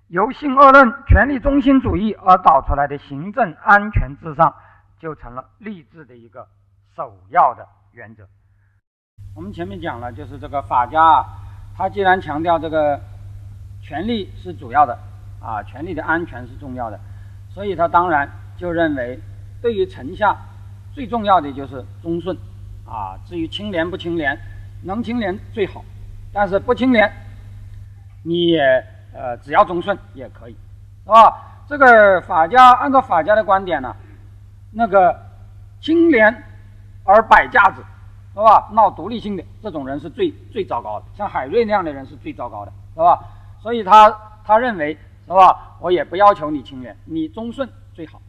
[0.08, 4.52] 由性恶论、权力中心主义而导出来的行政安全至上，
[4.98, 6.48] 就成了励志的一个。
[6.96, 8.24] 首要的原则，
[9.34, 11.24] 我们前面讲了，就是这个法家啊，
[11.76, 13.00] 他既然强调这个
[13.80, 14.96] 权力是主要的
[15.40, 17.00] 啊，权力的安全是重要的，
[17.54, 18.28] 所以他当然
[18.58, 19.18] 就认为，
[19.62, 20.36] 对于臣下
[20.92, 22.36] 最重要的就是忠顺
[22.84, 23.16] 啊。
[23.24, 24.38] 至于清廉不清廉，
[24.82, 25.84] 能清廉最好，
[26.32, 27.10] 但是不清廉，
[28.24, 28.60] 你也
[29.14, 30.56] 呃只要忠顺也可以，
[31.04, 31.62] 是吧？
[31.68, 33.94] 这个法家按照法家的观点呢，
[34.72, 35.18] 那个
[35.80, 36.42] 清廉。
[37.06, 37.84] 而摆架子，
[38.32, 38.66] 是吧？
[38.72, 43.22] 闹独立性的这种人是最最糟糕的，像海瑞那样的人是最糟糕的，是吧？
[43.60, 44.10] 所以他
[44.42, 45.76] 他认为，是吧？
[45.80, 48.20] 我也不要求你情愿，你忠顺最好，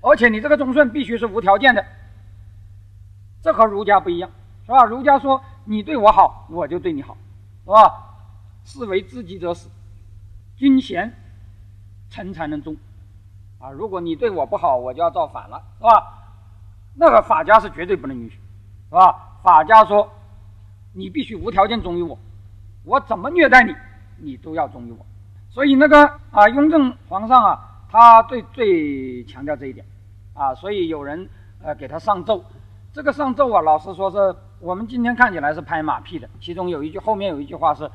[0.00, 1.84] 而且你这个忠顺必须是无条件的，
[3.42, 4.30] 这和儒家不一样，
[4.64, 4.84] 是吧？
[4.84, 7.16] 儒家说你对我好，我就对你好，
[7.64, 8.10] 是吧？
[8.64, 9.68] 士为知己者死，
[10.56, 11.12] 君贤
[12.10, 12.76] 臣才能忠，
[13.58, 16.18] 啊，如果你对我不好，我就要造反了，是吧？
[16.94, 18.36] 那个法家是绝对不能允许，
[18.88, 19.38] 是吧？
[19.42, 20.12] 法家说，
[20.92, 22.18] 你必须无条件忠于我，
[22.84, 23.74] 我怎么虐待你，
[24.18, 25.06] 你都要忠于我。
[25.52, 27.60] 所以那个啊，雍正皇上啊，
[27.90, 29.84] 他最最强调这一点，
[30.32, 31.28] 啊，所以有人
[31.62, 32.42] 呃给他上奏，
[32.90, 36.26] 这个上奏啊，老实说是我们今天看起来是拍马屁的。
[36.40, 37.90] 其中有一句后面有一句话是，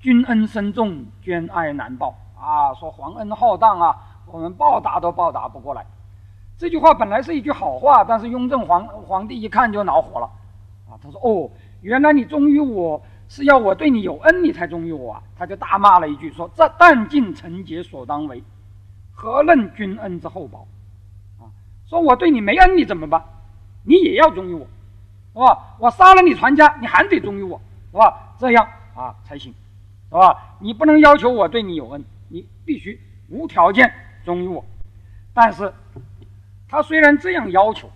[0.00, 3.96] 君恩深重，捐爱难报啊，说皇恩浩荡啊，
[4.26, 5.86] 我们报答都报答不过来。
[6.58, 10.26] 这句话本来是一句好话，但是雍正皇皇帝一看就恼火了，
[10.90, 11.48] 啊，他说：“哦，
[11.82, 18.42] 原来你忠于我是要我对你有恩，你才忠于我啊！”他就大骂了一句，说：“这但尽臣节所当为，
[19.12, 20.66] 何论君恩之厚薄？”
[21.40, 21.50] 啊，
[21.88, 23.22] 说我对你没恩，你怎么办？
[23.84, 24.66] 你也要忠于我，
[25.32, 25.76] 是吧？
[25.78, 27.60] 我杀了你全家，你还得忠于我，
[27.92, 28.34] 是吧？
[28.38, 29.54] 这样啊才行，
[30.08, 30.56] 是吧？
[30.60, 33.92] 你不能要求我对你有恩，你必须无条件
[34.24, 34.64] 忠于我，
[35.32, 35.72] 但是。
[36.68, 37.88] 他虽然这样要求，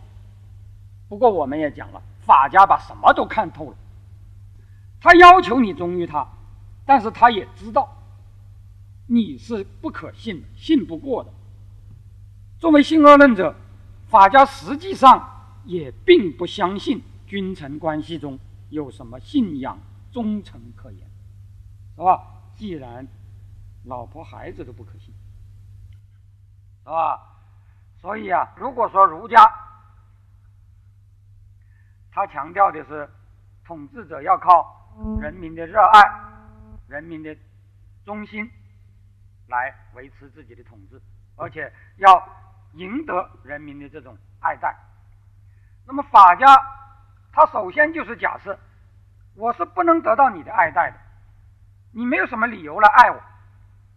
[1.09, 3.75] 不过我们也讲了，法家把什么都看透了。
[5.01, 6.29] 他要求你忠于他，
[6.85, 7.97] 但是他也知道
[9.07, 11.33] 你是不可信的，信不过的。
[12.59, 13.55] 作为性恶论者，
[14.09, 19.79] 法家实际上也并不相信君臣关系中有什么信仰
[20.13, 21.11] 忠诚可言，
[21.97, 22.23] 是吧？
[22.55, 23.09] 既然
[23.85, 25.15] 老婆孩子都不可信，
[26.83, 27.19] 是吧？
[27.97, 29.39] 所以啊，如果说儒家
[32.11, 33.09] 他强调的是
[33.65, 34.80] 统治者要靠
[35.21, 36.03] 人民的热爱、
[36.89, 37.37] 人民的
[38.05, 38.51] 忠心
[39.49, 41.01] 来维持自己的统治，
[41.37, 42.29] 而且要
[42.75, 44.77] 赢得人民的这种爱戴，
[45.87, 46.47] 那么法家
[47.33, 48.59] 他首先就是假设
[49.35, 50.97] 我是不能得到你的爱戴的，
[51.93, 53.21] 你没有什么理由来爱我。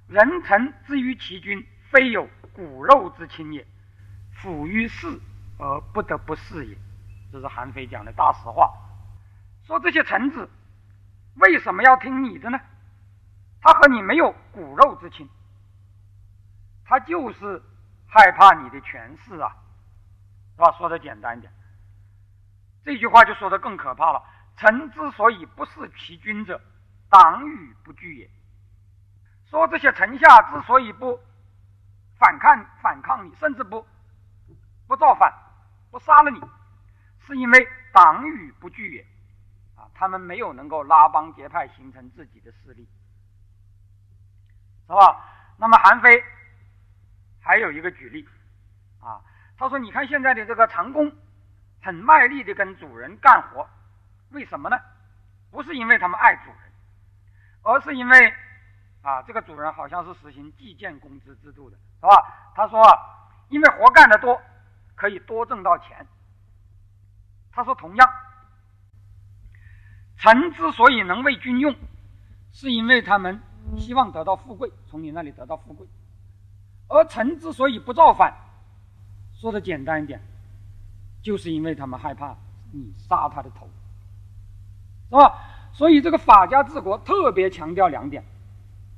[0.08, 3.66] 人臣之于其君，非有骨肉之亲也。
[4.32, 5.08] 辅于事
[5.58, 6.78] 而不得不事也，
[7.32, 8.72] 这是韩非讲的大实话。
[9.64, 10.50] 说这些臣子
[11.36, 12.60] 为什么要听你的呢？
[13.62, 15.30] 他和你没有骨肉之亲，
[16.86, 17.62] 他就是
[18.08, 19.56] 害怕你的权势啊，
[20.56, 20.72] 是吧？
[20.78, 21.52] 说的简单一点，
[22.84, 24.22] 这句话就说的更可怕了。
[24.58, 26.62] 臣之所以不事其君者，
[27.10, 28.30] 党与不惧也。
[29.50, 31.20] 说这些臣下之所以不
[32.20, 33.86] 反抗反抗你，甚至不。
[34.86, 35.34] 不造反，
[35.90, 36.42] 不杀了你，
[37.26, 39.08] 是因为党羽不惧也，
[40.04, 42.86] 他们没有能够拉帮结派，形成自己的势力，
[44.86, 45.24] 是吧？
[45.56, 46.22] 那么韩非
[47.42, 48.28] 还有一个举例，
[49.00, 49.22] 啊，
[49.58, 51.10] 他说：“你看现在的这个长工，
[51.82, 53.66] 很卖力的跟主人干活，
[54.32, 54.78] 为什么呢？
[55.52, 56.74] 不是因为他们爱主人，
[57.62, 58.34] 而是因为
[59.04, 62.52] 啊，这个主人好像是实行计件工资制度的，是吧？
[62.54, 62.84] 他说，
[63.48, 64.42] 因为活干得多，
[64.96, 66.06] 可以多挣到钱。
[67.54, 68.14] 他说，同样，
[70.24, 71.76] 臣之所以能为君用，
[72.54, 73.42] 是因为他们
[73.78, 75.86] 希望得到富贵，从你那里得到富贵；
[76.88, 78.34] 而臣之所以不造反，
[79.34, 80.22] 说的简单一点，
[81.22, 82.38] 就是因为他们害怕
[82.72, 83.68] 你杀他的头，
[85.10, 85.42] 是吧？
[85.74, 88.24] 所以这个法家治国特别强调两点，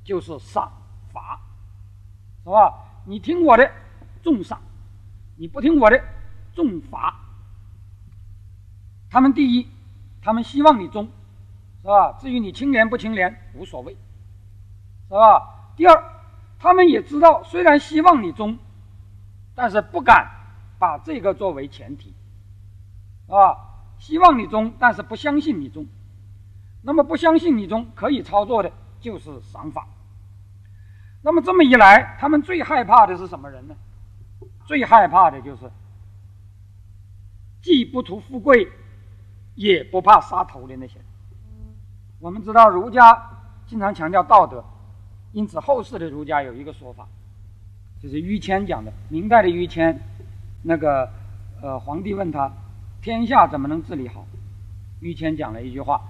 [0.04, 0.70] 就是赏
[1.12, 1.40] 罚，
[2.44, 2.72] 是吧？
[3.04, 3.68] 你听我的，
[4.22, 4.60] 重赏；
[5.36, 6.00] 你不听我的，
[6.54, 7.18] 重罚。
[9.10, 9.68] 他们第一，
[10.22, 11.08] 他们希望你忠，
[11.86, 12.18] 是吧？
[12.18, 13.96] 至于你清廉不清廉，无所谓，
[15.06, 15.70] 是吧？
[15.76, 16.02] 第二，
[16.58, 18.58] 他们也知道，虽然希望你忠，
[19.54, 20.28] 但是不敢
[20.80, 22.12] 把这个作为前提，
[23.28, 23.54] 啊，
[24.00, 25.86] 希望你忠，但是不相信你忠。
[26.82, 29.86] 那么不相信你忠，可以操作的就是赏罚。
[31.22, 33.76] 那么这么一来，他们最害怕的是什么人呢？
[34.64, 35.70] 最害怕的就是
[37.62, 38.72] 既不图富贵。
[39.54, 41.05] 也不怕杀头的那些人。
[42.26, 43.30] 我们知道儒家
[43.68, 44.64] 经常强调道德，
[45.30, 47.06] 因此后世的儒家有一个说法，
[48.02, 48.92] 就是于谦讲的。
[49.08, 49.96] 明代的于谦，
[50.64, 51.08] 那个
[51.62, 52.50] 呃皇帝问他，
[53.00, 54.26] 天下怎么能治理好？
[54.98, 56.00] 于谦讲了一句话：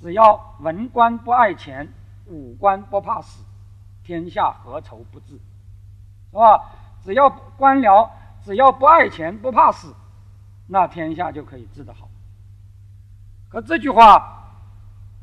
[0.00, 1.88] 只要文官不爱钱，
[2.28, 3.42] 武官不怕死，
[4.04, 5.32] 天下何愁不治？
[6.30, 6.70] 是吧？
[7.02, 8.08] 只要官僚
[8.44, 9.92] 只要不爱钱不怕死，
[10.68, 12.08] 那天下就可以治得好。
[13.48, 14.43] 可这句话，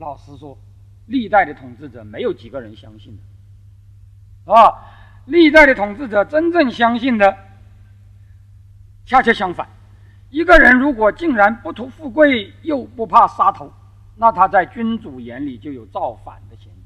[0.01, 0.57] 老实说，
[1.05, 3.15] 历代的统治者没有几个人相信
[4.45, 4.73] 的，啊，
[5.25, 7.37] 历代的统治者真正相信的，
[9.05, 9.69] 恰恰相反。
[10.31, 13.71] 一个人如果竟然不图富贵，又不怕杀头，
[14.15, 16.81] 那他在君主眼里就有造反的嫌疑。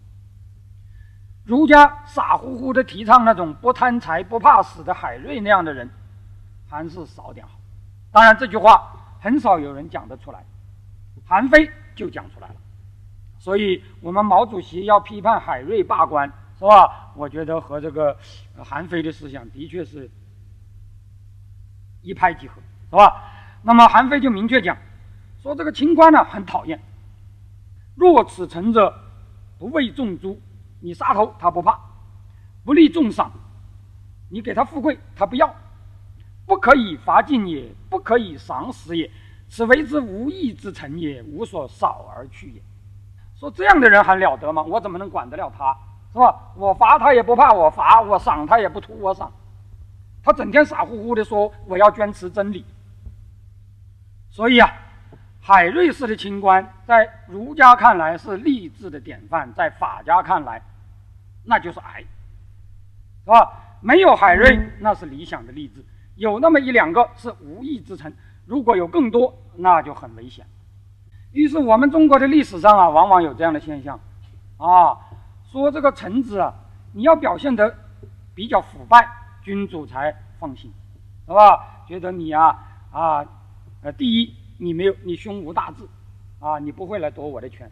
[1.45, 5.89] 儒家傻乎乎的提倡那种不贪财不怕死的海瑞那样的人，
[6.67, 7.53] 还是少点好。
[8.11, 10.43] 当然，这句话很少有人讲得出来。
[11.25, 12.55] 韩非就讲出来了，
[13.45, 16.27] 所以我们毛主席要批判海瑞罢官，
[16.57, 17.13] 是吧？
[17.15, 18.17] 我觉得和这个
[18.57, 20.09] 韩非的思想的确是
[22.01, 22.55] 一拍即合，
[22.89, 23.21] 是吧？
[23.61, 24.75] 那么韩非就明确讲，
[25.43, 26.81] 说这个清官呢很讨厌，
[27.93, 28.91] 若此臣者，
[29.59, 30.39] 不为重诛，
[30.79, 31.79] 你杀头他不怕，
[32.63, 33.31] 不立重赏，
[34.31, 35.55] 你给他富贵他不要，
[36.47, 39.07] 不可以罚尽也，不可以赏死也。
[39.47, 42.61] 此为之无义之臣也，无所少而去也。
[43.39, 44.63] 说这样的人还了得吗？
[44.63, 45.77] 我怎么能管得了他？
[46.13, 46.33] 是吧？
[46.55, 49.31] 我罚他也不怕我罚，我赏他也不图我赏。
[50.23, 52.65] 他整天傻乎乎的说我要坚持真理。
[54.31, 54.73] 所以啊，
[55.41, 60.61] 海瑞式的清官在儒家看来是励志的典范，在法家看来
[61.43, 63.51] 那就是癌，是吧？
[63.81, 65.83] 没有海瑞那是理想的励志，
[66.15, 68.11] 有那么一两个是无意之臣。
[68.45, 70.45] 如果有更多，那就很危险。
[71.35, 73.99] 于是我们中国的历史上啊，往往有这样的现象，
[74.55, 74.97] 啊，
[75.51, 76.53] 说这个臣子啊，
[76.93, 77.75] 你要表现得
[78.33, 79.05] 比较腐败，
[79.43, 80.71] 君主才放心，
[81.27, 81.83] 是吧？
[81.85, 82.57] 觉得你啊
[82.89, 83.25] 啊，
[83.81, 85.83] 呃，第一，你没有你胸无大志，
[86.39, 87.67] 啊，你不会来夺我的权；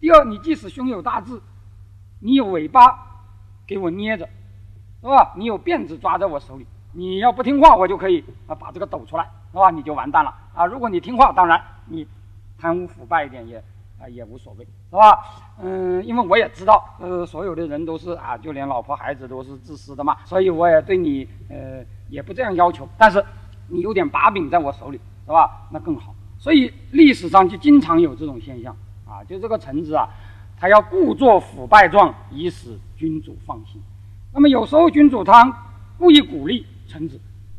[0.00, 1.38] 第二，你即使胸有大志，
[2.18, 2.80] 你有尾巴
[3.66, 4.26] 给我捏着，
[5.02, 5.34] 是吧？
[5.36, 9.28] 你有辫子抓在我手里，你要不听话，我就可以啊把这个抖出来。
[9.52, 9.70] 是吧？
[9.70, 10.64] 你就完蛋了啊！
[10.64, 12.08] 如果你听话，当然你
[12.62, 13.58] 贪污腐败一点也
[14.00, 15.18] 啊也无所谓，是吧？
[15.60, 22.88] 嗯，因为我也知道，呃，所有的人都是啊，就连老婆孩子都是自私的嘛，所以我也对你呃也不这样要求。
[22.96, 23.24] 但是
[23.66, 25.66] 你有点把柄在我手里，是吧？
[25.72, 26.14] 那更好。
[26.38, 30.08] 所以历史上就经常有这种现象啊，就这个臣子啊，
[30.56, 33.82] 他要故作腐败状，以使君主放心。
[34.32, 35.52] 那么有时候君主他
[35.98, 37.18] 故意鼓励臣子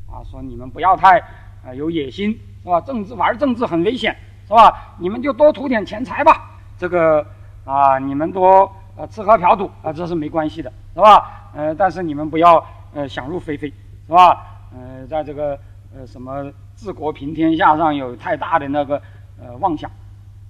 [0.09, 1.21] 啊，说你们不要太。
[1.65, 2.81] 啊，有野心是吧？
[2.81, 4.13] 政治玩政治很危险
[4.53, 4.93] 是吧？
[4.99, 6.51] 你们就多图点钱财吧。
[6.77, 7.25] 这个
[7.65, 11.49] 啊，你们多呃吃喝嫖赌啊，这是没关系的，是吧？
[11.55, 12.63] 呃，但是你们不要
[12.93, 13.67] 呃想入非非，
[14.05, 14.45] 是吧？
[14.75, 15.57] 呃，在这个
[15.95, 19.01] 呃什么治国平天下上有太大的那个
[19.41, 19.89] 呃妄想，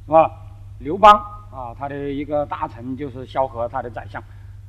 [0.05, 0.30] 是吧？
[0.80, 1.13] 刘邦
[1.49, 4.21] 啊，他的一个大臣就是萧何，他的宰相，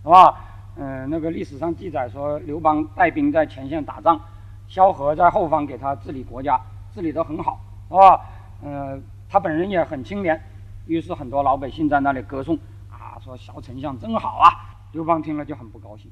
[0.04, 0.36] 是吧？
[0.76, 4.20] 嗯，那个历史上记载说，刘邦带兵在前线打仗。
[4.66, 6.58] 萧何在后方给他治理国家，
[6.94, 8.20] 治理得很好，是吧？
[8.62, 8.98] 呃，
[9.34, 10.40] 他本人也很清廉，
[10.86, 12.56] 于是很多老百姓在那里歌颂
[12.88, 14.46] 啊，说萧丞相真好啊。
[14.92, 16.08] 刘邦听了就很不高兴。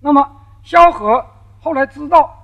[0.00, 0.26] 那么
[0.62, 1.22] 萧何
[1.60, 2.34] 后来知道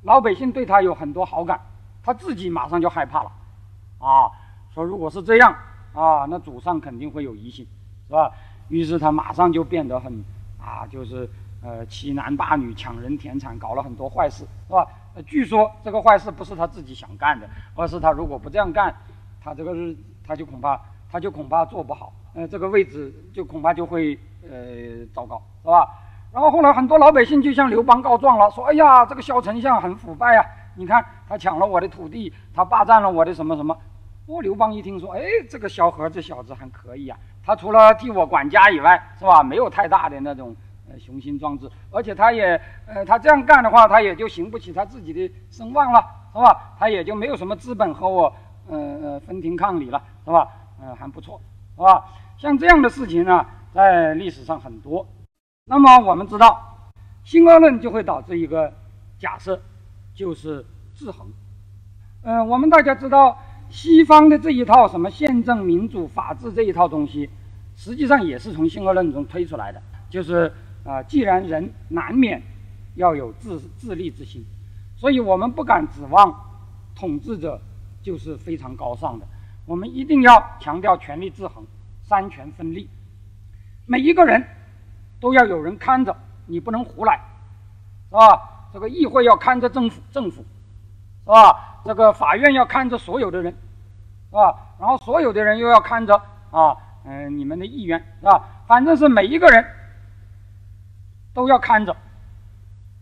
[0.00, 1.60] 老百姓对他有很多好感，
[2.02, 3.30] 他自己马上就害怕了，
[3.98, 4.32] 啊，
[4.70, 5.54] 说如果是这样
[5.92, 7.66] 啊，那祖上肯定会有疑心，
[8.08, 8.32] 是吧？
[8.68, 10.24] 于是他马上就变得很
[10.58, 11.28] 啊，就是
[11.62, 14.88] 呃欺男霸女、抢人田产，搞了很多坏事，是吧？
[15.26, 18.94] 据说这个坏事不是他自己想干的，而是他如果不这样干，
[19.42, 20.80] 他这个日他就恐怕
[21.10, 25.86] 他就恐怕做不好，呃，这个位置就恐怕就会呃糟糕，是吧？
[26.32, 30.42] 然后后来很多老百姓就向刘邦告状了，说：“哎呀，这个萧丞相很腐败呀！
[30.76, 33.76] 你看他抢了我的土地，他霸占了我的什么什么。”
[34.26, 35.20] 哦，刘邦一听说，哎，
[35.50, 39.42] 这个萧何这小子还可以呀，他除了替我管家以外，是吧？
[39.42, 40.56] 没有太大的那种
[40.98, 46.00] 雄心壮志，而且他也呃，他这样干的话，他也就行不起他自己的声望了，
[46.32, 46.74] 是吧？
[46.78, 48.32] 他也就没有什么资本和我
[48.68, 50.48] 呃呃分庭抗礼了，是吧？
[50.80, 51.40] 呃，还不错，
[51.76, 52.04] 是吧？
[52.38, 55.06] 像这样的事情呢，在历史上很多。
[55.64, 56.90] 那么我们知道，
[57.22, 58.72] 新恶论就会导致一个
[59.18, 59.60] 假设，
[60.14, 60.64] 就是
[60.94, 61.28] 制衡。
[62.24, 63.38] 嗯，我们大家知道，
[63.70, 67.30] 西方的这一套什么宪政、民主、法治这一套东西，
[67.76, 69.80] 实际上也是从新恶论中推出来的。
[70.10, 70.52] 就是
[70.84, 72.42] 啊，既然人难免
[72.94, 74.44] 要有自自立之心，
[74.96, 76.34] 所以我们不敢指望
[76.94, 77.60] 统治者
[78.02, 79.26] 就是非常高尚的。
[79.66, 81.64] 我们一定要强调权力制衡、
[82.02, 82.88] 三权分立，
[83.86, 84.44] 每一个人。
[85.20, 87.14] 都要有人看着，你不能胡来，
[88.08, 88.68] 是吧？
[88.72, 90.44] 这个议会要看着政府，政府，
[91.22, 91.80] 是吧？
[91.84, 93.52] 这个法院要看着所有的人，
[94.30, 94.52] 是吧？
[94.80, 98.44] 然后所有的人又要看着啊，嗯，你们的议员，是吧？
[98.66, 99.64] 反正是每一个人
[101.32, 101.92] 都要看着，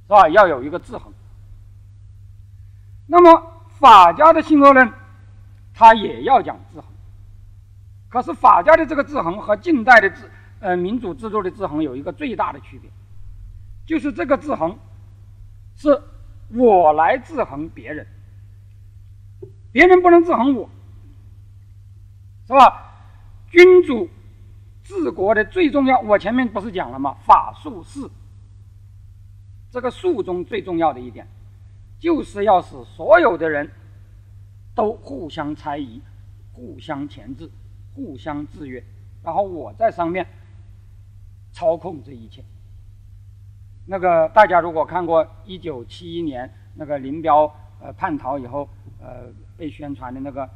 [0.07, 0.29] 是吧？
[0.29, 1.13] 要有一个制衡。
[3.07, 4.93] 那么法家的性恶论，
[5.75, 6.85] 他也要讲制衡，
[8.09, 10.31] 可是法家的这个制衡和近代的制。
[10.61, 12.91] 呃，民主制度的制衡有一个最大的区别，
[13.87, 14.79] 就是这个制衡
[15.75, 15.99] 是
[16.51, 18.07] 我来制衡别人，
[19.73, 20.69] 别人不能制衡我，
[22.47, 22.93] 是吧？
[23.49, 24.07] 君主
[24.85, 27.17] 治国的最重要，我前面不是讲了吗？
[27.25, 28.07] 法术势，
[29.71, 31.27] 这个术中最重要的一点，
[31.99, 33.71] 就是要使所有的人
[34.75, 36.01] 都互相猜疑、
[36.53, 37.51] 互相钳制、
[37.95, 38.83] 互相制约，
[39.23, 40.27] 然后我在上面。
[41.53, 42.45] 操控这一切。
[43.85, 47.53] 那个大家如果看过一九七一年那个林彪
[47.83, 48.69] 呃叛逃以后
[49.01, 49.25] 呃
[49.57, 50.49] 被宣传的那个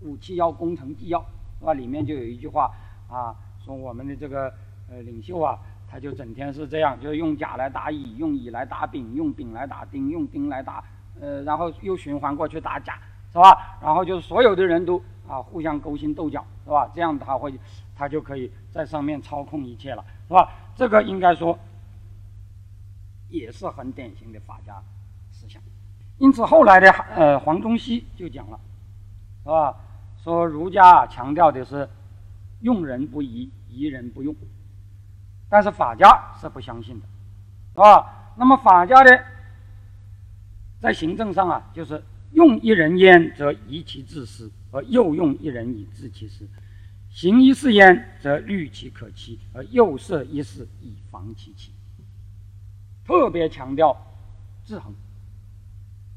[0.00, 1.24] 五七幺工程纪要
[1.60, 1.72] 那？
[1.72, 2.72] 里面就有一句话
[3.08, 3.32] 啊，
[3.64, 4.52] 说我们的这个
[4.90, 5.56] 呃领袖啊，
[5.90, 10.84] 他就整天是这样，就是用甲来打乙，用乙来打丙，用丙来打丁，用丁来打
[11.20, 12.94] 呃，然后又循环过去打甲，
[13.32, 13.78] 是吧？
[13.82, 16.90] 然后就是所有的人都啊互相勾心斗角，是吧？
[16.94, 17.52] 这样他会。
[18.00, 20.48] 他就可以在上面操控一切了，是吧？
[20.74, 21.58] 这个应该说
[23.28, 24.82] 也是很典型的法家
[25.30, 25.60] 思想。
[26.16, 28.58] 因此后来的呃黄宗羲就讲了，
[29.42, 29.76] 是吧？
[30.16, 31.86] 说儒家强调的是
[32.62, 34.34] 用人不疑，疑人不用，
[35.50, 37.06] 但是法家是不相信的，
[37.74, 38.32] 是吧？
[38.36, 39.24] 那么法家的
[40.80, 42.02] 在行政上啊，就是
[42.32, 46.48] 用一人焉，则疑其自私，而又用一人以治其私。
[47.10, 51.72] 行一事焉，则虑其可欺；而又设一事，以防其欺。
[53.04, 53.96] 特别强调
[54.64, 54.94] 制衡，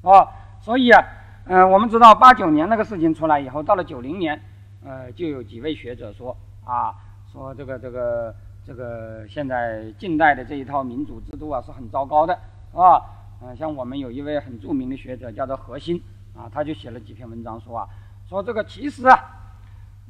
[0.03, 0.29] 啊，
[0.61, 1.03] 所以啊，
[1.45, 4.39] 嗯，我们知道八九年那个事情出来以后，到了九零年，
[4.85, 6.93] 呃，就有几位学者说啊，
[7.31, 8.35] 说这个这个
[8.65, 12.33] 这个现在近代的这一套民主制度啊是很糟糕的，
[12.73, 13.01] 啊，
[13.41, 16.01] 嗯，像我们有一位很著名的学者叫做何新
[16.35, 17.87] 啊，他就写了几篇文章说啊，
[18.27, 19.19] 说这个其实啊，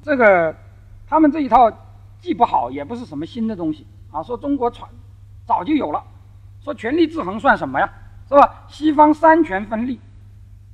[0.01, 0.55] 这个。
[1.05, 1.71] 他们这一套
[2.21, 4.23] 既不好，也不是什么新的东西啊。
[4.23, 4.89] 说中国传
[5.45, 6.01] 早就有了，
[6.61, 7.87] 说权力制衡算什么呀，
[8.27, 8.63] 是吧？
[8.67, 9.99] 西方三权分立，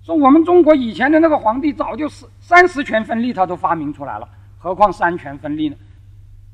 [0.02, 4.30] 说我们中国以前的那个皇帝早就是三十权分立，他都发明出来了，
[4.60, 5.76] 何况三权分立呢？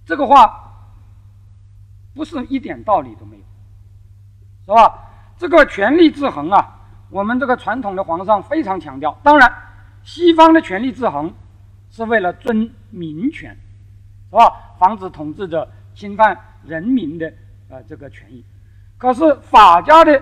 [0.04, 0.65] 这个话
[2.16, 3.44] 不是一点道理都没有，
[4.66, 5.00] 是吧？
[5.38, 6.80] 这个权力制衡啊，
[7.12, 9.16] 我们这个传统的皇上非常强调。
[9.22, 9.54] 当然，
[10.04, 11.32] 西方的权力制衡
[11.92, 13.56] 是为了尊民权。
[14.32, 14.76] 是吧？
[14.78, 17.32] 防止统治者侵犯人民的
[17.70, 18.44] 呃这个权益。
[18.98, 20.22] 可是法家的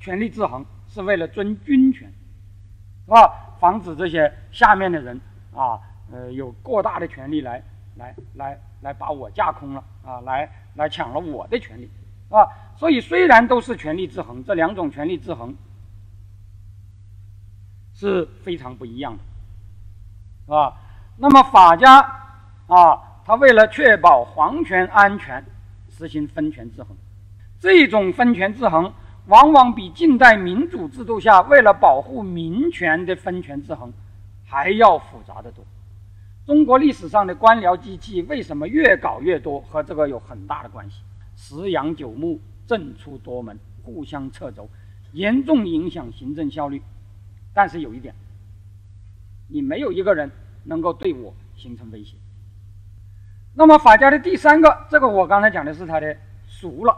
[0.00, 2.12] 权力制衡是为了尊君权，
[3.04, 3.30] 是吧？
[3.60, 5.20] 防止这些下面的人
[5.54, 5.78] 啊，
[6.10, 7.62] 呃，有过大的权力来
[7.96, 11.90] 来来来把我架空了啊，来来抢了我的权利，
[12.30, 12.46] 啊？
[12.76, 15.52] 所以虽然都是权力制衡，这两种权力制衡
[17.92, 19.18] 是非常不一样的，
[20.44, 20.76] 是吧？
[21.16, 21.98] 那么法家
[22.68, 25.44] 啊，他为了确保皇权安全，
[25.90, 26.96] 实行分权制衡。
[27.58, 28.92] 这种分权制衡，
[29.26, 33.92] 往往比近代民主制度下为了保护民权的分权制衡
[34.44, 35.64] 还要复杂的多。
[36.46, 41.02] 中国历史上的官僚机器为什么越搞越多，和这个有很大的关系。
[41.34, 44.70] 十羊九牧，政出多门，互相掣肘，
[45.12, 46.80] 严重影响行政效率。
[47.52, 48.14] 但是有一点，
[49.48, 50.30] 你没有一个人
[50.64, 52.16] 能够对我形成威胁。
[53.54, 56.16] 那么法家的第三个，这个我刚才讲的是他的
[56.46, 56.96] 俗了。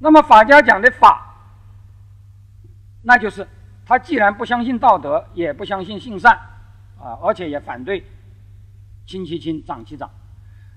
[0.00, 1.36] 那么法家讲的法，
[3.02, 3.46] 那就是
[3.86, 6.34] 他既然不相信道德，也不相信性善，
[6.98, 8.02] 啊，而且也反对
[9.10, 10.08] 亲其亲，长其长，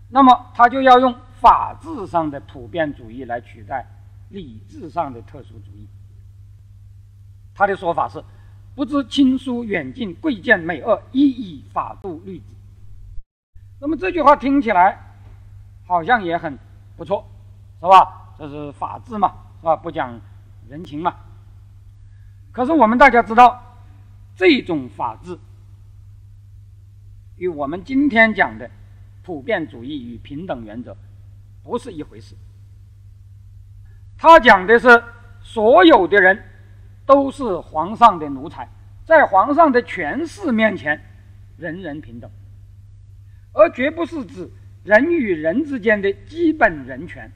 [0.10, 1.16] 那么他就要用。
[1.44, 3.86] 法治上的普遍主义来取代
[4.30, 5.86] 理智上的特殊主义。
[7.54, 8.24] 他的说法是：
[8.74, 12.46] 不知亲疏远近贵贱美恶，一以法度律之。
[13.82, 14.98] 那么这句话听起来
[15.86, 16.58] 好像也很
[16.96, 17.26] 不错，
[17.82, 18.34] 是吧？
[18.40, 19.76] 这是法治嘛，是吧？
[19.76, 20.18] 不讲
[20.70, 21.14] 人情嘛。
[22.54, 23.62] 可是我们大家知道，
[24.34, 25.38] 这种法治
[27.38, 28.70] 与我们今天讲的
[29.24, 30.96] 普遍主义与平等原则。
[31.64, 32.36] 不是一回事。
[34.18, 35.02] 他讲的是
[35.42, 36.44] 所有的人
[37.06, 38.68] 都是皇上的奴才，
[39.06, 41.02] 在皇上的权势面前，
[41.58, 42.30] 人人平等，
[43.54, 44.50] 而绝不是指
[44.84, 47.32] 人与人之间的基本人权。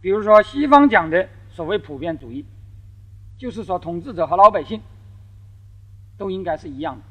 [0.00, 2.46] 比如说，西方讲的所谓普遍主义，
[3.36, 4.80] 就是说统治者和老百姓
[6.16, 7.02] 都应该是一样的，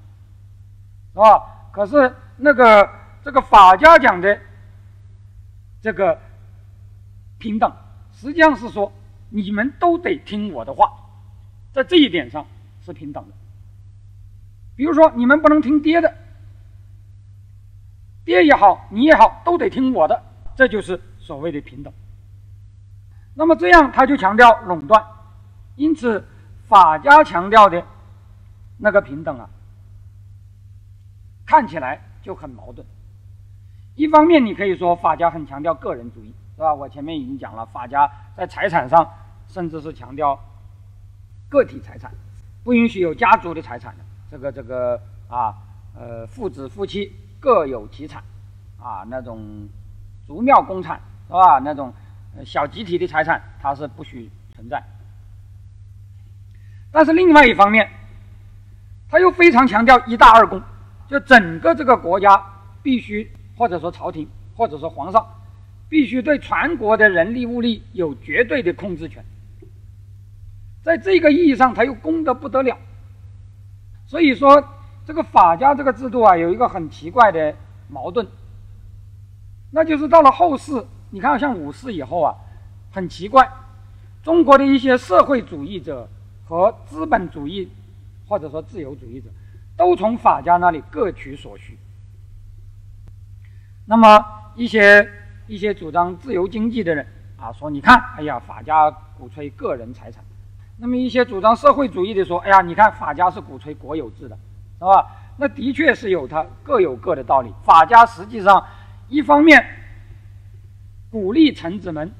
[1.11, 1.54] 是吧？
[1.75, 2.89] 可是那个
[3.21, 4.39] 这个法家讲的。
[5.81, 6.19] 这个
[7.37, 7.71] 平等
[8.11, 8.91] 实际上是说，
[9.29, 10.91] 你们都得听我的话，
[11.73, 12.47] 在这一点上
[12.83, 13.35] 是平等的。
[14.75, 16.11] 比如说，你们不能听爹的，
[18.23, 20.23] 爹也好，你也好，都得听我的，
[20.55, 21.93] 这就是所谓的平等。
[23.35, 25.05] 那么这样他就强调垄断，
[25.75, 26.25] 因此
[26.67, 27.85] 法家强调的
[28.79, 29.47] 那个平等啊，
[31.45, 32.85] 看起来就很矛盾。
[33.95, 36.73] 一方面，你可以说法家很强调个人主义，是吧？
[36.73, 39.09] 我前面已经讲了，法家在财产上
[39.47, 40.37] 甚至是强调
[41.47, 42.11] 个体财产，
[42.63, 44.03] 不允许有家族的财产的。
[44.29, 44.99] 这个这个
[45.29, 45.55] 啊，
[45.97, 48.21] 呃，父子夫妻各有其产，
[48.81, 49.69] 啊，那种
[50.27, 51.59] 族庙公产是吧？
[51.59, 51.93] 那种
[52.43, 54.83] 小集体的财产，它是不许存在。
[56.91, 57.89] 但是另外一方面，
[59.09, 60.61] 他又非常强调一大二公，
[61.07, 62.43] 就整个这个国家
[62.83, 63.31] 必须。
[63.57, 65.25] 或者说朝廷，或者说皇上，
[65.87, 69.23] 必须对全国的人力物力有绝对的控制权。
[70.83, 72.77] 在这个意义上，他又公得不得了。
[74.05, 74.61] 所以说，
[75.05, 77.55] 这个法家这个制度啊，有一个很奇怪的
[77.87, 78.27] 矛盾，
[79.71, 82.35] 那就是到了后世，你看像五四以后啊，
[82.91, 83.49] 很奇怪，
[84.21, 86.09] 中国的一些社会主义者
[86.43, 87.69] 和资本主义，
[88.27, 89.29] 或者说自由主义者，
[89.77, 91.77] 都从法家那里各取所需。
[93.85, 94.25] 那么
[94.55, 95.07] 一些
[95.47, 97.05] 一些主张自由经济的人
[97.37, 100.23] 啊，说你看，哎呀，法家鼓吹个人财产；
[100.77, 104.37] 那么一些主张社会主义的说，哎呀，你看法家是鼓吹国有制的，
[104.79, 105.07] 是吧？
[105.37, 107.53] 那的确是有它各有各的道理。
[107.63, 108.65] 法家实际上
[109.09, 109.63] 一方面
[111.11, 112.11] 鼓励臣子们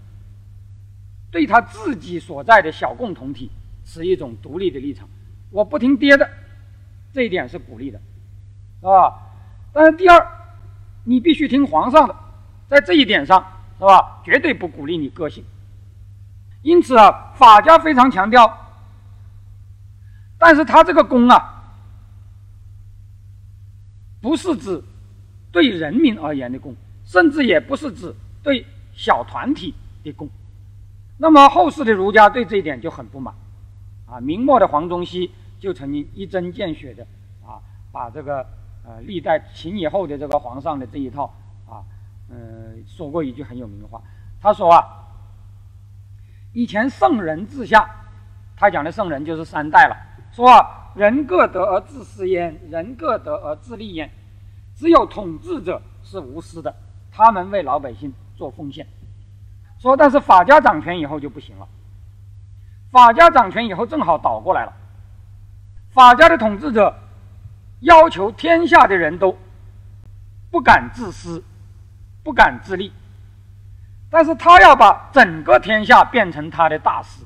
[1.32, 3.50] 对他自己所在的小共同体
[3.84, 5.08] 持一种独立的立场，
[5.50, 6.30] 我不听爹的，
[7.16, 7.98] 这一点是鼓励的，
[8.82, 9.14] 是吧？
[9.72, 10.34] 但是第二。
[11.08, 12.16] 你必须听皇上的，
[12.68, 13.40] 在这一点上，
[13.78, 14.24] 是吧？
[14.26, 15.46] 绝对不鼓励你个性。
[16.64, 18.58] 因此啊，法家非常强调，
[20.40, 21.62] 但是他这个公啊，
[24.20, 24.84] 不是指
[25.52, 26.76] 对人民而言的公，
[27.06, 28.66] 甚至也不是指对
[28.96, 30.28] 小团体的公。
[31.20, 33.32] 那么后世的儒家对这一点就很不满，
[34.08, 35.30] 啊，明末的黄宗羲
[35.60, 37.06] 就曾经一针见血的
[37.46, 37.62] 啊，
[37.92, 38.46] 把这个。
[38.88, 41.26] 呃，历代秦以后的这个皇上的这一套
[41.68, 41.82] 啊，
[42.30, 42.36] 呃，
[42.86, 44.00] 说过一句很有名的话，
[44.40, 44.80] 他说啊，
[46.54, 47.90] 以前圣人治下，
[48.56, 49.98] 他讲的圣人就是三代了，
[50.32, 50.64] 说，
[50.94, 54.08] 人各得而自私焉，人各得而自利焉，
[54.76, 56.72] 只有统治者是无私的，
[57.12, 58.86] 他们为老百姓做奉献。
[59.80, 61.68] 说但是法家掌权以后就不行了，
[62.92, 64.72] 法家掌权以后正好倒过来了，
[65.96, 66.96] 法家的统治者。
[67.82, 69.38] 要求天下的人都
[70.50, 71.44] 不敢自私，
[72.24, 72.92] 不敢自利，
[74.10, 77.24] 但是他要把整个天下变成他的大事，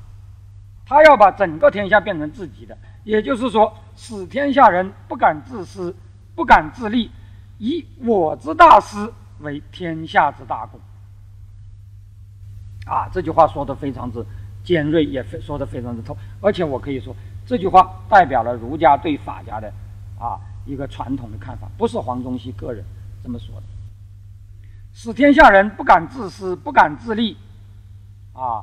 [0.84, 5.96] 他要把整个天下变成自己的，也就是说，使天下人不敢自私，
[6.34, 7.10] 不敢自立，
[7.56, 10.78] 以我之大私为天下之大公。
[12.84, 14.26] 啊，这句话说的非常之
[14.62, 17.16] 尖锐，也非说的非常之透，而且我可以说，
[17.50, 19.66] 这句话代表了儒家对法家的
[20.20, 22.84] 啊一个传统的看法，不是黄宗羲个人
[23.24, 23.62] 这么说的。
[24.92, 27.36] 使天下人不敢自私，不敢自立，
[28.34, 28.62] 啊，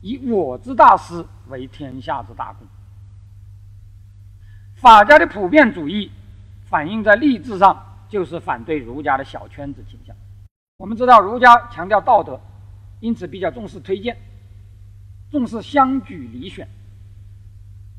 [0.00, 2.66] 以我之大私为天下之大公。
[4.76, 6.10] 法家的普遍主义
[6.64, 7.78] 反映在立志上，
[8.08, 10.16] 就是反对儒家的小圈子倾向。
[10.78, 12.40] 我们知道，儒家强调道德，
[13.00, 14.16] 因此比较重视推荐，
[15.30, 16.66] 重视相举离选。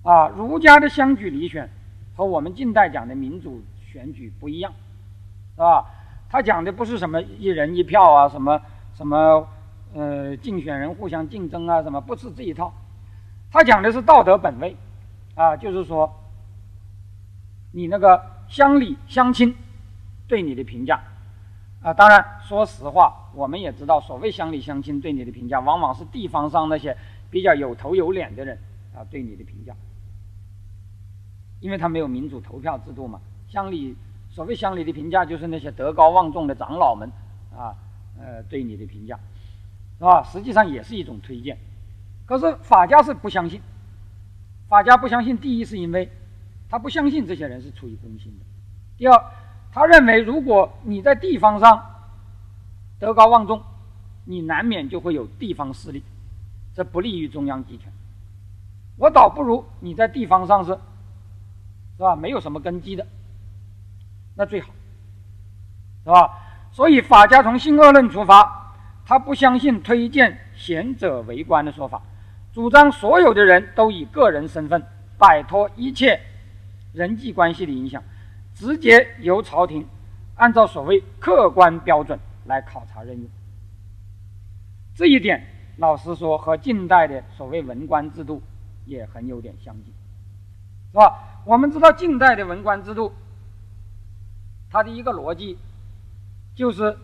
[0.04, 1.70] 啊，儒家的相举离选
[2.16, 3.62] 和我们近代讲的民主
[3.92, 4.72] 选举不一样，
[5.56, 5.86] 是吧？
[6.30, 8.62] 他讲的不是什么一人一票啊，什么
[8.94, 9.48] 什么
[9.94, 12.72] 呃竞选人互相竞争啊，什么不是这一套。
[13.52, 14.76] 他讲的是道德本位，
[15.34, 16.14] 啊，就是说
[17.72, 19.56] 你那个乡里乡亲
[20.28, 21.02] 对你的评价，
[21.82, 26.96] 啊，当然说实话，我们也知道，所谓乡里乡亲对你的评价，往往是地方上那些
[27.32, 28.56] 比较有头有脸的人
[28.96, 29.74] 啊对你的评价，
[31.60, 33.96] 因为他没有民主投票制度嘛，乡里。
[34.32, 37.12] 所谓乡里的评价，就是那些德高望重的长老们
[37.52, 37.74] 啊，
[38.20, 39.20] 呃，对你的评价，
[39.98, 40.22] 是吧？
[40.22, 41.58] 实际上也是一种推荐。
[42.28, 43.60] 可是法家是不相信，
[44.68, 45.36] 法家不相信。
[45.36, 46.08] 第一，是因为
[46.70, 48.46] 他不相信这些人是出于公心的；
[49.00, 49.20] 第二，
[49.74, 51.84] 他认为如果你在地方上
[53.00, 53.64] 德高望重，
[54.26, 56.04] 你难免就会有地方势力，
[56.76, 57.92] 这不利于中央集权。
[58.96, 60.78] 我倒不如你在地方上是，
[62.00, 62.16] 是吧？
[62.16, 63.06] 没有什么根基的。
[64.38, 64.70] 那最好，
[66.06, 66.32] 是吧？
[66.72, 68.74] 所以法家从性恶论出发，
[69.06, 72.02] 他不相信推荐贤者为官的说法，
[72.54, 74.82] 主张所有的人都以个人身份
[75.18, 76.22] 摆脱一切
[76.94, 78.02] 人际关系的影响，
[78.56, 79.86] 直接由朝廷
[80.36, 83.30] 按照所谓客观标准来考察任用。
[84.96, 85.46] 这一点，
[85.76, 88.42] 老实说，和近代的所谓文官制度
[88.86, 89.94] 也很有点相近，
[90.94, 91.29] 是吧？
[91.50, 93.12] 我们知道近代的文官制度。
[94.70, 95.58] 它的一个逻辑
[96.54, 96.96] 就是，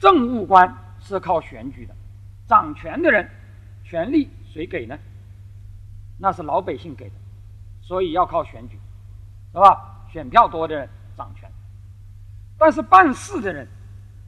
[0.00, 1.94] 政务官是靠选举的，
[2.48, 3.30] 掌权的人，
[3.84, 4.98] 权力谁给呢？
[6.18, 7.14] 那是老百姓给的，
[7.80, 8.76] 所以要靠选举，
[9.52, 10.04] 是吧？
[10.10, 11.48] 选票多的人掌权，
[12.58, 13.68] 但是办事的人，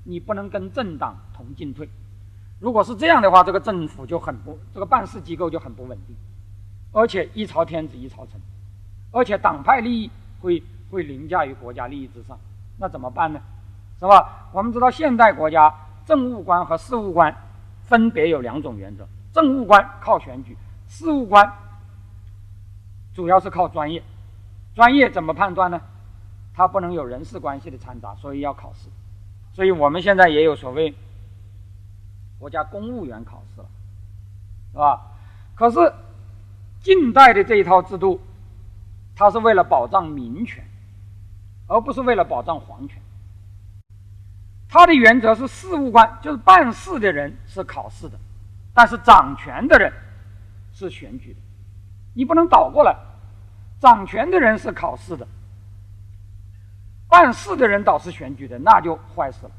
[0.05, 1.89] 你不能跟政党同进退。
[2.61, 6.15] 如果是这样的话，这个政府就很不，这个办事机构就很不稳定，
[6.93, 8.41] 而且一朝天子一朝臣，
[9.15, 10.11] 而且党派利益
[10.41, 10.61] 会
[10.91, 12.37] 会凌驾于国家利益之上。
[12.77, 13.41] 那怎么办呢？
[14.01, 14.51] 是吧？
[14.53, 15.73] 我们知道现代国家
[16.05, 17.35] 政务官和事务官
[17.85, 20.57] 分别有两种原则：政务官靠选举，
[20.89, 21.51] 事务官
[23.15, 24.03] 主要是靠专业。
[24.75, 25.81] 专业怎么判断呢？
[26.53, 28.89] 他不能有人事关系的掺杂，所以要考试。
[29.53, 30.93] 所以我们现在也有所谓
[32.41, 33.67] 国家公务员考试了，
[34.73, 35.01] 是吧？
[35.55, 35.93] 可是
[36.83, 38.21] 近代的这一套制度，
[39.17, 40.65] 他是为了保障民权。
[41.67, 43.01] 而不是为了保障皇权，
[44.69, 48.19] 他的原则是事务官，就是办事的人是考试的，
[48.75, 49.91] 但是掌权的人
[50.75, 51.39] 是选举的。
[52.13, 52.95] 你不能倒过来，
[53.81, 55.27] 掌权的人是考试的，
[57.09, 59.51] 办事的人倒是选举的，那就坏事了。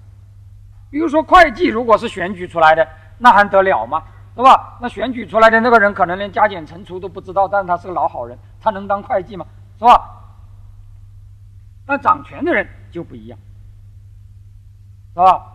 [0.91, 2.87] 比如说会计，如果是选举出来的，
[3.17, 4.03] 那还得了吗？
[4.35, 4.77] 是吧？
[4.79, 9.45] 那选举出来的那个人可能连加减乘除都不知道，但是他是个老好人，他能当会计吗？
[9.77, 10.23] 是吧？
[11.85, 13.37] 那掌权的人就不一样，
[15.13, 15.53] 是吧？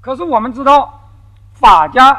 [0.00, 1.10] 可是我们知道，
[1.52, 2.14] 法家，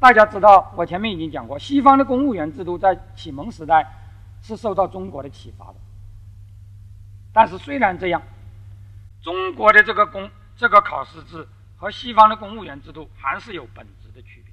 [0.00, 3.86] 大家知道，我前面已经讲过，西方的公务员制度在启蒙时代
[4.42, 5.74] 是受到中国的启发的。
[7.32, 8.20] 但是虽然这样，
[9.22, 11.46] 中国的这个公这个考试制
[11.76, 14.52] 和西方的公务员制度还是有本质的区别。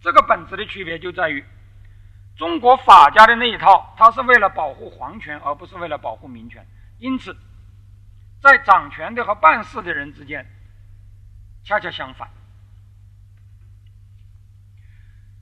[0.00, 1.44] 这个本质的区别就在于。
[2.36, 6.66] 中国法家的那一套，它是为了保护皇权，而不是为了保护民权。
[6.98, 7.36] 因此，
[8.40, 10.46] 在掌权的和办事的人之间，
[11.62, 12.30] 恰恰相反。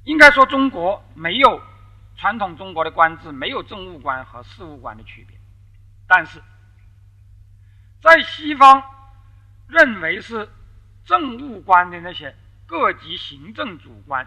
[0.04, 1.62] 应该说，中国没有
[2.16, 5.38] 传统中国的官制，没有政务官和事务官的区别。
[6.06, 6.42] 但是，
[8.02, 8.82] 在西方
[9.68, 10.50] 认为是
[11.04, 12.34] 政务官的那些
[12.66, 14.26] 各级行政主官，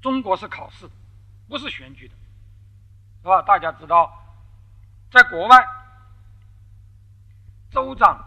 [0.00, 0.88] 中国是考试。
[1.52, 2.14] 不是选举的，
[3.20, 3.42] 是吧？
[3.42, 4.10] 大家知道，
[5.10, 5.62] 在国外，
[7.70, 8.24] 州长、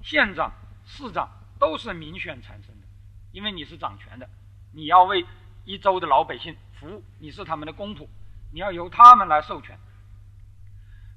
[0.00, 0.52] 县长、
[0.86, 1.28] 市长
[1.58, 2.86] 都是民选产生的，
[3.32, 4.30] 因为你是掌权的，
[4.70, 5.26] 你要为
[5.64, 8.06] 一州的老百姓服务，你是他们的公仆，
[8.52, 9.76] 你要由他们来授权。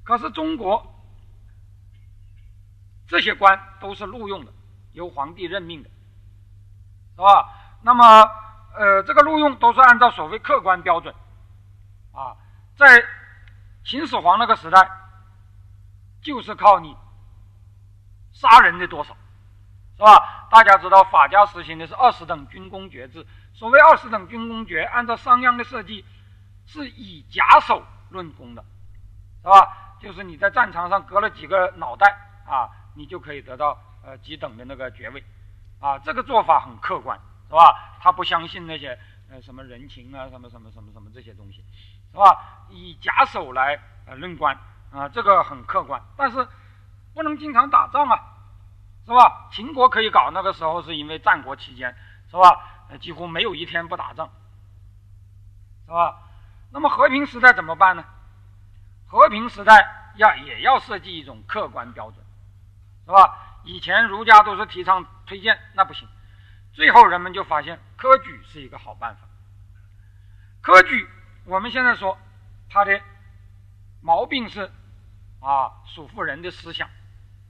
[0.04, 0.84] 可是中国
[3.08, 4.52] 这些官都是录用的，
[4.94, 5.90] 由皇帝任命的，
[7.12, 7.78] 是吧？
[7.84, 8.04] 那么，
[8.74, 11.14] 呃，这个录用都是按照所谓客观标准，
[12.16, 12.36] 啊，
[12.76, 13.04] 在
[13.84, 14.90] 秦始皇那个时代，
[16.22, 16.96] 就是靠你
[18.32, 19.16] 杀人的多少，
[19.98, 20.48] 是吧？
[20.50, 26.06] 大家知道法家实行的是二十等军功爵制，所谓二十等军功爵，按照商鞅的设计，
[26.66, 28.64] 是以甲首论功的，
[29.44, 29.98] 是吧？
[30.00, 32.18] 就是你在战场上割了几个脑袋
[32.48, 35.24] 啊，你就可以得到呃几等的那个爵位，
[35.80, 37.20] 啊，这个做法很客观。
[37.48, 38.00] 是吧？
[38.02, 38.98] 他不相信那些
[39.30, 41.64] 呃什么人情啊，什么什么什么什么这些东西，
[42.16, 42.66] 是吧？
[42.70, 43.78] 以假手来
[44.08, 44.58] 呃论官
[44.94, 46.48] 啊，这个很客观，但是
[47.14, 48.18] 不能经常打仗啊，
[49.06, 49.50] 是吧？
[49.52, 51.94] 秦国可以搞，那个时候是因为战国期间，
[52.32, 52.98] 是吧？
[53.02, 54.30] 几乎没有一天不打仗，
[55.86, 56.18] 是吧？
[56.72, 58.06] 那么和平时代怎么办呢？
[59.08, 62.26] 和平时代要也要设计一种客观标准，
[63.06, 63.60] 是吧？
[63.66, 66.08] 以前儒家都是提倡推荐，那不行。
[66.74, 69.22] 最后，人们就发现科举是一个好办法。
[70.62, 71.08] 科举，
[71.46, 72.18] 我们现在说，
[72.70, 73.00] 他的
[74.02, 74.72] 毛病是
[75.40, 76.90] 啊，属妇人的思想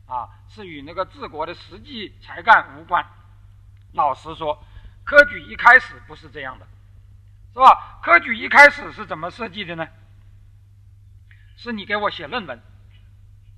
[0.06, 3.06] 啊，是与那个治国的实际才干无关。
[3.94, 4.62] 老实说，
[5.06, 6.68] 科举一开始不是这样的，
[7.54, 8.00] 是吧？
[8.04, 9.88] 科举一开始是怎么设计的呢？
[11.56, 12.60] 是你给我写论文，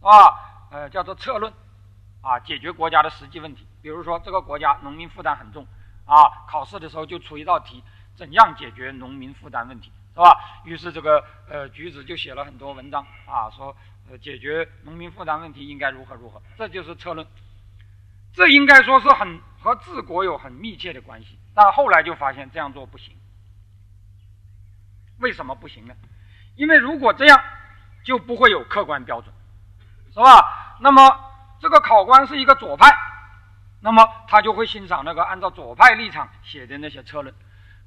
[0.02, 1.52] 啊，呃，叫做策论。
[2.20, 5.66] 啊，解决国家的实际问题，比如说这个国家农民负担很重，
[6.04, 7.82] 啊，考试的时候就出一道题，
[8.18, 10.36] 怎样解决农民负担问题，是吧？
[10.66, 13.78] 于是这个呃橘子就写了很多文章啊，说
[14.10, 17.28] 呃解决农民负担问题应该如何如何，这就是策论。
[18.34, 23.16] 这应该说是很和治国有很密切的关系，但后来就发现这样做不行。
[25.20, 25.94] 为什么不行呢？
[26.56, 27.40] 因为如果这样，
[28.04, 29.32] 就不会有客观标准，
[30.12, 30.78] 是吧？
[30.82, 31.26] 那么。
[31.60, 32.96] 这个考官是一个左派，
[33.82, 37.34] 那么他就会欣赏那个按照左派立场写的那些策论。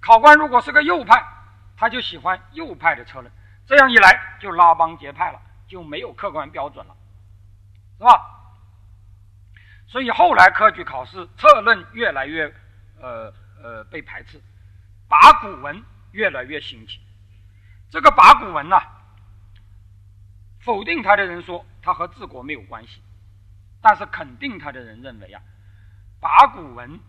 [0.00, 1.24] 考官如果是个右派，
[1.80, 3.32] 他就喜欢右派的策论。
[3.66, 6.94] 这样一来就拉帮结派了，就没有客观标准了，
[7.96, 8.20] 是吧？
[9.86, 12.54] 所以后来科举考试策论越来越
[13.00, 13.32] 呃
[13.62, 14.38] 呃被排斥，
[15.08, 15.82] 八股文
[16.12, 17.00] 越来越兴起。
[17.88, 18.76] 这个八股文呢，
[20.60, 23.00] 否定他的人说他和治国没有关系。
[23.80, 25.40] 但是肯定他的人认为啊，
[26.20, 27.00] 八股文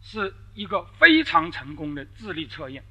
[0.00, 2.82] 是一个非常成功的智力测验，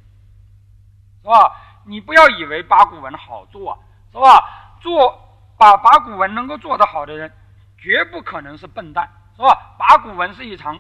[1.25, 1.81] 是吧？
[1.87, 4.77] 你不要以为八股文好做，是吧？
[4.79, 5.19] 做
[5.57, 7.33] 把八股文能够做得好的人，
[7.79, 9.75] 绝不可能是笨蛋，是吧？
[9.79, 10.79] 八股文是一场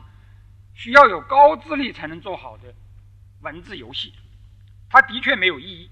[0.75, 2.71] 需要有高智力才能做好的
[3.41, 4.13] 文字游戏，
[4.87, 5.89] 它的确没有意义，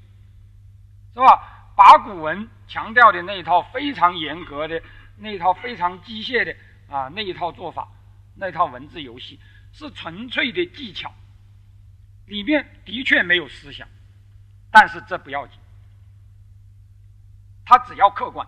[1.15, 1.73] 是吧？
[1.75, 4.79] 八股文强调的那一套非常严格的。
[5.15, 6.55] 那一套非常机械的
[6.89, 7.87] 啊，那一套做法，
[8.35, 9.39] 那套文字游戏
[9.71, 11.13] 是纯粹的技巧，
[12.25, 13.87] 里面的确没有思想，
[14.73, 15.57] 但是这不要紧，
[17.63, 18.45] 他只要客观，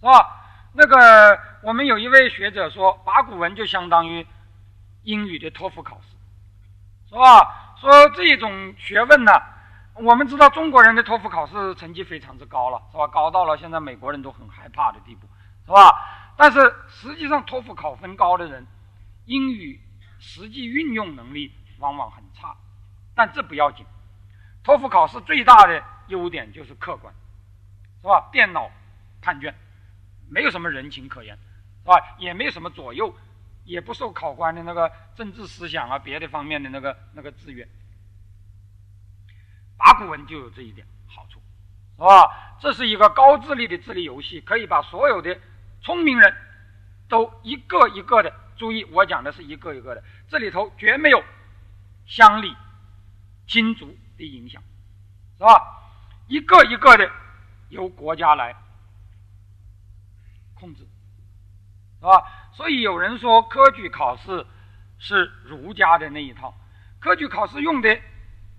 [0.00, 0.44] 是吧？
[0.72, 4.26] 那个我们有一位学者说，八股文就相当于
[5.02, 7.76] 英语的托福考试，是吧？
[7.80, 9.32] 说这种学问呢。
[9.96, 13.06] 我们知道中国人的托福考试成绩非常之高了，是吧？
[13.06, 15.28] 高到了现在美国人都很害怕的地步，
[15.66, 16.34] 是吧？
[16.36, 18.66] 但是实际上托福考分高的人，
[19.26, 19.80] 英语
[20.18, 22.56] 实际运用能力往往很差，
[23.14, 23.86] 但这不要紧。
[24.64, 27.14] 托福考试最大的优点就是客观，
[28.00, 28.28] 是吧？
[28.32, 28.70] 电脑
[29.20, 29.54] 判卷，
[30.28, 31.36] 没有什么人情可言，
[31.82, 32.16] 是吧？
[32.18, 33.14] 也没有什么左右，
[33.64, 37.68] 也不受考官的那个政治思想啊别的方面的那个那个制约。
[39.76, 41.40] 八股文就有这一点好处，
[41.96, 42.56] 是吧？
[42.58, 45.38] 这是一个高智力的智力游戏，可以把所有的
[45.82, 46.34] 聪明人
[47.06, 48.82] 都一个一个的注意。
[48.84, 51.22] 我讲的是一个一个的，这里头绝没有
[52.06, 52.56] 乡里
[53.46, 54.62] 亲族的影响，
[55.38, 55.82] 是吧？
[56.28, 57.10] 一个一个的
[57.68, 58.54] 由国家来
[60.54, 60.86] 控制，
[62.00, 62.24] 是吧？
[62.52, 64.46] 所以有人说科举考试
[64.98, 66.54] 是儒家的那一套，
[67.00, 68.00] 科举考试用的。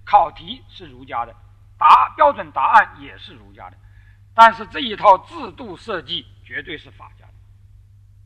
[0.08, 1.36] 考题是儒家的，
[1.80, 3.78] 答标准答案也是儒家的，
[4.36, 7.34] 但是这一套制度设计绝对是法家的，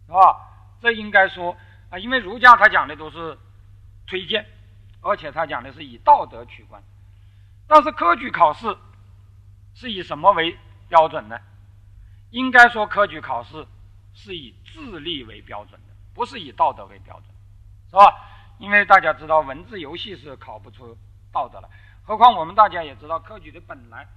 [0.08, 0.38] 是吧？
[0.82, 1.56] 这应该说
[1.90, 3.40] 啊，因为儒家他讲的都是
[4.06, 4.46] 推荐，
[5.00, 6.84] 而且他讲的是以道德取关，
[7.70, 8.76] 但是科举考试
[9.76, 10.58] 是以什么为
[10.90, 11.40] 标准呢？
[12.32, 13.66] 应该说科举考试
[14.14, 17.26] 是以智力为标准的，不是以道德为标准，
[17.90, 18.12] 是吧？
[18.58, 20.98] 因为大家知道文字游戏是考不出。
[21.32, 21.70] 道德来，
[22.04, 24.08] 何况我们大家也知道，科举的本来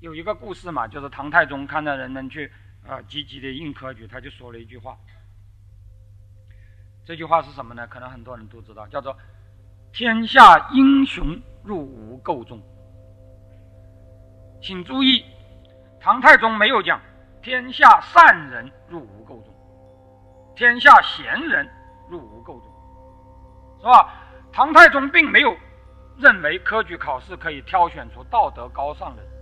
[0.00, 2.52] 有一个故事嘛，就是唐太宗看到人们去
[2.84, 4.98] 呃积极的应科举，他就说了一句话。
[7.04, 7.86] 这句话是什么呢？
[7.86, 9.16] 可能很多人都知道，叫做
[9.94, 12.60] “天下英雄入吾彀中”。
[14.62, 15.24] 请注意，
[16.00, 17.00] 唐太宗没有讲
[17.42, 19.52] “天下善人入吾彀中
[20.54, 21.68] ”，“天下贤人
[22.08, 22.72] 入吾彀中”，
[23.82, 24.08] 是吧？
[24.52, 25.56] 唐太宗并没有
[26.16, 29.32] 认为科举考试可以挑选出道德高尚的人，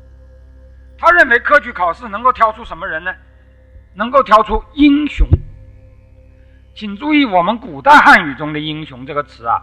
[0.96, 3.14] 他认为科举考试能够挑出什么人呢？
[3.94, 5.28] 能够挑出英雄。
[6.74, 9.60] 请注意，我们古代汉语中的“英雄”这个词啊，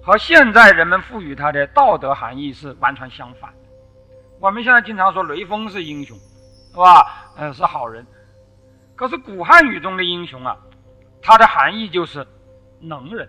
[0.00, 3.52] 和现在人们赋予它的道德含义是完全相反。
[4.42, 6.18] 我们现在经常说雷锋是英雄，
[6.72, 7.32] 是吧？
[7.36, 8.04] 呃，是好人。
[8.96, 10.58] 可是古汉语中的英雄啊，
[11.22, 12.26] 它的含义就是
[12.80, 13.28] 能人、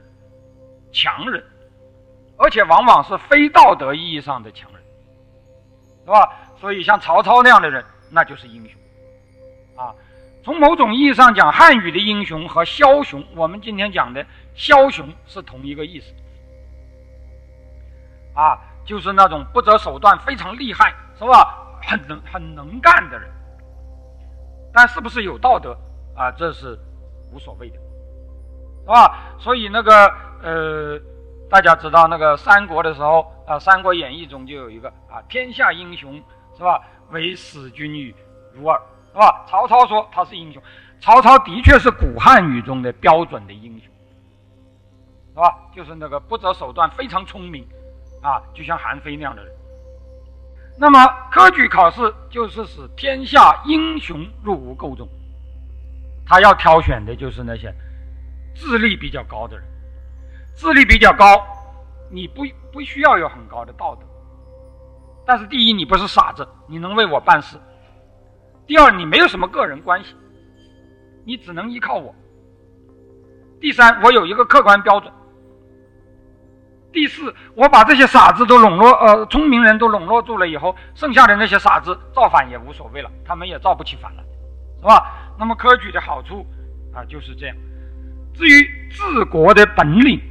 [0.91, 1.43] 强人，
[2.35, 4.81] 而且往往是非道德意义上的强人，
[6.03, 6.31] 是吧？
[6.59, 8.81] 所以像曹操那样的人，那就是英雄，
[9.75, 9.93] 啊。
[10.43, 14.25] 从某种意义上讲，汉语的英雄和枭雄，我们今天讲的
[14.55, 16.11] 枭雄是同一个意思，
[18.33, 20.93] 啊，就是那种不择手段、非常厉害。
[21.15, 21.59] 是吧？
[21.83, 23.29] 很能很能干的人，
[24.73, 25.77] 但是不是有道德
[26.15, 26.31] 啊？
[26.31, 26.77] 这是
[27.31, 27.77] 无所谓的，
[28.81, 29.35] 是吧？
[29.37, 30.11] 所以那个
[30.41, 30.99] 呃，
[31.49, 36.21] 大家知道那个三国的时候啊，《三国演义》中就有一个啊，天下英雄
[36.57, 36.81] 是吧？
[37.11, 38.13] 唯使君与
[38.53, 38.81] 如尔，
[39.13, 39.45] 是吧？
[39.47, 40.61] 曹操说他是英雄，
[40.99, 43.87] 曹操的确是古汉语中的标准的英雄，
[45.29, 45.55] 是吧？
[45.73, 47.65] 就是那个不择手段、非常聪明
[48.23, 49.53] 啊，就像韩非那样的人。
[50.79, 52.01] 那么科举考试
[52.31, 55.07] 就是使天下英雄入吾彀中，
[56.25, 57.71] 他要挑选的就是那些
[58.55, 59.65] 智力比较高的人。
[60.55, 61.45] 智力比较高，
[62.09, 64.01] 你不不需要有很高的道德。
[65.25, 67.57] 但是第一，你不是傻子，你能为我办事；
[68.65, 70.15] 第二，你没有什么个人关系，
[71.25, 72.13] 你只能依靠我；
[73.59, 75.13] 第三，我有一个客观标准。
[76.93, 84.23] 第四，我把这些傻子都笼络，呃，聪明人都笼络住了以后，剩下的那些傻子造反也无所谓了，他们也造不起反了，
[84.79, 85.33] 是吧？
[85.39, 86.45] 那么科举的好处
[86.93, 87.55] 啊就是这样。
[88.35, 90.21] 至于治国的本领，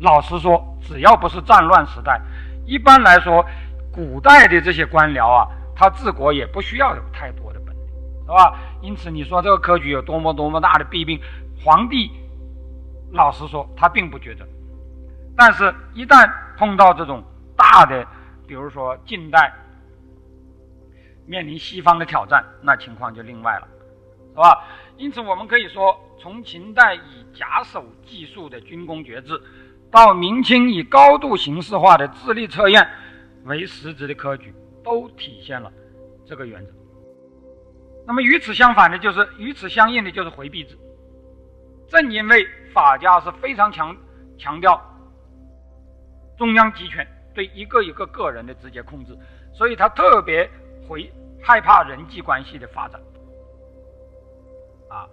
[0.00, 2.18] 老实说，只要不是战乱时代，
[2.64, 3.44] 一般来说，
[3.92, 5.46] 古代的这些官僚啊，
[5.76, 7.82] 他治国也不需要有太多的本领，
[8.24, 8.58] 是吧？
[8.80, 11.20] 因此，你说这个科举有多么多么大的弊病，
[11.62, 12.10] 皇帝
[13.12, 14.48] 老实说，他并不觉得。
[15.36, 17.24] 但是，一旦碰到这种
[17.56, 18.06] 大的，
[18.46, 19.52] 比如说近代
[21.26, 23.68] 面临西方的挑战，那情况就另外了，
[24.30, 24.64] 是吧？
[24.96, 29.40] 因此，我们可以说，从秦代以假手计数的军功爵制，
[29.90, 32.86] 到明清以高度形式化的智力测验
[33.44, 34.54] 为实质的科举，
[34.84, 35.72] 都体现了
[36.26, 36.72] 这个原则。
[38.06, 40.76] 那么，与此相反的，就是与此相应的，就是回避制。
[41.88, 43.96] 正因为法家是非常强
[44.36, 44.78] 强调。
[46.40, 49.14] 中央集权对一个一个个人的直接控制，
[49.52, 50.48] 所以他特别
[50.88, 51.12] 会
[51.42, 52.98] 害怕人际关系的发展。
[54.88, 55.06] 啊，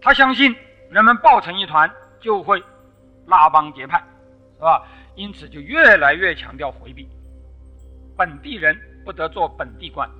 [0.00, 0.52] 他相信
[0.90, 1.88] 人们抱成一团
[2.18, 2.60] 就会
[3.26, 4.02] 拉帮结派，
[4.56, 4.84] 是吧？
[5.14, 7.08] 因此就越来越强调回避，
[8.16, 10.10] 本地人不得做本地官，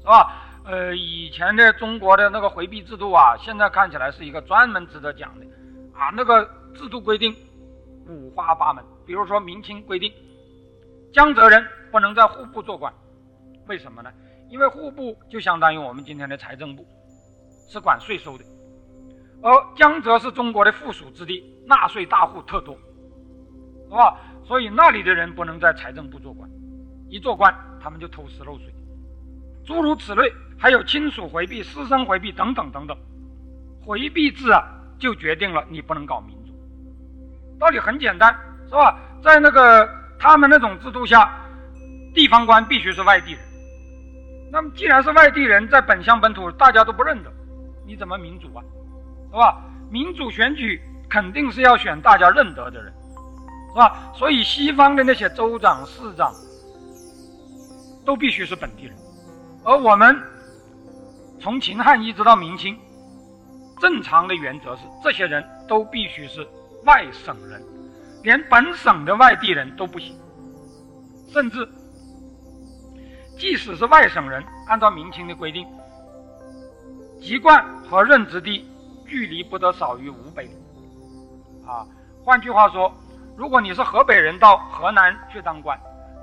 [0.00, 0.48] 是吧？
[0.64, 5.46] 呃，以前的中国的那个回避制度啊，现在看起来是一个专门值得讲的
[5.94, 6.44] 啊，那个
[6.74, 7.32] 制度规定
[8.08, 8.84] 五花八门。
[9.10, 10.12] 比如说，明清规定，
[11.12, 12.94] 江浙人不能在户部做官，
[13.66, 14.12] 为什么呢？
[14.48, 16.86] 因为户部就相当于我们今天的财政部，
[17.68, 18.44] 是管税收的，
[19.42, 22.72] 而江浙是中国的附属之地，纳税大户特多，
[23.88, 24.16] 是吧？
[24.44, 26.48] 所以那里的人不能在财政部做官，
[27.08, 28.72] 一做官他们就偷税漏税，
[29.66, 32.96] 诸如此类，还有亲属回避、师生回避等等等等，
[33.84, 34.62] 回避制啊，
[35.00, 36.52] 就决定了你不能搞民主。
[37.58, 38.32] 道理很简单。
[38.70, 38.96] 是吧？
[39.22, 39.86] 在那个
[40.18, 41.30] 他们那种制度下，
[42.14, 43.40] 地方官必须是外地人。
[44.52, 47.30] 那么既然是外地人，在本乡本土大家都不认得，
[47.84, 48.62] 你怎么民主啊？
[49.30, 49.60] 是吧？
[49.90, 52.92] 民主选举肯定是要选大家认得的人，
[53.72, 54.12] 是吧？
[54.14, 56.32] 所以西方的那些州长、市长
[58.06, 58.94] 都必须是本地人，
[59.64, 60.16] 而我们
[61.40, 62.78] 从秦汉一直到明清，
[63.80, 66.46] 正常的原则是这些人都必须是
[66.84, 67.62] 外省人。
[68.22, 70.14] 连本省的外地人都不行，
[71.32, 71.68] 甚至
[73.38, 75.66] 即使是外省人，按照明清的规定，
[77.20, 78.68] 籍贯和任职地
[79.06, 80.50] 距离不得少于五百里。
[81.66, 81.86] 啊，
[82.24, 82.92] 换句话说，
[83.36, 85.78] 如果你是河北人到河南去当官，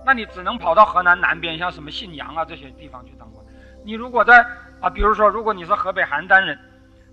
[0.06, 3.44] 那你只能跑到河南南边，像什么信阳啊这些地方去当官。
[3.84, 4.46] 你如果在
[4.80, 6.58] 啊，比如说，如果你是河北邯郸人，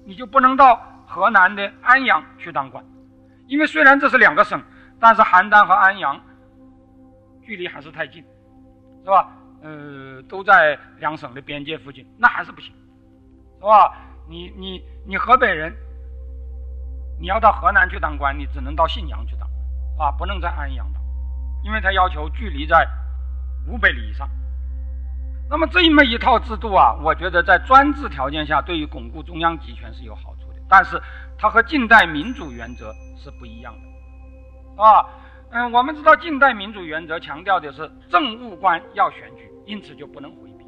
[0.04, 2.84] 你就不能到河南的安阳去当官，
[3.46, 4.60] 因为虽然这是两个省，
[5.04, 6.18] 但是邯郸和安阳
[7.42, 8.24] 距离还是太近，
[9.04, 9.28] 是吧？
[9.62, 12.72] 呃，都在两省的边界附近，那还是不行，
[13.60, 13.94] 是吧？
[14.26, 15.70] 你你你河北人，
[17.20, 19.46] 你要到河南去当官，你只能到信阳去当，
[19.98, 21.02] 啊，不能在安阳当，
[21.64, 22.88] 因为他要求距离在
[23.68, 24.26] 五百里以上。
[25.50, 30.62] 那么这么一套制度啊，我觉得在专制条件下，对于巩固中央集权是有好处的。
[30.66, 30.98] 但是
[31.36, 33.93] 它和近代民主原则是不一样的，
[34.76, 35.06] 啊，
[35.50, 40.64] 嗯，我们知道近代民主原则强调的是政务官要选举，因此就不能回避，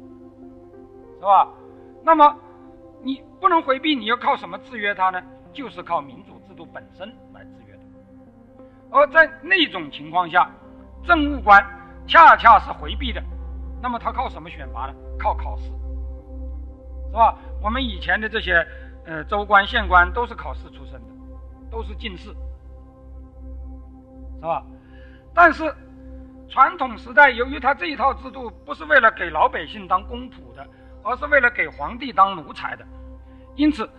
[1.19, 1.47] 是吧？
[2.03, 2.35] 那么
[3.03, 5.21] 你不能回避，你要靠什么制约他呢？
[5.51, 7.79] 就是靠民主制度本身来制约的。
[8.91, 10.49] 而在那种情况下，
[11.03, 11.63] 政务官
[12.07, 13.21] 恰恰是回避的。
[13.81, 14.93] 那么他靠什么选拔呢？
[15.19, 15.65] 靠考试，
[17.07, 17.37] 是吧？
[17.61, 18.65] 我们以前的这些，
[19.05, 21.07] 呃，州官、县官都是考试出身的，
[21.69, 22.33] 都是进士，
[24.37, 24.63] 是吧？
[25.33, 25.73] 但是
[26.49, 30.65] 传统时代，由于他这一套制度不是为了给老百姓当公仆的，
[31.03, 32.85] 而是为了给皇帝当奴才的，
[33.55, 33.89] 因此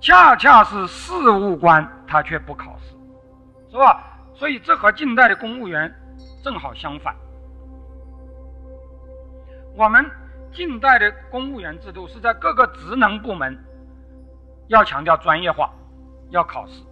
[0.00, 2.96] 恰恰是事务官他却不考试，
[3.70, 4.02] 是吧？
[4.34, 5.92] 所以这和近代的公务员
[6.42, 7.14] 正好相反。
[9.76, 10.04] 我们
[10.52, 13.56] 近代的公务员制度是在各个职能部门
[14.68, 15.70] 要强调专业化，
[16.30, 16.82] 要考试；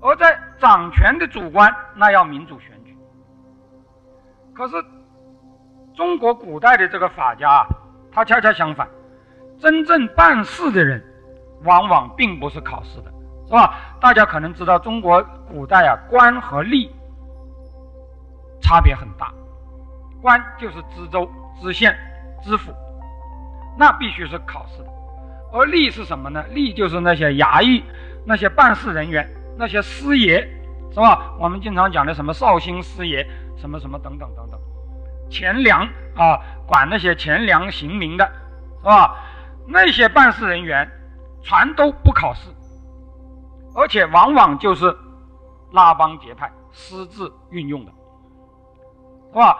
[0.00, 2.96] 而在掌权的主官那要民主选举。
[4.54, 4.74] 可是
[5.96, 7.66] 中国古代的这个法家啊，
[8.12, 8.88] 他恰恰相反，
[9.58, 11.02] 真正办事的人
[11.64, 13.10] 往往并不是考试的，
[13.48, 13.74] 是吧？
[14.00, 16.88] 大家可能知道，中国古代啊，官和吏
[18.60, 19.32] 差别很大，
[20.22, 21.28] 官就是知州。
[21.62, 21.94] 知县、
[22.42, 22.72] 知府，
[23.76, 24.88] 那必须是考试的；
[25.52, 26.42] 而吏是什么呢？
[26.54, 27.84] 吏就是那些衙役、
[28.24, 29.28] 那些办事人员、
[29.60, 30.40] 那些师爷，
[30.90, 31.34] 是吧？
[31.38, 33.22] 我们经常讲的什么绍兴师爷，
[33.58, 34.58] 什么什么等等等等，
[35.28, 38.24] 钱粮啊，管那些钱粮刑民的，
[38.78, 39.14] 是吧？
[39.68, 40.90] 那些办事人员
[41.42, 42.48] 全都不考试，
[43.74, 44.96] 而且往往就是
[45.72, 47.92] 拉帮结派、私自运用的，
[49.34, 49.58] 是吧？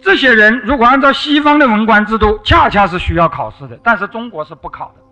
[0.00, 5.02] 这些人如果按照西方的文官制度，恰恰是需要考试的，但是中国是不考的，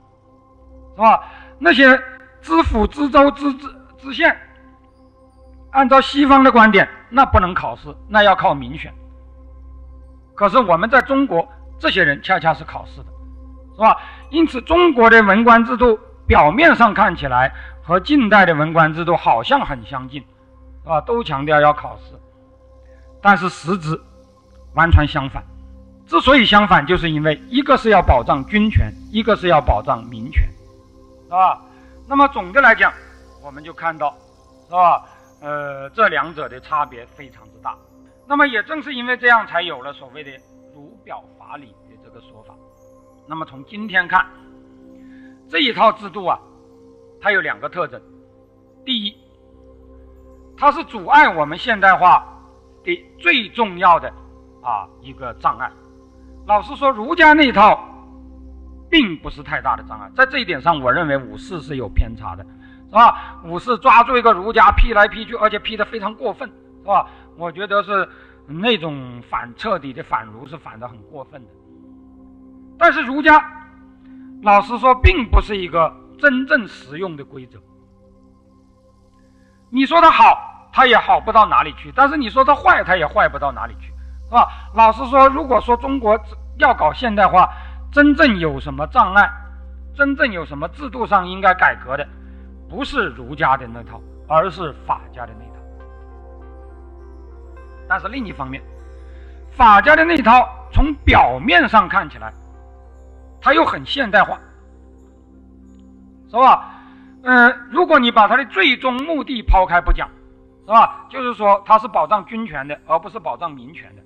[0.95, 1.21] 是吧？
[1.59, 2.01] 那些
[2.41, 3.67] 知府、知州、知知
[4.05, 4.37] 实现，
[5.73, 8.93] 按照西方的观点，那不能考试，那要靠民选。
[10.35, 11.49] 可是我们在中国，
[11.79, 13.07] 这些人恰恰是考试的，
[13.75, 13.97] 是吧？
[14.31, 17.53] 因此，中国的文官制度表面上看起来
[17.83, 20.21] 和近代的文官制度好像很相近，
[20.83, 21.01] 是吧？
[21.01, 22.15] 都强调要考试，
[23.21, 24.01] 但是实质。
[24.75, 25.41] 完全相反，
[26.05, 30.43] 之所以相反，就是因为一个是要保障军权，一个是要保障民权，
[31.27, 31.63] 是吧？
[32.09, 32.93] 那么总的来讲，
[33.45, 34.17] 我们就看到，
[34.67, 35.05] 是吧？
[35.43, 37.77] 呃，这两者的差别非常之大。
[38.27, 40.31] 那么也正是因为这样，才有了所谓的
[40.75, 42.55] “儒表法理”的这个说法。
[43.29, 44.27] 那么从今天看，
[45.47, 46.41] 这一套制度啊，
[47.21, 48.01] 它有两个特征：
[48.83, 49.15] 第一，
[50.57, 52.27] 它是阻碍我们现代化
[52.83, 54.11] 的最重要的。
[54.63, 55.71] 啊，一个障碍。
[56.47, 57.79] 老实说，儒家那一套
[58.91, 60.11] 并不是太大的障碍。
[60.17, 62.47] 在这一点上，我认为五四是有偏差的，
[62.95, 63.41] 是吧？
[63.43, 66.49] 五四抓住一个儒家批来批去，而且批得非常过分，
[66.83, 67.05] 是吧？
[67.37, 68.09] 我觉得是
[68.47, 71.51] 那种反彻底的反儒是反的很过分的。
[72.79, 73.45] 但是儒家，
[74.43, 77.59] 老实说，并不是一个真正实用的规则。
[79.71, 83.89] 你说它好，它也好不到哪里去；但是你说它坏，它也坏不到哪里去。
[84.27, 84.49] 是吧？
[84.73, 86.17] 老实说，如果说中国
[86.59, 87.53] 要搞现代化，
[87.91, 89.29] 真正有什么障碍，
[89.97, 92.07] 真正有什么制度上应该改革的，
[92.75, 95.63] 不是儒家的那套，而是法家的那套。
[97.89, 98.61] 但是另一方面，
[99.53, 102.33] 法家的那套从表面上看起来，
[103.41, 104.41] 它又很现代化，
[106.29, 106.69] 是吧？
[107.23, 110.09] 嗯，如果你把它的最终目的抛开不讲，
[110.67, 111.07] 是吧？
[111.09, 114.03] 就是说它是保障军权的，而不是保障民权的。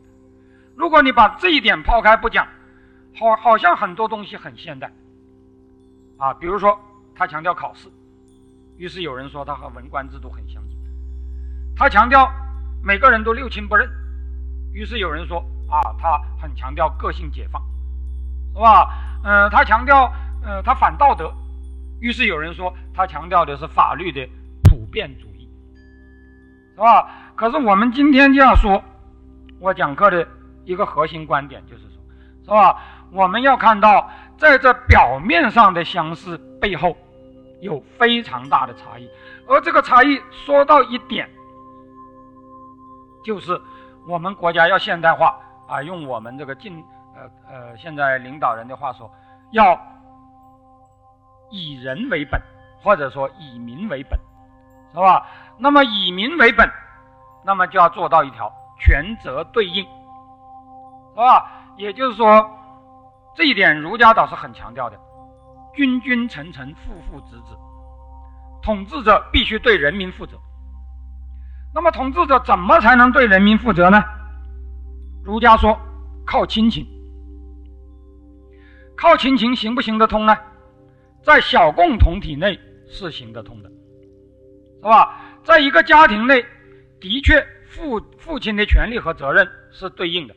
[0.76, 2.46] 如果你把这一点抛开不讲，
[3.18, 4.92] 好，好像很多东西很现代，
[6.18, 6.78] 啊，比如说
[7.14, 7.88] 他强调考试，
[8.78, 10.78] 于是有人说他和文官制度很相近；
[11.76, 12.32] 他强调
[12.82, 13.86] 每个人都六亲不认，
[14.72, 17.60] 于是有人说啊，他很强调个性解放，
[18.54, 18.88] 是吧？
[19.24, 20.10] 嗯，他强调，
[20.42, 21.30] 呃，他反道德，
[22.00, 24.26] 于是有人说他强调的是法律的
[24.62, 25.50] 普遍主义，
[26.74, 27.10] 是吧？
[27.34, 28.82] 可是我们今天就要说。
[29.60, 30.24] 我讲课的
[30.64, 32.00] 一个核心观点就是说，
[32.44, 32.80] 是吧？
[33.10, 36.96] 我们要看到，在这表面上的相似背后，
[37.60, 39.08] 有非常大的差异。
[39.48, 41.28] 而这个差异说到一点，
[43.24, 43.60] 就是
[44.06, 49.10] 我们国家要现代化啊，用我们这个近呃呃现在领导人的话说，
[49.52, 49.78] 要
[51.50, 52.40] 以人为本，
[52.82, 54.18] 或者说以民为本，
[54.92, 55.26] 是吧？
[55.58, 56.70] 那么以民为本，
[57.44, 61.50] 那么就要做到一条权责对应，是吧？
[61.76, 62.50] 也就是说，
[63.34, 64.98] 这一点儒家倒是很强调的，
[65.78, 67.56] 君君臣臣，父父子子。
[68.64, 70.36] 统治者必须对人民负责。
[71.72, 74.02] 那么，统治者怎么才能对人民负责呢？
[75.22, 75.78] 儒家说，
[76.26, 76.84] 靠亲情。
[78.96, 80.36] 靠亲情行不行得通呢？
[81.22, 83.70] 在小共同体内是行得通的，
[84.78, 85.14] 是吧？
[85.44, 86.44] 在一个家庭内，
[86.98, 90.34] 的确父父亲的权利和责任是对应的。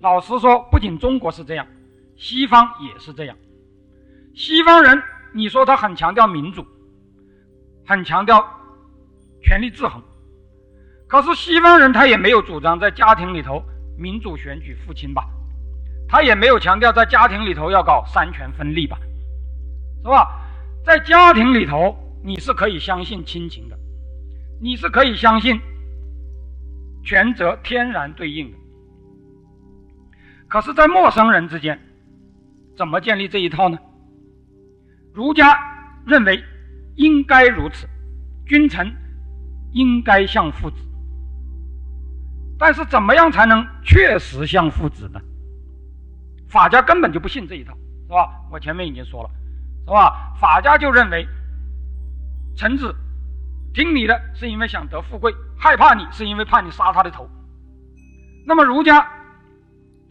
[0.00, 1.66] 老实说，不仅中国是这样，
[2.16, 3.36] 西方也是这样。
[4.34, 5.02] 西方人，
[5.32, 6.66] 你说他很强调民主。
[7.84, 8.42] 很强调
[9.42, 10.00] 权力制衡，
[11.08, 13.60] 可是西方人他也没有主张在家庭里头
[13.98, 15.28] 民主选举父亲吧，
[16.08, 18.96] 他也没有强调在家庭里头要搞三权分立吧，
[20.04, 20.40] 是吧？
[20.86, 21.94] 在家庭里头
[22.24, 23.76] 你是可以相信亲情的，
[24.60, 25.60] 你是可以相信
[27.04, 28.56] 权责天然对应的，
[30.48, 31.78] 可是，在陌生人之间
[32.76, 33.76] 怎么建立这一套呢？
[35.12, 35.58] 儒家
[36.06, 36.42] 认为。
[36.94, 37.88] 应该如此，
[38.46, 38.94] 君臣
[39.72, 40.76] 应该像父子。
[42.58, 45.18] 但是怎么样才能确实像父子呢？
[46.50, 47.72] 法家根本就不信这一套，
[48.06, 48.28] 是吧？
[48.50, 49.30] 我前面已经说了，
[49.86, 50.34] 是吧？
[50.38, 51.26] 法家就认为，
[52.54, 52.94] 臣子
[53.72, 57.26] 听你的是因为想得富贵，害怕你是因为怕你杀他的头。
[58.46, 59.08] 那么儒家，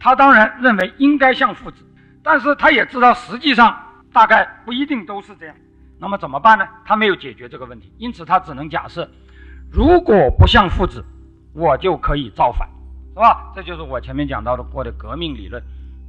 [0.00, 1.86] 他当然认为应该像父子，
[2.24, 3.80] 但是他也知道实际上
[4.12, 5.54] 大概不一定都是这样。
[5.98, 6.66] 那么怎么办呢？
[6.84, 9.08] 他没有解决这个问题，因此他只能假设，
[9.70, 11.04] 如果不像父子，
[11.54, 12.68] 我就可以造反，
[13.14, 13.52] 是吧？
[13.54, 15.62] 这就是我前面讲到的过的革命理论，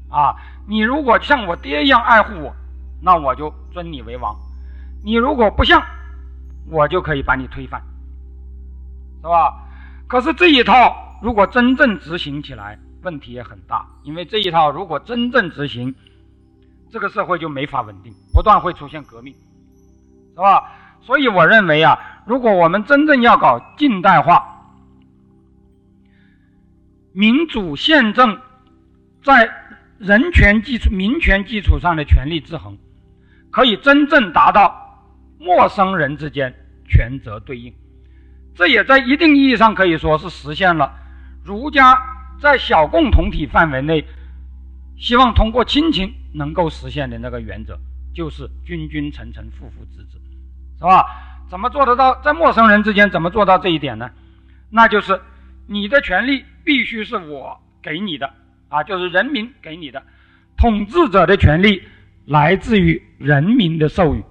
[0.09, 0.35] 啊，
[0.67, 2.55] 你如果像我爹一样爱护我，
[3.01, 4.35] 那我就尊你为王；
[5.03, 5.83] 你如果不像，
[6.71, 7.81] 我就可以把你推翻，
[9.21, 9.53] 是吧？
[10.07, 15.93] 可是这一套如果真正执行起来，问题也很大，因为这一套如果真正执行，
[16.93, 19.33] 这个社会就没法稳定，不断会出现革命。
[20.35, 20.71] 是吧？
[21.01, 24.43] 所以我认为啊，如果我们真正要搞近代化，
[27.11, 28.39] 民主宪政
[29.23, 29.49] 在
[29.97, 32.77] 人权基础、民权基础上的权力制衡，
[33.49, 35.03] 可以真正达到
[35.39, 36.53] 陌生人之间
[36.87, 37.73] 权责对应。
[38.53, 40.93] 这也在一定意义上可以说是实现了
[41.43, 41.99] 儒家
[42.39, 44.05] 在小共同体范围内
[44.97, 47.77] 希望通过亲情能够实现的那个原则，
[48.13, 50.19] 就是君君臣臣，父父子子。
[50.77, 51.05] 是吧？
[51.49, 52.19] 怎么做得到？
[52.21, 54.09] 在陌生人之间怎么做到这一点呢？
[54.69, 55.21] 那就是
[55.67, 58.33] 你的权利必须是我给你的
[58.69, 60.01] 啊，就是人民给你的。
[60.57, 61.81] 统治者的权利
[62.25, 64.23] 来自于人民的授予，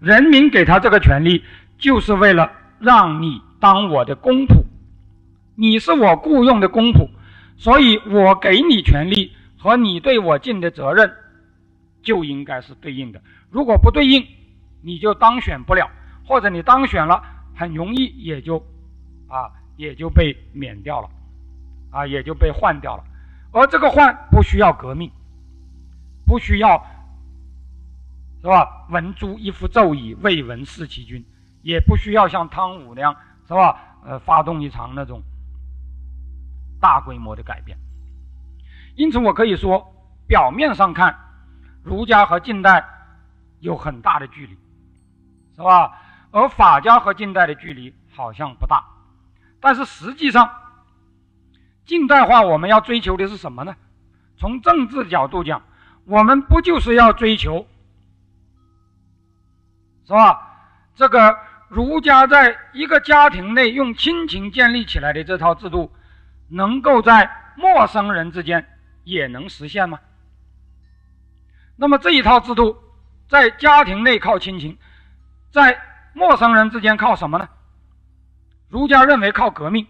[0.00, 1.44] 人民给他这个权利，
[1.78, 4.62] 就是为了让你当我的公仆，
[5.54, 7.08] 你是我雇佣的公仆，
[7.56, 11.14] 所以我给你权利和你对我尽的责任
[12.02, 13.22] 就应该是对应的。
[13.50, 14.26] 如果不对应，
[14.82, 15.90] 你就当选不了。
[16.26, 17.22] 或者你当选了，
[17.56, 18.64] 很容易也就，
[19.28, 21.10] 啊，也就被免掉了，
[21.90, 23.04] 啊，也就被换掉了。
[23.52, 25.10] 而这个换不需要革命，
[26.24, 26.86] 不需要，
[28.40, 28.86] 是吧？
[28.90, 31.24] 文诛一夫纣以未闻弑其君，
[31.62, 33.16] 也不需要像汤武那样，
[33.48, 33.76] 是吧？
[34.04, 35.20] 呃，发动一场那种
[36.80, 37.76] 大规模的改变。
[39.00, 39.94] 因此，我可以说，
[40.28, 41.16] 表面上看，
[41.82, 42.86] 儒家和近代
[43.60, 44.58] 有很大的距离，
[45.56, 45.98] 是吧？
[46.32, 48.84] 而法家和近代的距离好像不大，
[49.58, 50.50] 但是实际上，
[51.86, 53.74] 近代化我们要追求的是什么呢？
[54.36, 55.62] 从政治角度讲，
[56.04, 57.66] 我们不就是要追求，
[60.04, 60.46] 是吧？
[60.94, 65.90] 这个儒家在一个家庭内用亲情建立起来的这套制度，
[66.50, 68.66] 能够在陌生人之间
[69.04, 70.00] 也能实现吗？
[71.76, 72.82] 那么这一套制度
[73.28, 74.78] 在家庭内靠亲情，
[75.50, 75.80] 在
[76.12, 77.48] 陌生人之间靠什么呢？
[78.68, 79.86] 儒家认为靠革命，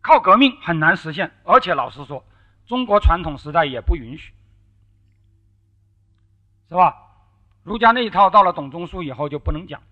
[0.00, 2.26] 靠革命很难实现，而且老实说，
[2.66, 4.32] 中国传统时代也不允许，
[6.68, 6.96] 是吧？
[7.62, 9.82] 儒家那一套到了董仲舒以后就不能讲。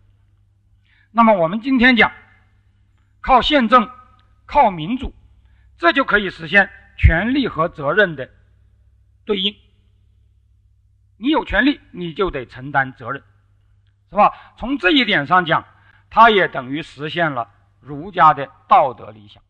[1.11, 2.11] 那么我们今天讲，
[3.21, 3.89] 靠宪政，
[4.47, 5.15] 靠民主，
[5.77, 8.29] 这就可以实现权利和责任的
[9.25, 9.57] 对应。
[11.17, 13.23] 你有权利，你就得承担责任，
[14.11, 14.55] 是吧？
[14.59, 15.65] 从这一点上讲，
[16.11, 17.51] 它也等于实现了
[17.81, 19.43] 儒家的道德理想。